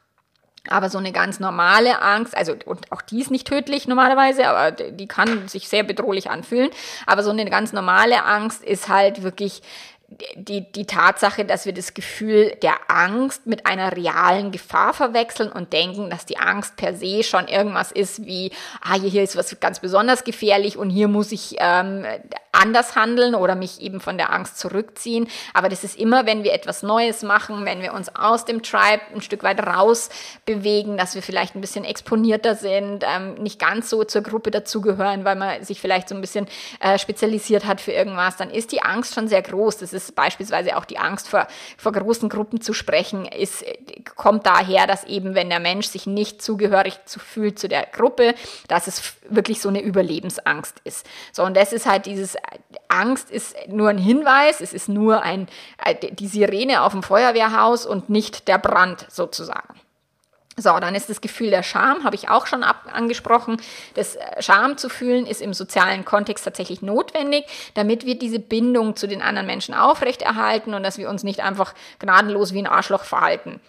Aber 0.67 0.89
so 0.89 0.97
eine 0.97 1.11
ganz 1.11 1.39
normale 1.39 2.01
Angst, 2.01 2.35
also 2.35 2.55
und 2.65 2.91
auch 2.91 3.03
die 3.03 3.21
ist 3.21 3.29
nicht 3.29 3.47
tödlich 3.47 3.87
normalerweise, 3.87 4.47
aber 4.47 4.71
die 4.71 5.07
kann 5.07 5.47
sich 5.47 5.67
sehr 5.67 5.83
bedrohlich 5.83 6.31
anfühlen. 6.31 6.71
Aber 7.05 7.21
so 7.21 7.29
eine 7.29 7.47
ganz 7.49 7.71
normale 7.71 8.23
Angst 8.23 8.63
ist 8.63 8.89
halt 8.89 9.21
wirklich 9.21 9.61
die, 10.35 10.71
die 10.71 10.85
Tatsache, 10.85 11.45
dass 11.45 11.65
wir 11.65 11.73
das 11.73 11.93
Gefühl 11.93 12.55
der 12.61 12.75
Angst 12.89 13.47
mit 13.47 13.65
einer 13.65 13.95
realen 13.95 14.51
Gefahr 14.51 14.93
verwechseln 14.93 15.51
und 15.51 15.73
denken, 15.73 16.09
dass 16.09 16.25
die 16.25 16.37
Angst 16.37 16.75
per 16.77 16.93
se 16.93 17.23
schon 17.23 17.47
irgendwas 17.47 17.91
ist 17.91 18.25
wie, 18.25 18.51
ah, 18.81 18.93
hier 18.93 19.23
ist 19.23 19.35
was 19.35 19.59
ganz 19.59 19.79
besonders 19.79 20.23
gefährlich 20.23 20.77
und 20.77 20.89
hier 20.89 21.07
muss 21.07 21.31
ich 21.31 21.55
ähm, 21.57 22.05
anders 22.51 22.95
handeln 22.95 23.35
oder 23.35 23.55
mich 23.55 23.81
eben 23.81 23.99
von 23.99 24.17
der 24.17 24.31
Angst 24.31 24.59
zurückziehen. 24.59 25.27
Aber 25.53 25.69
das 25.69 25.83
ist 25.83 25.97
immer, 25.97 26.25
wenn 26.25 26.43
wir 26.43 26.53
etwas 26.53 26.83
Neues 26.83 27.23
machen, 27.23 27.65
wenn 27.65 27.81
wir 27.81 27.93
uns 27.93 28.15
aus 28.15 28.45
dem 28.45 28.61
Tribe 28.61 29.01
ein 29.13 29.21
Stück 29.21 29.43
weit 29.43 29.65
raus 29.65 30.09
bewegen, 30.45 30.97
dass 30.97 31.15
wir 31.15 31.21
vielleicht 31.21 31.55
ein 31.55 31.61
bisschen 31.61 31.83
exponierter 31.83 32.55
sind, 32.55 33.03
ähm, 33.05 33.35
nicht 33.35 33.59
ganz 33.59 33.89
so 33.89 34.03
zur 34.03 34.21
Gruppe 34.21 34.51
dazugehören, 34.51 35.25
weil 35.25 35.35
man 35.35 35.63
sich 35.63 35.81
vielleicht 35.81 36.09
so 36.09 36.15
ein 36.15 36.21
bisschen 36.21 36.47
äh, 36.79 36.97
spezialisiert 36.97 37.65
hat 37.65 37.81
für 37.81 37.91
irgendwas, 37.91 38.37
dann 38.37 38.49
ist 38.49 38.71
die 38.71 38.81
Angst 38.81 39.15
schon 39.15 39.27
sehr 39.27 39.41
groß. 39.41 39.77
Das 39.77 39.93
ist 39.95 40.15
beispielsweise 40.15 40.77
auch 40.77 40.85
die 40.85 40.97
Angst 40.97 41.27
vor, 41.27 41.47
vor 41.77 41.91
großen 41.91 42.29
Gruppen 42.29 42.61
zu 42.61 42.73
sprechen, 42.73 43.25
ist, 43.25 43.65
kommt 44.15 44.45
daher, 44.45 44.87
dass 44.87 45.03
eben, 45.05 45.35
wenn 45.35 45.49
der 45.49 45.59
Mensch 45.59 45.87
sich 45.87 46.05
nicht 46.05 46.41
zugehörig 46.41 46.99
zu, 47.05 47.19
fühlt 47.19 47.57
zu 47.57 47.67
der 47.67 47.85
Gruppe, 47.85 48.35
dass 48.67 48.87
es 48.87 49.15
wirklich 49.29 49.61
so 49.61 49.69
eine 49.69 49.81
Überlebensangst 49.81 50.81
ist. 50.83 51.05
So, 51.31 51.43
und 51.43 51.55
das 51.55 51.73
ist 51.73 51.85
halt 51.85 52.05
dieses 52.05 52.35
Angst 52.87 53.31
ist 53.31 53.55
nur 53.67 53.89
ein 53.89 53.97
Hinweis, 53.97 54.61
es 54.61 54.73
ist 54.73 54.89
nur 54.89 55.21
ein, 55.23 55.47
äh, 55.83 55.95
die 55.95 56.27
Sirene 56.27 56.83
auf 56.83 56.93
dem 56.93 57.03
Feuerwehrhaus 57.03 57.85
und 57.85 58.09
nicht 58.09 58.47
der 58.47 58.57
Brand 58.57 59.05
sozusagen. 59.09 59.79
So, 60.57 60.79
dann 60.79 60.95
ist 60.95 61.09
das 61.09 61.19
Gefühl 61.19 61.49
der 61.49 61.63
Scham, 61.63 62.05
habe 62.05 62.15
ich 62.15 62.29
auch 62.29 62.47
schon 62.47 62.63
ab 62.63 62.87
angesprochen. 62.91 63.57
Das 63.95 64.15
äh, 64.15 64.41
Scham 64.41 64.77
zu 64.77 64.87
fühlen 64.87 65.25
ist 65.25 65.41
im 65.41 65.53
sozialen 65.53 66.05
Kontext 66.05 66.45
tatsächlich 66.45 66.81
notwendig, 66.81 67.45
damit 67.73 68.05
wir 68.05 68.17
diese 68.17 68.39
Bindung 68.39 68.95
zu 68.95 69.07
den 69.07 69.21
anderen 69.21 69.47
Menschen 69.47 69.73
aufrechterhalten 69.73 70.73
und 70.73 70.83
dass 70.83 70.97
wir 70.97 71.09
uns 71.09 71.23
nicht 71.23 71.41
einfach 71.41 71.73
gnadenlos 71.99 72.53
wie 72.53 72.59
ein 72.59 72.67
Arschloch 72.67 73.03
verhalten 73.03 73.59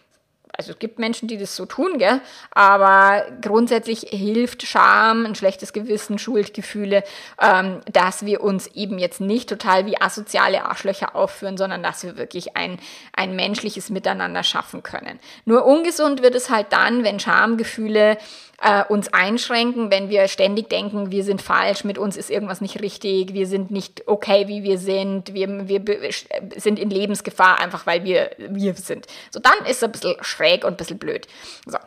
also 0.57 0.73
es 0.73 0.79
gibt 0.79 0.99
Menschen, 0.99 1.29
die 1.29 1.37
das 1.37 1.57
so 1.57 1.66
tun, 1.66 1.99
gell? 1.99 2.21
aber 2.51 3.25
grundsätzlich 3.42 4.07
hilft 4.11 4.62
Scham, 4.66 5.27
ein 5.27 5.35
schlechtes 5.35 5.73
Gewissen, 5.73 6.19
Schuldgefühle, 6.19 7.05
ähm, 7.40 7.81
dass 7.90 8.25
wir 8.25 8.42
uns 8.42 8.66
eben 8.69 8.99
jetzt 8.99 9.21
nicht 9.21 9.49
total 9.49 9.87
wie 9.87 10.01
asoziale 10.01 10.64
Arschlöcher 10.64 11.14
aufführen, 11.14 11.57
sondern 11.57 11.83
dass 11.83 12.03
wir 12.05 12.16
wirklich 12.16 12.57
ein, 12.57 12.79
ein 13.14 13.37
menschliches 13.37 13.90
Miteinander 13.90 14.42
schaffen 14.42 14.83
können. 14.83 15.19
Nur 15.45 15.64
ungesund 15.64 16.23
wird 16.23 16.35
es 16.35 16.51
halt 16.51 16.69
dann, 16.71 17.05
wenn 17.05 17.21
Schamgefühle 17.21 18.19
äh, 18.62 18.85
uns 18.85 19.12
einschränken, 19.12 19.90
wenn 19.90 20.09
wir 20.09 20.29
ständig 20.29 20.71
denken, 20.71 21.11
wir 21.11 21.25
sind 21.25 21.42
falsch, 21.42 21.85
mit 21.85 21.99
uns 21.99 22.16
ist 22.16 22.31
irgendwas 22.31 22.61
nicht 22.61 22.81
richtig, 22.81 23.35
wir 23.35 23.47
sind 23.47 23.71
nicht 23.71 24.05
okay, 24.07 24.49
wie 24.49 24.62
wir 24.62 24.79
sind, 24.79 25.35
wir, 25.35 25.69
wir 25.69 26.11
sind 26.57 26.79
in 26.79 26.90
Lebensgefahr, 26.90 27.61
einfach 27.61 27.87
weil 27.87 28.05
wir 28.05 28.31
wir 28.38 28.75
sind. 28.75 29.07
So, 29.31 29.40
dann 29.40 29.59
ist 29.66 29.79
es 29.79 29.83
ein 29.83 29.92
bisschen 29.92 30.16
schräg 30.23 30.45
und 30.64 30.74
ein 30.74 30.76
bisschen 30.76 30.98
blöd. 30.98 31.26
So. 31.66 31.78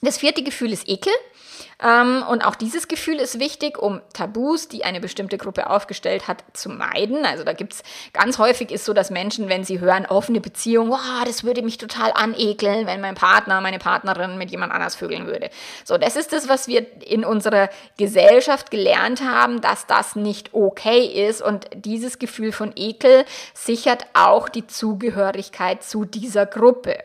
Das 0.00 0.18
vierte 0.18 0.42
Gefühl 0.42 0.72
ist 0.72 0.88
Ekel. 0.88 1.12
Ähm, 1.82 2.24
und 2.28 2.44
auch 2.44 2.54
dieses 2.54 2.88
Gefühl 2.88 3.16
ist 3.16 3.38
wichtig, 3.38 3.78
um 3.78 4.00
Tabus, 4.12 4.68
die 4.68 4.84
eine 4.84 5.00
bestimmte 5.00 5.38
Gruppe 5.38 5.68
aufgestellt 5.68 6.28
hat, 6.28 6.44
zu 6.52 6.68
meiden. 6.68 7.24
Also 7.24 7.44
da 7.44 7.52
gibt 7.52 7.74
es 7.74 7.82
ganz 8.12 8.38
häufig 8.38 8.70
ist 8.70 8.84
so, 8.84 8.92
dass 8.92 9.10
Menschen, 9.10 9.48
wenn 9.48 9.64
sie 9.64 9.80
hören, 9.80 10.06
offene 10.06 10.40
Beziehung, 10.40 10.90
wow, 10.90 11.24
das 11.24 11.44
würde 11.44 11.62
mich 11.62 11.78
total 11.78 12.12
anekeln, 12.12 12.86
wenn 12.86 13.00
mein 13.00 13.14
Partner, 13.14 13.60
meine 13.60 13.78
Partnerin 13.78 14.38
mit 14.38 14.50
jemand 14.50 14.72
anders 14.72 14.94
vögeln 14.94 15.26
würde. 15.26 15.50
So, 15.84 15.98
das 15.98 16.16
ist 16.16 16.32
das, 16.32 16.48
was 16.48 16.68
wir 16.68 16.86
in 17.02 17.24
unserer 17.24 17.68
Gesellschaft 17.96 18.70
gelernt 18.70 19.22
haben, 19.22 19.60
dass 19.60 19.86
das 19.86 20.16
nicht 20.16 20.54
okay 20.54 21.28
ist. 21.28 21.42
Und 21.42 21.66
dieses 21.74 22.18
Gefühl 22.18 22.52
von 22.52 22.72
Ekel 22.76 23.24
sichert 23.54 24.06
auch 24.14 24.48
die 24.48 24.66
Zugehörigkeit 24.66 25.82
zu 25.82 26.04
dieser 26.04 26.46
Gruppe. 26.46 26.98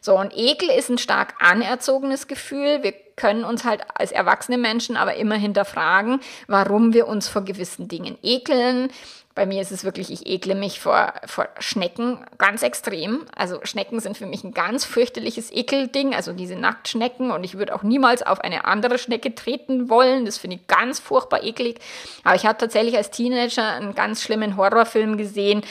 So, 0.00 0.18
und 0.18 0.32
Ekel 0.36 0.70
ist 0.70 0.88
ein 0.90 0.98
stark 0.98 1.34
anerzogenes 1.38 2.26
Gefühl. 2.26 2.82
Wir 2.82 2.92
können 3.22 3.44
uns 3.44 3.64
halt 3.64 3.82
als 3.94 4.10
erwachsene 4.10 4.58
Menschen 4.58 4.96
aber 4.96 5.14
immer 5.14 5.36
hinterfragen, 5.36 6.18
warum 6.48 6.92
wir 6.92 7.06
uns 7.06 7.28
vor 7.28 7.42
gewissen 7.44 7.86
Dingen 7.86 8.18
ekeln, 8.20 8.90
bei 9.34 9.46
mir 9.46 9.62
ist 9.62 9.72
es 9.72 9.84
wirklich, 9.84 10.10
ich 10.10 10.26
ekle 10.26 10.54
mich 10.54 10.78
vor, 10.78 11.14
vor 11.24 11.48
Schnecken 11.58 12.18
ganz 12.36 12.62
extrem. 12.62 13.24
Also 13.34 13.60
Schnecken 13.62 13.98
sind 13.98 14.18
für 14.18 14.26
mich 14.26 14.44
ein 14.44 14.52
ganz 14.52 14.84
fürchterliches 14.84 15.50
Ekelding, 15.50 16.14
also 16.14 16.34
diese 16.34 16.54
Nacktschnecken. 16.54 17.30
Und 17.30 17.42
ich 17.42 17.56
würde 17.56 17.74
auch 17.74 17.82
niemals 17.82 18.22
auf 18.22 18.40
eine 18.40 18.66
andere 18.66 18.98
Schnecke 18.98 19.34
treten 19.34 19.88
wollen. 19.88 20.26
Das 20.26 20.36
finde 20.36 20.56
ich 20.56 20.66
ganz 20.66 21.00
furchtbar 21.00 21.42
eklig. 21.44 21.78
Aber 22.24 22.34
ich 22.34 22.44
habe 22.44 22.58
tatsächlich 22.58 22.96
als 22.96 23.10
Teenager 23.10 23.66
einen 23.66 23.94
ganz 23.94 24.22
schlimmen 24.22 24.58
Horrorfilm 24.58 25.16
gesehen, 25.16 25.62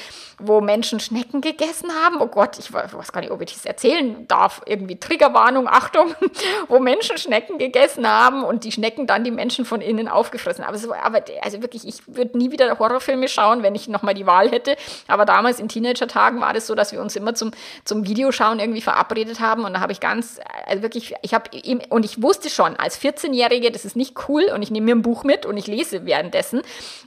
wo 0.44 0.62
Menschen 0.62 1.00
Schnecken 1.00 1.42
gegessen 1.42 1.90
haben. 2.04 2.20
Oh 2.20 2.28
Gott, 2.28 2.60
ich 2.60 2.74
weiß 2.74 3.12
gar 3.12 3.22
nicht, 3.22 3.32
ob 3.32 3.42
ich 3.42 3.54
das 3.54 3.66
erzählen 3.66 4.28
darf. 4.28 4.62
Irgendwie 4.66 5.00
Triggerwarnung, 5.00 5.68
Achtung, 5.68 6.14
wo 6.68 6.80
Menschen 6.80 7.18
Schnecken 7.18 7.58
gegessen 7.58 8.08
haben 8.08 8.44
und 8.44 8.64
die 8.64 8.72
Schnecken 8.72 9.08
dann 9.08 9.24
die 9.24 9.32
Menschen 9.32 9.66
von 9.66 9.82
innen 9.82 10.08
aufgefressen. 10.08 10.64
Aber, 10.64 10.78
aber 11.04 11.24
also 11.42 11.62
wirklich, 11.62 11.88
ich 11.88 12.02
würde 12.08 12.38
nie 12.38 12.52
wieder 12.52 12.78
Horrorfilme 12.78 13.28
schauen 13.28 13.62
wenn 13.64 13.76
ich 13.76 13.88
nochmal 13.88 14.14
die 14.14 14.26
Wahl 14.26 14.50
hätte. 14.50 14.76
Aber 15.08 15.26
damals 15.26 15.60
in 15.60 15.68
Teenager-Tagen 15.68 16.42
war 16.42 16.54
das 16.54 16.68
so, 16.68 16.76
dass 16.76 16.92
wir 16.92 17.02
uns 17.02 17.16
immer 17.16 17.34
zum, 17.36 17.52
zum 17.86 18.06
Videoschauen 18.06 18.60
irgendwie 18.60 18.82
verabredet 18.82 19.40
haben. 19.40 19.66
Und 19.66 19.74
da 19.74 19.80
habe 19.80 19.92
ich 19.92 20.00
ganz, 20.00 20.40
also 20.66 20.82
wirklich, 20.82 21.14
ich 21.22 21.34
habe 21.34 21.50
und 21.90 22.06
ich 22.06 22.22
wusste 22.22 22.50
schon 22.50 22.76
als 22.76 23.00
14-Jährige, 23.00 23.72
das 23.72 23.86
ist 23.86 23.96
nicht 23.96 24.18
cool 24.28 24.46
und 24.54 24.62
ich 24.62 24.72
nehme 24.72 24.86
mir 24.86 24.96
ein 24.96 25.02
Buch 25.02 25.24
mit 25.24 25.46
und 25.46 25.58
ich 25.58 25.68
lese 25.68 26.06
währenddessen, 26.06 26.62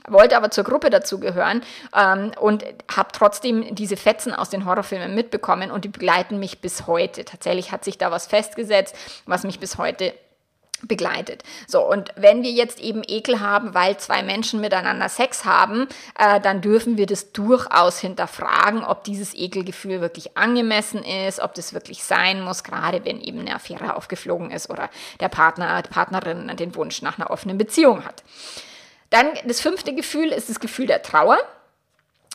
wollte 0.07 0.37
aber 0.37 0.51
zur 0.51 0.63
Gruppe 0.63 0.89
dazugehören 0.89 1.61
ähm, 1.95 2.31
und 2.39 2.63
habe 2.95 3.09
trotzdem 3.11 3.24
diese 3.71 3.97
Fetzen 3.97 4.33
aus 4.33 4.49
den 4.49 4.65
Horrorfilmen 4.65 5.13
mitbekommen 5.13 5.71
und 5.71 5.85
die 5.85 5.89
begleiten 5.89 6.39
mich 6.39 6.61
bis 6.61 6.87
heute. 6.87 7.25
Tatsächlich 7.25 7.71
hat 7.71 7.83
sich 7.83 7.97
da 7.97 8.11
was 8.11 8.27
festgesetzt, 8.27 8.95
was 9.25 9.43
mich 9.43 9.59
bis 9.59 9.77
heute 9.77 10.13
begleitet. 10.81 11.43
So, 11.67 11.81
und 11.81 12.09
wenn 12.15 12.43
wir 12.43 12.51
jetzt 12.51 12.79
eben 12.79 13.01
Ekel 13.07 13.39
haben, 13.39 13.73
weil 13.73 13.97
zwei 13.97 14.23
Menschen 14.23 14.61
miteinander 14.61 15.09
Sex 15.09 15.45
haben, 15.45 15.87
äh, 16.19 16.39
dann 16.41 16.61
dürfen 16.61 16.97
wir 16.97 17.05
das 17.05 17.31
durchaus 17.31 17.99
hinterfragen, 17.99 18.83
ob 18.83 19.03
dieses 19.03 19.33
Ekelgefühl 19.33 20.01
wirklich 20.01 20.37
angemessen 20.37 21.03
ist, 21.03 21.39
ob 21.39 21.53
das 21.53 21.73
wirklich 21.73 22.03
sein 22.03 22.41
muss, 22.41 22.63
gerade 22.63 23.05
wenn 23.05 23.21
eben 23.21 23.39
eine 23.39 23.55
Affäre 23.55 23.95
aufgeflogen 23.95 24.51
ist 24.51 24.69
oder 24.69 24.89
der 25.19 25.29
Partner, 25.29 25.81
die 25.81 25.89
Partnerin 25.89 26.55
den 26.57 26.75
Wunsch 26.75 27.01
nach 27.01 27.17
einer 27.17 27.31
offenen 27.31 27.57
Beziehung 27.57 28.05
hat. 28.05 28.23
Dann 29.09 29.27
das 29.45 29.61
fünfte 29.61 29.93
Gefühl 29.93 30.29
ist 30.29 30.49
das 30.49 30.59
Gefühl 30.59 30.87
der 30.87 31.01
Trauer. 31.01 31.37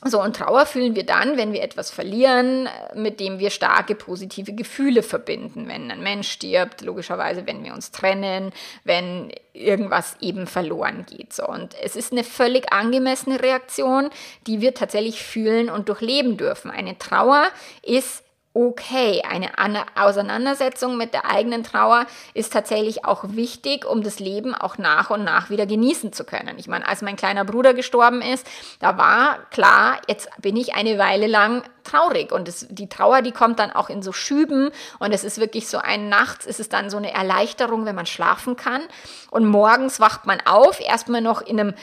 So, 0.03 0.23
und 0.23 0.37
Trauer 0.37 0.65
fühlen 0.65 0.97
wir 0.97 1.05
dann, 1.05 1.37
wenn 1.37 1.53
wir 1.53 1.63
etwas 1.63 1.91
verlieren, 1.91 2.69
mit 2.95 3.21
dem 3.21 3.39
wir 3.39 3.51
starke 3.51 3.95
positive 3.95 4.55
Gefühle 4.55 5.03
verbinden. 5.03 5.69
Wenn 5.69 5.91
ein 5.91 6.03
Mensch 6.03 6.31
stirbt, 6.31 6.81
logischerweise, 6.81 7.47
wenn 7.47 7.63
wir 7.65 7.75
uns 7.75 7.91
trennen, 7.91 8.53
wenn 8.85 9.31
irgendwas 9.53 10.17
eben 10.21 10.47
verloren 10.47 11.05
geht. 11.05 11.35
So, 11.35 11.47
und 11.47 11.75
es 11.83 11.97
ist 11.97 12.13
eine 12.13 12.25
völlig 12.25 12.73
angemessene 12.73 13.43
Reaktion, 13.43 14.09
die 14.47 14.63
wir 14.63 14.73
tatsächlich 14.73 15.23
fühlen 15.23 15.69
und 15.69 15.91
durchleben 15.91 16.39
dürfen. 16.39 16.71
Eine 16.71 16.97
Trauer 16.97 17.49
ist 17.83 18.25
okay. 18.53 19.23
Eine 19.23 19.85
Auseinandersetzung 19.95 20.97
mit 20.97 21.15
der 21.15 21.31
eigenen 21.31 21.63
Trauer 21.63 22.07
ist 22.35 22.53
tatsächlich 22.53 23.05
auch 23.05 23.25
wichtig, 23.29 23.85
um 23.85 24.03
das 24.03 24.19
Leben 24.19 24.55
auch 24.55 24.79
nach 24.79 25.11
und 25.11 25.25
nach 25.25 25.51
wieder 25.51 25.67
genießen 25.67 26.13
zu 26.13 26.25
können. 26.25 26.59
Ich 26.59 26.69
meine, 26.69 26.87
als 26.87 27.03
mein 27.03 27.17
kleiner 27.17 27.45
Bruder 27.45 27.75
gestorben 27.75 28.23
ist, 28.23 28.47
da 28.81 28.99
war 28.99 29.39
klar, 29.51 30.01
jetzt 30.09 30.29
bin 30.41 30.57
ich 30.57 30.75
eine 30.75 30.99
Weile 30.99 31.27
lang 31.27 31.63
traurig 31.85 32.33
und 32.33 32.49
das, 32.49 32.67
die 32.69 32.89
Trauer, 32.89 33.23
die 33.23 33.33
kommt 33.33 33.59
dann 33.59 33.71
auch 33.71 33.89
in 33.89 34.03
so 34.03 34.13
Schüben 34.13 34.71
und 34.99 35.13
es 35.13 35.25
ist 35.25 35.39
wirklich 35.39 35.69
so 35.69 35.79
ein 35.79 36.09
nachts 36.09 36.47
ist 36.47 36.61
es 36.61 36.69
dann 36.69 36.91
so 36.91 36.97
eine 36.97 37.13
Erleichterung, 37.13 37.85
wenn 37.87 37.95
man 37.95 38.07
schlafen 38.07 38.57
kann 38.57 38.83
und 39.31 39.47
morgens 39.47 40.01
wacht 40.01 40.27
man 40.27 40.41
auf, 40.45 40.81
erstmal 40.81 41.21
noch 41.21 41.41
in 41.41 41.59
einem 41.59 41.75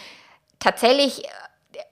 tatsächlich 0.59 1.23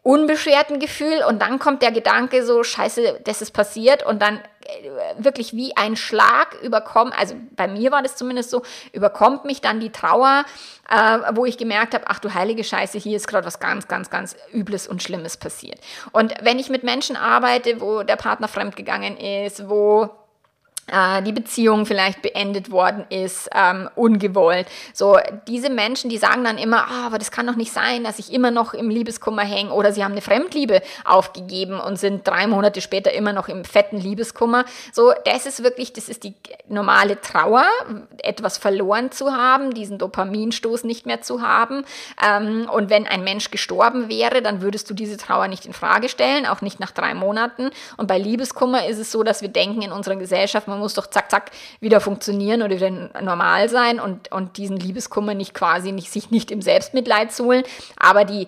unbeschwerten 0.04 0.80
Gefühl 0.80 1.24
und 1.28 1.42
dann 1.42 1.60
kommt 1.60 1.82
der 1.82 1.92
Gedanke 1.92 2.46
so, 2.46 2.64
scheiße, 2.64 3.22
das 3.24 3.42
ist 3.42 3.52
passiert 3.52 4.06
und 4.06 4.22
dann 4.22 4.38
äh, 4.38 5.24
wirklich 5.24 5.54
wie 5.54 5.76
ein 5.76 5.96
Schlag 5.96 6.56
überkommt, 6.62 7.18
also 7.18 7.36
bei 7.52 7.68
mir 7.68 7.92
war 7.92 8.02
das 8.02 8.16
zumindest 8.16 8.50
so, 8.50 8.64
überkommt 8.94 9.46
mich 9.46 9.62
dann 9.62 9.80
die 9.80 9.92
Trauer, 9.92 10.46
äh, 10.90 11.20
wo 11.34 11.46
ich 11.46 11.58
gemerkt 11.58 11.94
habe, 11.94 12.06
ach 12.08 12.20
du 12.20 12.34
heilige 12.34 12.64
Scheiße, 12.64 12.98
hier 12.98 13.18
ist 13.18 13.28
gerade 13.28 13.46
was 13.46 13.60
ganz, 13.60 13.88
ganz, 13.88 14.10
ganz 14.10 14.36
Übles 14.54 14.88
und 14.88 15.04
Schlimmes 15.04 15.38
passiert. 15.38 15.80
Und 16.12 16.34
wenn 16.42 16.60
ich 16.60 16.70
mit 16.70 16.84
Menschen 16.84 17.16
arbeite, 17.16 17.82
wo 17.82 18.04
der 18.04 18.16
Partner 18.16 18.48
fremdgegangen 18.48 19.18
ist, 19.18 19.70
wo 19.70 20.10
die 20.88 21.32
Beziehung 21.32 21.88
vielleicht 21.88 22.22
beendet 22.22 22.70
worden 22.70 23.06
ist, 23.10 23.50
ähm, 23.56 23.90
ungewollt. 23.96 24.68
So, 24.94 25.18
diese 25.48 25.72
Menschen, 25.72 26.12
die 26.12 26.18
sagen 26.20 26.44
dann 26.44 26.60
immer, 26.60 26.86
ah, 26.88 27.08
aber 27.08 27.18
das 27.18 27.32
kann 27.32 27.48
doch 27.48 27.56
nicht 27.56 27.74
sein, 27.74 28.04
dass 28.04 28.20
ich 28.20 28.32
immer 28.32 28.52
noch 28.52 28.76
im 28.76 28.92
Liebeskummer 28.92 29.42
hänge 29.42 29.72
oder 29.72 29.92
sie 29.92 30.04
haben 30.04 30.12
eine 30.12 30.22
Fremdliebe 30.22 30.84
aufgegeben 31.04 31.80
und 31.80 31.98
sind 31.98 32.28
drei 32.28 32.46
Monate 32.46 32.82
später 32.82 33.12
immer 33.14 33.34
noch 33.34 33.48
im 33.48 33.66
fetten 33.66 33.98
Liebeskummer. 33.98 34.66
So, 34.94 35.12
das 35.26 35.48
ist 35.48 35.64
wirklich, 35.64 35.92
das 35.92 36.08
ist 36.08 36.24
die 36.24 36.36
normale 36.68 37.20
Trauer, 37.20 37.66
etwas 38.22 38.60
verloren 38.60 39.12
zu 39.12 39.32
haben, 39.32 39.74
diesen 39.74 39.98
Dopaminstoß 39.98 40.84
nicht 40.84 41.08
mehr 41.08 41.22
zu 41.22 41.42
haben. 41.42 41.84
Ähm, 42.24 42.70
und 42.72 42.92
wenn 42.92 43.08
ein 43.08 43.24
Mensch 43.24 43.50
gestorben 43.50 44.08
wäre, 44.08 44.44
dann 44.44 44.62
würdest 44.62 44.88
du 44.90 44.94
diese 44.94 45.18
Trauer 45.18 45.48
nicht 45.48 45.66
in 45.66 45.74
Frage 45.74 46.10
stellen, 46.10 46.46
auch 46.46 46.62
nicht 46.62 46.80
nach 46.80 46.92
drei 46.92 47.16
Monaten. 47.16 47.72
Und 47.98 48.08
bei 48.08 48.20
Liebeskummer 48.20 48.86
ist 48.88 49.00
es 49.00 49.12
so, 49.12 49.24
dass 49.24 49.42
wir 49.42 49.50
denken 49.50 49.82
in 49.82 49.92
unserer 49.92 50.16
Gesellschaft, 50.16 50.68
man 50.76 50.82
muss 50.82 50.94
doch 50.94 51.08
zack, 51.08 51.32
zack 51.32 51.52
wieder 51.80 52.00
funktionieren 52.00 52.62
oder 52.62 52.76
wieder 52.76 52.92
normal 53.22 53.70
sein 53.70 54.00
und, 54.00 54.32
und 54.32 54.58
diesen 54.58 54.78
Liebeskummer 54.78 55.34
nicht 55.34 55.54
quasi 55.54 55.92
nicht, 55.92 56.12
sich 56.12 56.32
nicht 56.32 56.52
im 56.52 56.62
Selbstmitleid 56.62 57.32
suhlen. 57.32 57.64
Aber 57.98 58.26
die 58.26 58.48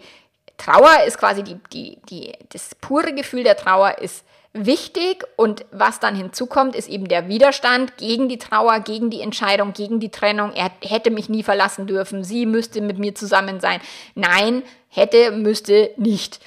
Trauer 0.57 1.03
ist 1.05 1.17
quasi 1.17 1.43
die, 1.43 1.59
die, 1.71 1.97
die, 2.09 2.33
das 2.49 2.75
pure 2.75 3.13
Gefühl 3.13 3.43
der 3.43 3.57
Trauer 3.57 3.99
ist 3.99 4.25
wichtig 4.53 5.23
und 5.35 5.65
was 5.71 5.99
dann 5.99 6.15
hinzukommt, 6.15 6.75
ist 6.75 6.89
eben 6.89 7.07
der 7.07 7.27
Widerstand 7.27 7.97
gegen 7.97 8.27
die 8.27 8.39
Trauer, 8.39 8.79
gegen 8.79 9.09
die 9.09 9.21
Entscheidung, 9.21 9.73
gegen 9.73 9.99
die 9.99 10.09
Trennung. 10.09 10.53
Er 10.53 10.71
hätte 10.83 11.11
mich 11.11 11.29
nie 11.29 11.43
verlassen 11.43 11.87
dürfen, 11.87 12.23
sie 12.23 12.45
müsste 12.45 12.81
mit 12.81 12.97
mir 12.97 13.13
zusammen 13.15 13.59
sein. 13.59 13.79
Nein, 14.15 14.63
hätte, 14.89 15.31
müsste 15.31 15.91
nicht. 15.97 16.39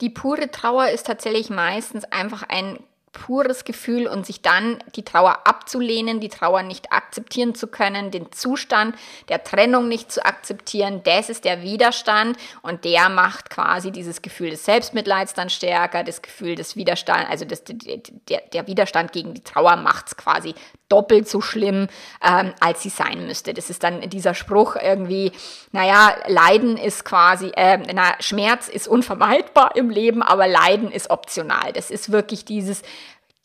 Die 0.00 0.10
pure 0.10 0.50
Trauer 0.50 0.88
ist 0.88 1.06
tatsächlich 1.06 1.50
meistens 1.50 2.04
einfach 2.04 2.44
ein 2.48 2.78
pures 3.16 3.64
Gefühl 3.64 4.06
und 4.06 4.26
sich 4.26 4.42
dann 4.42 4.78
die 4.94 5.04
Trauer 5.04 5.46
abzulehnen, 5.46 6.20
die 6.20 6.28
Trauer 6.28 6.62
nicht 6.62 6.92
akzeptieren 6.92 7.54
zu 7.54 7.66
können, 7.66 8.10
den 8.10 8.30
Zustand 8.30 8.94
der 9.30 9.42
Trennung 9.42 9.88
nicht 9.88 10.12
zu 10.12 10.24
akzeptieren, 10.24 11.00
das 11.02 11.30
ist 11.30 11.46
der 11.46 11.62
Widerstand 11.62 12.36
und 12.60 12.84
der 12.84 13.08
macht 13.08 13.48
quasi 13.48 13.90
dieses 13.90 14.20
Gefühl 14.20 14.50
des 14.50 14.66
Selbstmitleids 14.66 15.32
dann 15.32 15.48
stärker, 15.48 16.04
das 16.04 16.20
Gefühl 16.20 16.56
des 16.56 16.76
Widerstands, 16.76 17.30
also 17.30 17.46
das, 17.46 17.62
der, 17.64 18.42
der 18.52 18.66
Widerstand 18.66 19.12
gegen 19.12 19.32
die 19.32 19.42
Trauer 19.42 19.76
macht 19.76 20.08
es 20.08 20.16
quasi 20.16 20.54
doppelt 20.88 21.28
so 21.28 21.40
schlimm, 21.40 21.88
ähm, 22.22 22.52
als 22.60 22.82
sie 22.82 22.88
sein 22.88 23.26
müsste. 23.26 23.54
Das 23.54 23.70
ist 23.70 23.82
dann 23.82 24.00
dieser 24.02 24.34
Spruch 24.34 24.76
irgendwie, 24.76 25.32
naja, 25.72 26.14
Leiden 26.26 26.76
ist 26.76 27.04
quasi, 27.04 27.50
äh, 27.56 27.78
na, 27.92 28.14
Schmerz 28.20 28.68
ist 28.68 28.88
unvermeidbar 28.88 29.76
im 29.76 29.90
Leben, 29.90 30.22
aber 30.22 30.46
Leiden 30.46 30.90
ist 30.90 31.10
optional. 31.10 31.72
Das 31.72 31.90
ist 31.90 32.12
wirklich 32.12 32.44
dieses, 32.44 32.82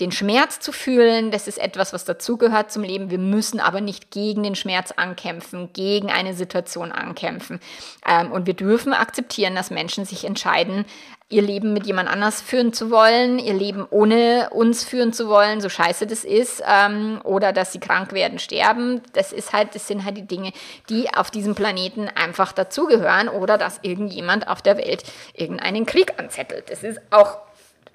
den 0.01 0.11
Schmerz 0.11 0.59
zu 0.59 0.71
fühlen, 0.71 1.29
das 1.29 1.47
ist 1.47 1.59
etwas, 1.59 1.93
was 1.93 2.05
dazugehört 2.05 2.71
zum 2.71 2.83
Leben. 2.83 3.11
Wir 3.11 3.19
müssen 3.19 3.59
aber 3.59 3.81
nicht 3.81 4.09
gegen 4.09 4.41
den 4.41 4.55
Schmerz 4.55 4.91
ankämpfen, 4.91 5.73
gegen 5.73 6.09
eine 6.09 6.33
Situation 6.33 6.91
ankämpfen. 6.91 7.59
Ähm, 8.07 8.31
und 8.31 8.47
wir 8.47 8.55
dürfen 8.55 8.93
akzeptieren, 8.93 9.53
dass 9.53 9.69
Menschen 9.69 10.05
sich 10.05 10.25
entscheiden, 10.25 10.85
ihr 11.31 11.41
Leben 11.41 11.73
mit 11.73 11.85
jemand 11.85 12.09
anders 12.09 12.41
führen 12.41 12.73
zu 12.73 12.91
wollen, 12.91 13.39
ihr 13.39 13.53
Leben 13.53 13.85
ohne 13.89 14.49
uns 14.51 14.83
führen 14.83 15.13
zu 15.13 15.27
wollen, 15.27 15.61
so 15.61 15.69
scheiße 15.69 16.07
das 16.07 16.23
ist, 16.23 16.61
ähm, 16.67 17.21
oder 17.23 17.53
dass 17.53 17.71
sie 17.71 17.79
krank 17.79 18.13
werden, 18.13 18.39
sterben. 18.39 19.01
Das 19.13 19.31
ist 19.31 19.53
halt, 19.53 19.75
das 19.75 19.87
sind 19.87 20.05
halt 20.05 20.17
die 20.17 20.27
Dinge, 20.27 20.51
die 20.89 21.13
auf 21.13 21.31
diesem 21.31 21.55
Planeten 21.55 22.07
einfach 22.09 22.51
dazugehören, 22.51 23.29
oder 23.29 23.57
dass 23.57 23.79
irgendjemand 23.81 24.47
auf 24.47 24.61
der 24.61 24.77
Welt 24.77 25.03
irgendeinen 25.33 25.85
Krieg 25.85 26.19
anzettelt. 26.19 26.69
Das 26.69 26.83
ist 26.83 26.99
auch 27.11 27.37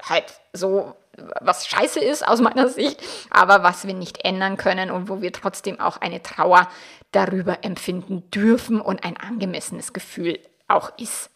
halt 0.09 0.24
so 0.53 0.95
was 1.41 1.66
scheiße 1.66 2.01
ist 2.01 2.26
aus 2.26 2.41
meiner 2.41 2.68
Sicht, 2.68 3.03
aber 3.30 3.62
was 3.62 3.87
wir 3.87 3.95
nicht 3.95 4.24
ändern 4.24 4.57
können 4.57 4.91
und 4.91 5.09
wo 5.09 5.22
wir 5.22 5.32
trotzdem 5.32 5.80
auch 5.80 5.97
eine 5.99 6.22
Trauer 6.22 6.68
darüber 7.12 7.64
empfinden 7.64 8.30
dürfen 8.30 8.80
und 8.80 9.05
ein 9.05 9.16
angemessenes 9.16 9.93
Gefühl 9.93 10.39
auch 10.68 10.93
ist. 10.99 11.30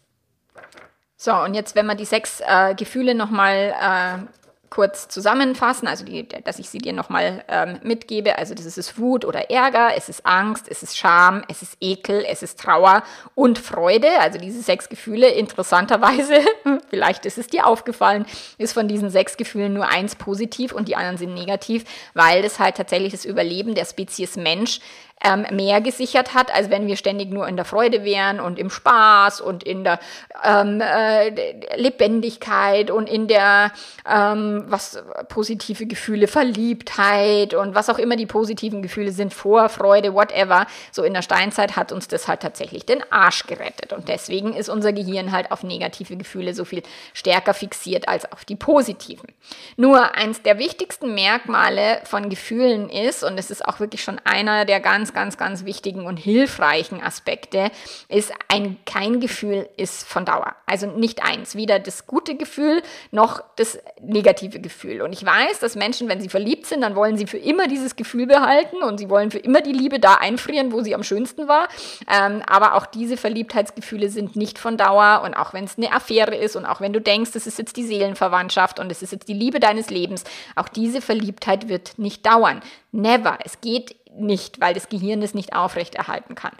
So, 1.22 1.34
und 1.34 1.52
jetzt, 1.52 1.74
wenn 1.74 1.84
wir 1.84 1.96
die 1.96 2.06
sechs 2.06 2.40
äh, 2.40 2.74
Gefühle 2.74 3.14
nochmal 3.14 3.74
äh, 3.78 4.22
kurz 4.70 5.06
zusammenfassen, 5.08 5.86
also 5.86 6.02
die, 6.02 6.26
dass 6.26 6.58
ich 6.58 6.70
sie 6.70 6.78
dir 6.78 6.94
nochmal 6.94 7.44
ähm, 7.48 7.78
mitgebe. 7.82 8.38
Also 8.38 8.54
das 8.54 8.78
ist 8.78 8.98
Wut 8.98 9.26
oder 9.26 9.50
Ärger, 9.50 9.90
es 9.94 10.08
ist 10.08 10.24
Angst, 10.24 10.66
es 10.66 10.82
ist 10.82 10.96
Scham, 10.96 11.42
es 11.48 11.60
ist 11.60 11.76
Ekel, 11.82 12.24
es 12.26 12.42
ist 12.42 12.58
Trauer 12.58 13.02
und 13.34 13.58
Freude. 13.58 14.08
Also 14.18 14.38
diese 14.38 14.62
sechs 14.62 14.88
Gefühle, 14.88 15.28
interessanterweise, 15.28 16.38
vielleicht 16.88 17.26
ist 17.26 17.36
es 17.36 17.48
dir 17.48 17.66
aufgefallen, 17.66 18.24
ist 18.56 18.72
von 18.72 18.88
diesen 18.88 19.10
sechs 19.10 19.36
Gefühlen 19.36 19.74
nur 19.74 19.88
eins 19.88 20.16
positiv 20.16 20.72
und 20.72 20.88
die 20.88 20.96
anderen 20.96 21.18
sind 21.18 21.34
negativ, 21.34 21.84
weil 22.14 22.40
das 22.40 22.58
halt 22.58 22.76
tatsächlich 22.76 23.12
das 23.12 23.26
Überleben 23.26 23.74
der 23.74 23.84
Spezies 23.84 24.36
Mensch 24.36 24.80
ähm, 25.22 25.46
mehr 25.50 25.80
gesichert 25.80 26.34
hat, 26.34 26.54
als 26.54 26.70
wenn 26.70 26.86
wir 26.86 26.96
ständig 26.96 27.30
nur 27.30 27.46
in 27.46 27.56
der 27.56 27.64
Freude 27.64 28.04
wären 28.04 28.40
und 28.40 28.58
im 28.58 28.70
Spaß 28.70 29.40
und 29.40 29.62
in 29.62 29.84
der 29.84 30.00
ähm, 30.44 30.80
äh, 30.80 31.30
Lebendigkeit 31.76 32.90
und 32.90 33.08
in 33.08 33.28
der 33.28 33.72
ähm, 34.08 34.64
was 34.68 35.02
positive 35.28 35.86
Gefühle, 35.86 36.26
Verliebtheit 36.26 37.54
und 37.54 37.74
was 37.74 37.90
auch 37.90 37.98
immer 37.98 38.16
die 38.16 38.26
positiven 38.26 38.82
Gefühle 38.82 39.12
sind, 39.12 39.34
Vorfreude, 39.34 40.14
whatever. 40.14 40.66
So 40.90 41.02
in 41.02 41.14
der 41.14 41.22
Steinzeit 41.22 41.76
hat 41.76 41.92
uns 41.92 42.08
das 42.08 42.26
halt 42.26 42.40
tatsächlich 42.40 42.86
den 42.86 43.02
Arsch 43.10 43.46
gerettet 43.46 43.92
und 43.92 44.08
deswegen 44.08 44.54
ist 44.54 44.68
unser 44.68 44.92
Gehirn 44.92 45.32
halt 45.32 45.52
auf 45.52 45.62
negative 45.62 46.16
Gefühle 46.16 46.54
so 46.54 46.64
viel 46.64 46.82
stärker 47.12 47.54
fixiert 47.54 48.08
als 48.08 48.30
auf 48.32 48.44
die 48.44 48.56
positiven. 48.56 49.28
Nur 49.76 50.14
eins 50.14 50.42
der 50.42 50.58
wichtigsten 50.58 51.14
Merkmale 51.14 52.00
von 52.04 52.30
Gefühlen 52.30 52.88
ist 52.88 53.22
und 53.22 53.38
es 53.38 53.50
ist 53.50 53.66
auch 53.66 53.80
wirklich 53.80 54.02
schon 54.02 54.18
einer 54.24 54.64
der 54.64 54.80
ganz 54.80 55.09
ganz, 55.12 55.36
ganz, 55.36 55.64
wichtigen 55.64 56.06
und 56.06 56.16
hilfreichen 56.16 57.02
Aspekte 57.02 57.70
ist, 58.08 58.32
ein, 58.48 58.76
kein 58.86 59.20
Gefühl 59.20 59.68
ist 59.76 60.06
von 60.06 60.24
Dauer. 60.24 60.54
Also 60.66 60.86
nicht 60.86 61.22
eins, 61.22 61.54
weder 61.54 61.78
das 61.78 62.06
gute 62.06 62.36
Gefühl 62.36 62.82
noch 63.10 63.42
das 63.56 63.78
negative 64.00 64.60
Gefühl. 64.60 65.02
Und 65.02 65.12
ich 65.12 65.24
weiß, 65.24 65.60
dass 65.60 65.76
Menschen, 65.76 66.08
wenn 66.08 66.20
sie 66.20 66.28
verliebt 66.28 66.66
sind, 66.66 66.80
dann 66.80 66.94
wollen 66.94 67.16
sie 67.16 67.26
für 67.26 67.38
immer 67.38 67.66
dieses 67.66 67.96
Gefühl 67.96 68.26
behalten 68.26 68.82
und 68.82 68.98
sie 68.98 69.10
wollen 69.10 69.30
für 69.30 69.38
immer 69.38 69.60
die 69.60 69.72
Liebe 69.72 70.00
da 70.00 70.14
einfrieren, 70.14 70.72
wo 70.72 70.80
sie 70.80 70.94
am 70.94 71.02
schönsten 71.02 71.48
war. 71.48 71.68
Ähm, 72.10 72.42
aber 72.46 72.74
auch 72.74 72.86
diese 72.86 73.16
Verliebtheitsgefühle 73.16 74.08
sind 74.08 74.36
nicht 74.36 74.58
von 74.58 74.76
Dauer 74.76 75.22
und 75.24 75.34
auch 75.34 75.52
wenn 75.52 75.64
es 75.64 75.76
eine 75.76 75.92
Affäre 75.92 76.36
ist 76.36 76.56
und 76.56 76.66
auch 76.66 76.80
wenn 76.80 76.92
du 76.92 77.00
denkst, 77.00 77.32
das 77.32 77.46
ist 77.46 77.58
jetzt 77.58 77.76
die 77.76 77.84
Seelenverwandtschaft 77.84 78.78
und 78.78 78.90
es 78.90 79.02
ist 79.02 79.12
jetzt 79.12 79.28
die 79.28 79.34
Liebe 79.34 79.60
deines 79.60 79.90
Lebens, 79.90 80.24
auch 80.56 80.68
diese 80.68 81.00
Verliebtheit 81.00 81.68
wird 81.68 81.98
nicht 81.98 82.26
dauern. 82.26 82.62
Never. 82.92 83.38
Es 83.44 83.60
geht 83.60 83.96
nicht, 84.16 84.60
weil 84.60 84.74
das 84.74 84.88
Gehirn 84.88 85.20
das 85.20 85.34
nicht 85.34 85.54
aufrechterhalten 85.54 86.34
kann. 86.34 86.52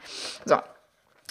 So. 0.44 0.56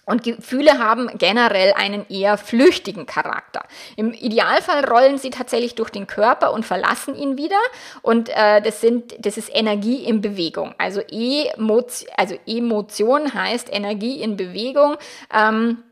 Und 0.10 0.24
Gefühle 0.24 0.80
haben 0.80 1.08
generell 1.20 1.72
einen 1.74 2.04
eher 2.10 2.40
flüchtigen 2.40 3.06
Charakter. 3.06 3.62
Im 3.96 4.12
Idealfall 4.12 4.84
rollen 4.86 5.20
sie 5.20 5.30
tatsächlich 5.30 5.76
durch 5.76 5.92
den 5.92 6.08
Körper 6.08 6.52
und 6.52 6.66
verlassen 6.66 7.14
ihn 7.14 7.38
wieder. 7.38 7.60
Und 8.02 8.30
äh, 8.30 8.60
das, 8.60 8.82
sind, 8.82 9.14
das 9.24 9.38
ist 9.38 9.52
Energie 9.54 10.04
in 10.04 10.22
Bewegung. 10.22 10.74
Also, 10.80 11.02
Emotion, 11.02 12.10
also 12.18 12.36
Emotion 12.48 13.36
heißt 13.36 13.72
Energie 13.72 14.20
in 14.20 14.36
Bewegung. 14.36 14.98
Ähm, 15.32 15.84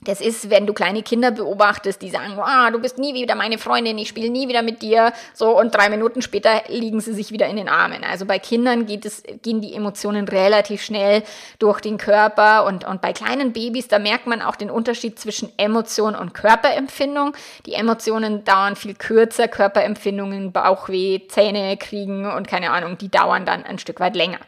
das 0.00 0.20
ist, 0.20 0.48
wenn 0.48 0.66
du 0.66 0.72
kleine 0.72 1.02
Kinder 1.02 1.32
beobachtest, 1.32 2.00
die 2.02 2.10
sagen, 2.10 2.38
oh, 2.38 2.70
du 2.70 2.78
bist 2.78 2.98
nie 2.98 3.14
wieder 3.14 3.34
meine 3.34 3.58
Freundin, 3.58 3.98
ich 3.98 4.08
spiele 4.08 4.30
nie 4.30 4.48
wieder 4.48 4.62
mit 4.62 4.80
dir, 4.80 5.12
so 5.34 5.58
und 5.58 5.74
drei 5.74 5.88
Minuten 5.90 6.22
später 6.22 6.62
liegen 6.68 7.00
sie 7.00 7.12
sich 7.12 7.32
wieder 7.32 7.46
in 7.48 7.56
den 7.56 7.68
Armen. 7.68 8.04
Also 8.04 8.24
bei 8.24 8.38
Kindern 8.38 8.86
geht 8.86 9.04
es, 9.04 9.24
gehen 9.42 9.60
die 9.60 9.74
Emotionen 9.74 10.28
relativ 10.28 10.82
schnell 10.82 11.24
durch 11.58 11.80
den 11.80 11.98
Körper 11.98 12.64
und, 12.64 12.84
und 12.84 13.00
bei 13.00 13.12
kleinen 13.12 13.52
Babys, 13.52 13.88
da 13.88 13.98
merkt 13.98 14.26
man 14.26 14.40
auch 14.40 14.54
den 14.54 14.70
Unterschied 14.70 15.18
zwischen 15.18 15.50
Emotion 15.56 16.14
und 16.14 16.32
Körperempfindung. 16.32 17.32
Die 17.66 17.74
Emotionen 17.74 18.44
dauern 18.44 18.76
viel 18.76 18.94
kürzer, 18.94 19.48
Körperempfindungen, 19.48 20.52
Bauchweh, 20.52 21.26
Zähne 21.28 21.76
kriegen 21.76 22.30
und 22.30 22.46
keine 22.46 22.70
Ahnung, 22.70 22.98
die 22.98 23.08
dauern 23.08 23.44
dann 23.44 23.64
ein 23.64 23.78
Stück 23.78 23.98
weit 23.98 24.14
länger. 24.14 24.38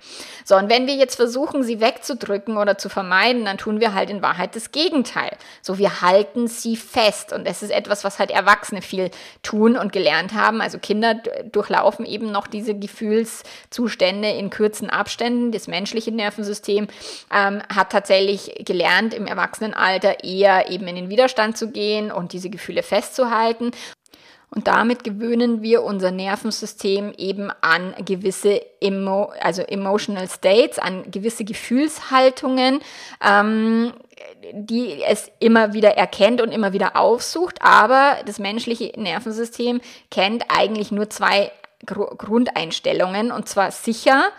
So, 0.51 0.57
und 0.57 0.68
wenn 0.68 0.88
wir 0.88 0.96
jetzt 0.96 1.14
versuchen, 1.14 1.62
sie 1.62 1.80
wegzudrücken 1.80 2.57
oder 2.57 2.76
zu 2.76 2.88
vermeiden, 2.88 3.44
dann 3.44 3.57
tun 3.57 3.78
wir 3.78 3.94
halt 3.94 4.11
in 4.11 4.20
Wahrheit 4.20 4.57
das 4.57 4.72
Gegenteil. 4.72 5.30
So, 5.62 5.78
wir 5.78 6.01
halten 6.01 6.48
sie 6.48 6.74
fest. 6.74 7.32
Und 7.32 7.46
das 7.46 7.62
ist 7.62 7.70
etwas, 7.70 8.03
was 8.03 8.18
halt 8.18 8.32
Erwachsene 8.32 8.82
viel 8.82 9.12
tun 9.44 9.76
und 9.76 9.92
gelernt 9.92 10.34
haben. 10.34 10.61
Also 10.61 10.80
Kinder 10.80 11.14
durchlaufen 11.53 12.05
eben 12.05 12.32
noch 12.32 12.48
diese 12.48 12.74
Gefühlszustände 12.74 14.28
in 14.28 14.51
kurzen 14.51 14.90
Abständen. 14.90 15.53
Das 15.53 15.68
menschliche 15.68 16.11
Nervensystem 16.11 16.88
ähm, 17.32 17.62
hat 17.72 17.92
tatsächlich 17.92 18.64
gelernt, 18.64 19.14
im 19.14 19.28
Erwachsenenalter 19.28 20.24
eher 20.24 20.68
eben 20.68 20.88
in 20.88 20.96
den 20.96 21.11
Widerstand 21.11 21.59
zu 21.59 21.70
gehen 21.70 22.11
und 22.11 22.32
diese 22.32 22.51
Gefühle 22.51 22.82
festzuhalten. 22.82 23.70
Und 24.52 24.66
damit 24.66 25.04
gewöhnen 25.04 25.62
wir 25.62 25.84
unser 25.84 26.10
Nervensystem 26.10 27.12
eben 27.16 27.52
an 27.60 27.94
gewisse 28.04 28.60
Emo 28.80 29.32
also 29.40 29.62
emotional 29.62 30.28
states, 30.28 30.80
an 30.80 31.08
gewisse 31.10 31.44
Gefühlshaltungen, 31.44 32.80
ähm, 33.24 33.92
die 34.52 35.02
es 35.04 35.30
immer 35.38 35.72
wieder 35.72 35.96
erkennt 35.96 36.40
und 36.40 36.50
immer 36.50 36.72
wieder 36.72 36.96
aufsucht. 36.96 37.62
Aber 37.62 38.16
das 38.26 38.40
menschliche 38.40 38.92
Nervensystem 39.00 39.80
kennt 40.10 40.44
eigentlich 40.48 40.90
nur 40.90 41.08
zwei 41.10 41.52
Gr 41.86 42.14
Grundeinstellungen, 42.16 43.30
und 43.30 43.48
zwar 43.48 43.70
sicher 43.70 44.30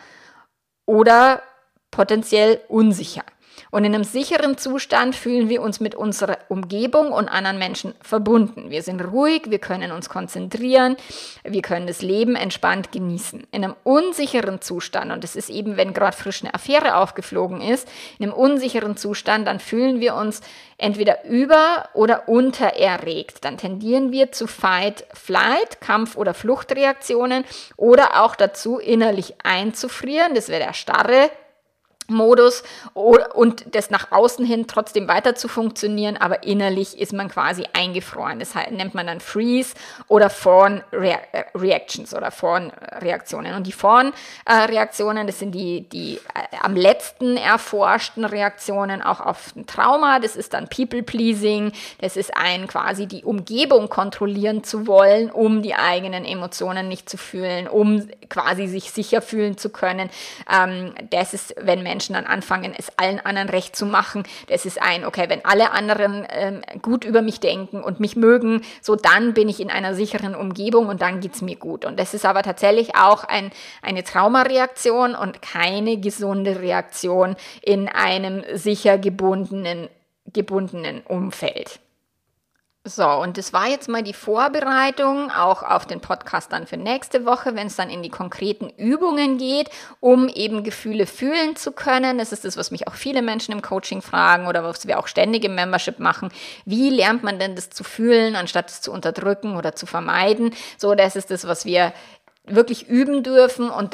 oder 0.86 1.42
potenziell 1.90 2.60
unsicher. 2.68 3.24
Und 3.72 3.86
in 3.86 3.96
einem 3.96 4.04
sicheren 4.04 4.58
Zustand 4.58 5.16
fühlen 5.16 5.48
wir 5.48 5.62
uns 5.62 5.80
mit 5.80 5.96
unserer 5.96 6.38
Umgebung 6.50 7.14
und 7.14 7.30
anderen 7.30 7.58
Menschen 7.58 7.94
verbunden. 8.02 8.70
Wir 8.70 8.84
sind 8.84 9.00
ruhig, 9.00 9.44
wir 9.48 9.60
können 9.60 9.94
uns 9.94 10.10
konzentrieren, 10.10 10.98
wir 11.44 11.62
können 11.62 11.88
das 11.88 12.02
Leben 12.02 12.36
entspannt 12.36 12.92
genießen. 12.92 13.48
In 13.52 13.64
einem 13.64 13.76
unsicheren 13.86 14.60
Zustand, 14.62 15.12
und 15.14 15.24
das 15.24 15.38
ist 15.38 15.50
eben, 15.50 15.78
wenn 15.78 15.94
gerade 15.94 16.18
frisch 16.18 16.44
eine 16.44 16.54
Affäre 16.54 16.98
aufgeflogen 16.98 17.62
ist, 17.62 17.88
in 18.20 18.26
einem 18.26 18.34
unsicheren 18.34 18.98
Zustand, 18.98 19.48
dann 19.48 19.62
fühlen 19.62 20.02
wir 20.02 20.16
uns 20.16 20.42
entweder 20.78 21.24
über- 21.24 21.88
oder 21.94 22.28
untererregt. 22.28 23.46
Dann 23.46 23.58
tendieren 23.58 24.12
wir 24.12 24.34
zu 24.34 24.48
Fight, 24.48 25.06
Flight, 25.14 25.80
Kampf- 25.80 26.18
oder 26.18 26.34
Fluchtreaktionen 26.34 27.46
oder 27.78 28.22
auch 28.22 28.36
dazu, 28.36 28.80
innerlich 28.80 29.36
einzufrieren. 29.44 30.36
Das 30.36 30.50
wäre 30.50 30.66
der 30.66 30.74
starre 30.74 31.30
Modus 32.12 32.64
und 32.94 33.76
das 33.76 33.90
nach 33.90 34.12
außen 34.12 34.46
hin 34.46 34.68
trotzdem 34.68 35.08
weiter 35.08 35.36
zu 35.36 35.48
funktionieren, 35.48 36.18
aber 36.18 36.44
innerlich 36.44 37.00
ist 37.00 37.14
man 37.14 37.30
quasi 37.30 37.66
eingefroren. 37.74 38.40
Das 38.40 38.56
nennt 38.56 38.94
man 38.94 39.08
dann 39.08 39.20
Freeze 39.20 39.76
oder 40.08 40.30
Fawn 40.30 40.84
äh, 40.92 41.18
Reactions 41.56 42.14
oder 42.14 42.32
Fawn 42.32 42.72
Reaktionen. 43.00 43.56
Und 43.56 43.68
die 43.68 43.72
Fawn 43.72 44.14
Reaktionen, 44.48 45.28
das 45.28 45.40
sind 45.40 45.54
die, 45.54 45.88
die 45.88 46.20
äh, 46.34 46.58
am 46.62 46.76
letzten 46.76 47.38
erforschten 47.38 48.26
Reaktionen 48.26 49.02
auch 49.02 49.20
auf 49.20 49.56
ein 49.56 49.66
Trauma. 49.66 50.20
Das 50.20 50.36
ist 50.36 50.54
dann 50.54 50.68
People 50.68 51.04
Pleasing. 51.04 51.72
Das 52.00 52.18
ist 52.18 52.36
ein 52.36 52.68
quasi 52.68 53.08
die 53.08 53.24
Umgebung 53.24 53.90
kontrollieren 53.90 54.64
zu 54.64 54.88
wollen, 54.88 55.30
um 55.30 55.62
die 55.62 55.76
eigenen 55.76 56.26
Emotionen 56.26 56.88
nicht 56.88 57.10
zu 57.10 57.18
fühlen, 57.18 57.68
um 57.68 58.08
quasi 58.30 58.68
sich 58.68 58.92
sicher 58.92 59.22
fühlen 59.22 59.58
zu 59.58 59.70
können. 59.70 60.10
Ähm, 60.52 60.94
das 61.10 61.34
ist, 61.34 61.56
wenn 61.60 61.84
Menschen 61.84 62.01
Menschen 62.02 62.14
dann 62.14 62.26
anfangen, 62.26 62.74
es 62.76 62.92
allen 62.98 63.20
anderen 63.20 63.50
recht 63.50 63.76
zu 63.76 63.86
machen. 63.86 64.24
Das 64.48 64.66
ist 64.66 64.82
ein, 64.82 65.06
okay, 65.06 65.26
wenn 65.28 65.46
alle 65.46 65.72
anderen 65.72 66.26
ähm, 66.32 66.62
gut 66.82 67.06
über 67.06 67.22
mich 67.22 67.40
denken 67.40 67.84
und 67.84 68.00
mich 68.00 68.16
mögen, 68.16 68.62
so 68.82 68.96
dann 68.96 69.36
bin 69.36 69.48
ich 69.50 69.60
in 69.60 69.70
einer 69.70 69.94
sicheren 69.94 70.34
Umgebung 70.34 70.88
und 70.88 71.02
dann 71.04 71.20
geht 71.20 71.36
es 71.36 71.44
mir 71.44 71.58
gut. 71.58 71.86
Und 71.86 72.00
das 72.00 72.16
ist 72.16 72.26
aber 72.26 72.42
tatsächlich 72.42 72.96
auch 72.96 73.24
ein, 73.24 73.52
eine 73.84 74.04
Traumareaktion 74.04 75.14
und 75.14 75.44
keine 75.44 76.00
gesunde 76.00 76.60
Reaktion 76.60 77.36
in 77.62 77.88
einem 77.88 78.44
sicher 78.54 78.98
gebundenen, 78.98 79.88
gebundenen 80.34 81.02
Umfeld. 81.02 81.80
So, 82.84 83.08
und 83.08 83.38
das 83.38 83.54
war 83.54 83.68
jetzt 83.68 83.90
mal 83.90 84.02
die 84.02 84.12
Vorbereitung 84.12 85.30
auch 85.30 85.62
auf 85.62 85.86
den 85.86 86.02
Podcast 86.02 86.52
dann 86.52 86.66
für 86.66 86.78
nächste 86.78 87.26
Woche, 87.26 87.54
wenn 87.54 87.68
es 87.68 87.76
dann 87.76 87.92
in 87.92 88.02
die 88.02 88.10
konkreten 88.10 88.72
Übungen 88.72 89.38
geht, 89.38 89.70
um 90.00 90.28
eben 90.28 90.64
Gefühle 90.64 91.06
fühlen 91.06 91.56
zu 91.56 91.74
können. 91.74 92.18
Das 92.18 92.32
ist 92.32 92.44
das, 92.44 92.58
was 92.58 92.72
mich 92.72 92.88
auch 92.88 92.96
viele 92.96 93.22
Menschen 93.22 93.52
im 93.52 93.62
Coaching 93.62 94.02
fragen 94.02 94.48
oder 94.48 94.64
was 94.64 94.88
wir 94.88 94.98
auch 94.98 95.06
ständig 95.06 95.46
im 95.46 95.54
Membership 95.54 96.00
machen. 96.00 96.30
Wie 96.66 96.90
lernt 96.90 97.22
man 97.22 97.38
denn 97.38 97.56
das 97.56 97.70
zu 97.70 97.84
fühlen, 97.84 98.36
anstatt 98.36 98.72
es 98.72 98.82
zu 98.82 98.92
unterdrücken 98.92 99.58
oder 99.58 99.76
zu 99.76 99.86
vermeiden? 99.86 100.52
So, 100.80 100.96
das 100.96 101.16
ist 101.16 101.30
das, 101.30 101.46
was 101.46 101.66
wir 101.66 101.94
wirklich 102.46 102.88
üben 102.90 103.22
dürfen 103.22 103.70
und 103.70 103.94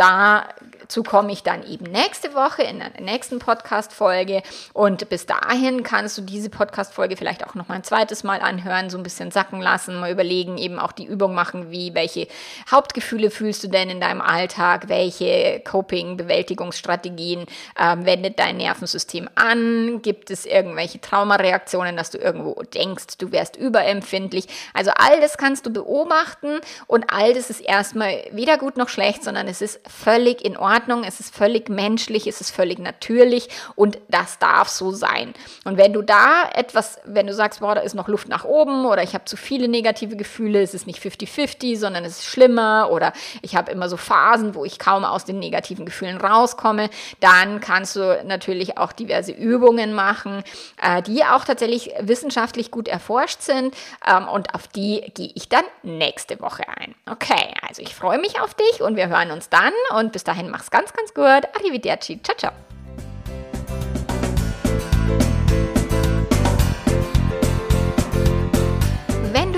dazu 0.88 1.04
komme 1.04 1.34
ich 1.34 1.44
dann 1.44 1.68
eben 1.68 1.84
nächste 1.86 2.34
Woche 2.34 2.64
in 2.64 2.80
der 2.80 2.92
nächsten 3.02 3.40
Podcast-Folge. 3.40 4.42
Und 4.72 5.10
bis 5.10 5.26
dahin 5.26 5.84
kannst 5.84 6.18
du 6.18 6.22
diese 6.22 6.50
Podcast-Folge 6.50 7.18
vielleicht 7.18 7.46
auch 7.46 7.56
noch 7.56 7.68
mal 7.68 7.76
ein 7.76 7.84
zweites 7.84 8.24
Mal 8.24 8.40
anhören, 8.40 8.90
so 8.90 8.98
ein 8.98 9.04
bisschen 9.04 9.32
sacken 9.32 9.60
lassen, 9.60 10.00
mal 10.00 10.12
überlegen, 10.12 10.58
eben 10.58 10.80
auch 10.80 10.94
die 10.94 11.06
Übung 11.06 11.36
machen, 11.36 11.72
wie, 11.72 11.94
welche 11.94 12.30
Hauptgefühle 12.72 13.32
fühlst 13.32 13.66
du 13.66 13.68
denn 13.68 13.90
in 13.90 14.00
deinem 14.00 14.22
Alltag, 14.22 14.88
welche 14.88 15.62
Coping-Bewältigungsstrategien 15.66 17.42
äh, 17.76 17.96
wendet 18.00 18.40
dein 18.40 18.56
Nervensystem 18.56 19.30
an, 19.36 20.02
gibt 20.02 20.32
es 20.32 20.46
irgendwelche 20.46 21.02
Traumareaktionen, 21.02 21.98
dass 21.98 22.12
du 22.12 22.18
irgendwo 22.18 22.64
denkst, 22.64 23.18
du 23.18 23.34
wärst 23.34 23.58
überempfindlich, 23.58 24.48
also 24.74 24.92
all 24.96 25.20
das 25.20 25.38
kannst 25.38 25.66
du 25.66 25.70
beobachten 25.70 26.62
und 26.88 27.12
all 27.12 27.34
das 27.34 27.50
ist 27.50 27.60
erstmal 27.60 28.24
weder 28.32 28.58
gut 28.58 28.78
noch 28.78 28.88
schlecht, 28.88 29.26
sondern 29.26 29.50
es 29.50 29.62
ist 29.62 29.82
völlig 29.90 30.46
in 30.46 30.56
Ordnung, 30.56 30.77
es 31.06 31.20
ist 31.20 31.36
völlig 31.36 31.70
menschlich, 31.70 32.28
es 32.28 32.42
ist 32.42 32.52
völlig 32.52 32.80
natürlich 32.80 33.50
und 33.76 33.98
das 34.10 34.40
darf 34.40 34.70
so 34.70 34.92
sein. 34.92 35.34
Und 35.66 35.78
wenn 35.78 35.94
du 35.94 36.02
da 36.02 36.50
etwas, 36.54 37.00
wenn 37.06 37.28
du 37.28 37.34
sagst, 37.34 37.60
boah, 37.60 37.76
da 37.76 37.82
ist 37.82 37.96
noch 37.96 38.08
Luft 38.08 38.28
nach 38.28 38.46
oben 38.46 38.86
oder 38.86 39.04
ich 39.04 39.14
habe 39.14 39.26
zu 39.26 39.38
viele 39.38 39.68
negative 39.68 40.16
Gefühle, 40.16 40.62
es 40.62 40.74
ist 40.74 40.88
nicht 40.88 41.02
50-50, 41.02 41.78
sondern 41.78 42.06
es 42.06 42.20
ist 42.20 42.26
schlimmer 42.26 42.90
oder 42.92 43.14
ich 43.42 43.56
habe 43.56 43.72
immer 43.72 43.90
so 43.90 43.98
Phasen, 43.98 44.56
wo 44.56 44.66
ich 44.66 44.80
kaum 44.80 45.04
aus 45.06 45.26
den 45.26 45.40
negativen 45.40 45.86
Gefühlen 45.86 46.18
rauskomme, 46.18 46.90
dann 47.20 47.60
kannst 47.60 47.96
du 47.96 48.22
natürlich 48.26 48.78
auch 48.78 48.92
diverse 48.92 49.32
Übungen 49.32 49.94
machen, 49.94 50.44
äh, 50.82 51.02
die 51.02 51.24
auch 51.24 51.46
tatsächlich 51.46 51.92
wissenschaftlich 52.00 52.72
gut 52.72 52.88
erforscht 52.88 53.42
sind 53.42 53.76
ähm, 54.06 54.28
und 54.28 54.54
auf 54.54 54.68
die 54.68 55.02
gehe 55.14 55.32
ich 55.36 55.50
dann 55.50 55.64
nächste 55.84 56.40
Woche 56.40 56.64
ein. 56.68 56.96
Okay, 57.10 57.54
also 57.68 57.82
ich 57.82 57.96
freue 57.96 58.20
mich 58.20 58.40
auf 58.42 58.54
dich 58.54 58.82
und 58.82 58.96
wir 58.96 59.08
hören 59.08 59.32
uns 59.32 59.50
dann. 59.50 59.74
Und 59.96 60.12
bis 60.12 60.24
dahin 60.24 60.50
mach's 60.50 60.67
ganz, 60.70 60.94
ganz 60.94 61.14
gut. 61.14 61.48
Arrivederci. 61.56 62.22
Ciao, 62.22 62.36
ciao. 62.38 62.52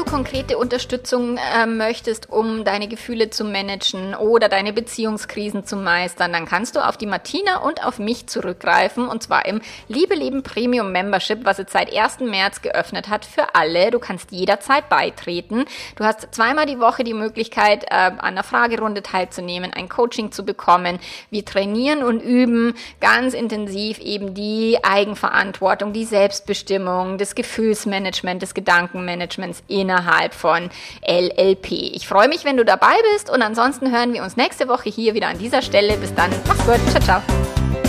Konkrete 0.10 0.57
Unterstützung 0.57 1.38
äh, 1.38 1.68
möchtest, 1.68 2.32
um 2.32 2.64
deine 2.64 2.88
Gefühle 2.88 3.30
zu 3.30 3.43
managen 3.43 4.16
oder 4.16 4.49
deine 4.49 4.74
Beziehungskrisen 4.74 5.66
zu 5.66 5.76
meistern, 5.76 6.34
dann 6.34 6.47
kannst 6.47 6.76
du 6.76 6.80
auf 6.80 6.97
die 6.97 7.05
Martina 7.05 7.57
und 7.57 7.86
auf 7.86 7.99
mich 7.99 8.26
zurückgreifen 8.26 9.07
und 9.07 9.22
zwar 9.22 9.45
im 9.45 9.62
Liebe 9.88 10.16
Leben 10.16 10.41
Premium 10.41 10.91
Membership, 10.91 11.45
was 11.45 11.60
jetzt 11.60 11.74
seit 11.74 11.95
1. 11.95 12.22
März 12.22 12.64
geöffnet 12.64 13.07
hat 13.07 13.24
für 13.24 13.53
alle. 13.53 13.91
Du 13.91 13.99
kannst 13.99 14.32
jederzeit 14.32 14.89
beitreten. 14.89 15.66
Du 15.95 16.03
hast 16.03 16.28
zweimal 16.32 16.66
die 16.66 16.80
Woche 16.80 17.03
die 17.03 17.14
Möglichkeit, 17.14 17.84
äh, 17.84 17.93
an 17.93 18.20
einer 18.20 18.43
Fragerunde 18.43 19.03
teilzunehmen, 19.03 19.74
ein 19.74 19.89
Coaching 19.89 20.32
zu 20.32 20.43
bekommen. 20.43 20.97
Wir 21.30 21.45
trainieren 21.45 22.01
und 22.01 22.20
üben 22.22 22.74
ganz 22.99 23.36
intensiv 23.36 23.99
eben 23.99 24.34
die 24.34 24.80
Eigenverantwortung, 24.82 25.93
die 25.93 26.05
Selbstbestimmung, 26.05 27.20
das 27.20 27.36
Gefühlsmanagement, 27.36 28.41
das 28.41 28.55
Gedankenmanagements 28.55 29.62
innerhalb 29.68 29.99
innerhalb 30.00 30.34
von 30.34 30.70
LLP. 31.08 31.72
Ich 31.72 32.08
freue 32.08 32.28
mich, 32.28 32.45
wenn 32.45 32.58
du 32.58 32.66
dabei 32.66 32.95
bist 33.14 33.30
und 33.30 33.41
ansonsten 33.41 33.91
hören 33.91 34.14
wir 34.14 34.24
uns 34.24 34.38
nächste 34.38 34.68
Woche 34.68 34.89
hier 34.89 35.14
wieder 35.14 35.28
an 35.28 35.38
dieser 35.38 35.62
Stelle. 35.62 35.97
Bis 35.97 36.14
dann, 36.16 36.32
mach's 36.47 36.66
gut, 36.66 36.80
ciao, 36.91 37.02
ciao. 37.02 37.88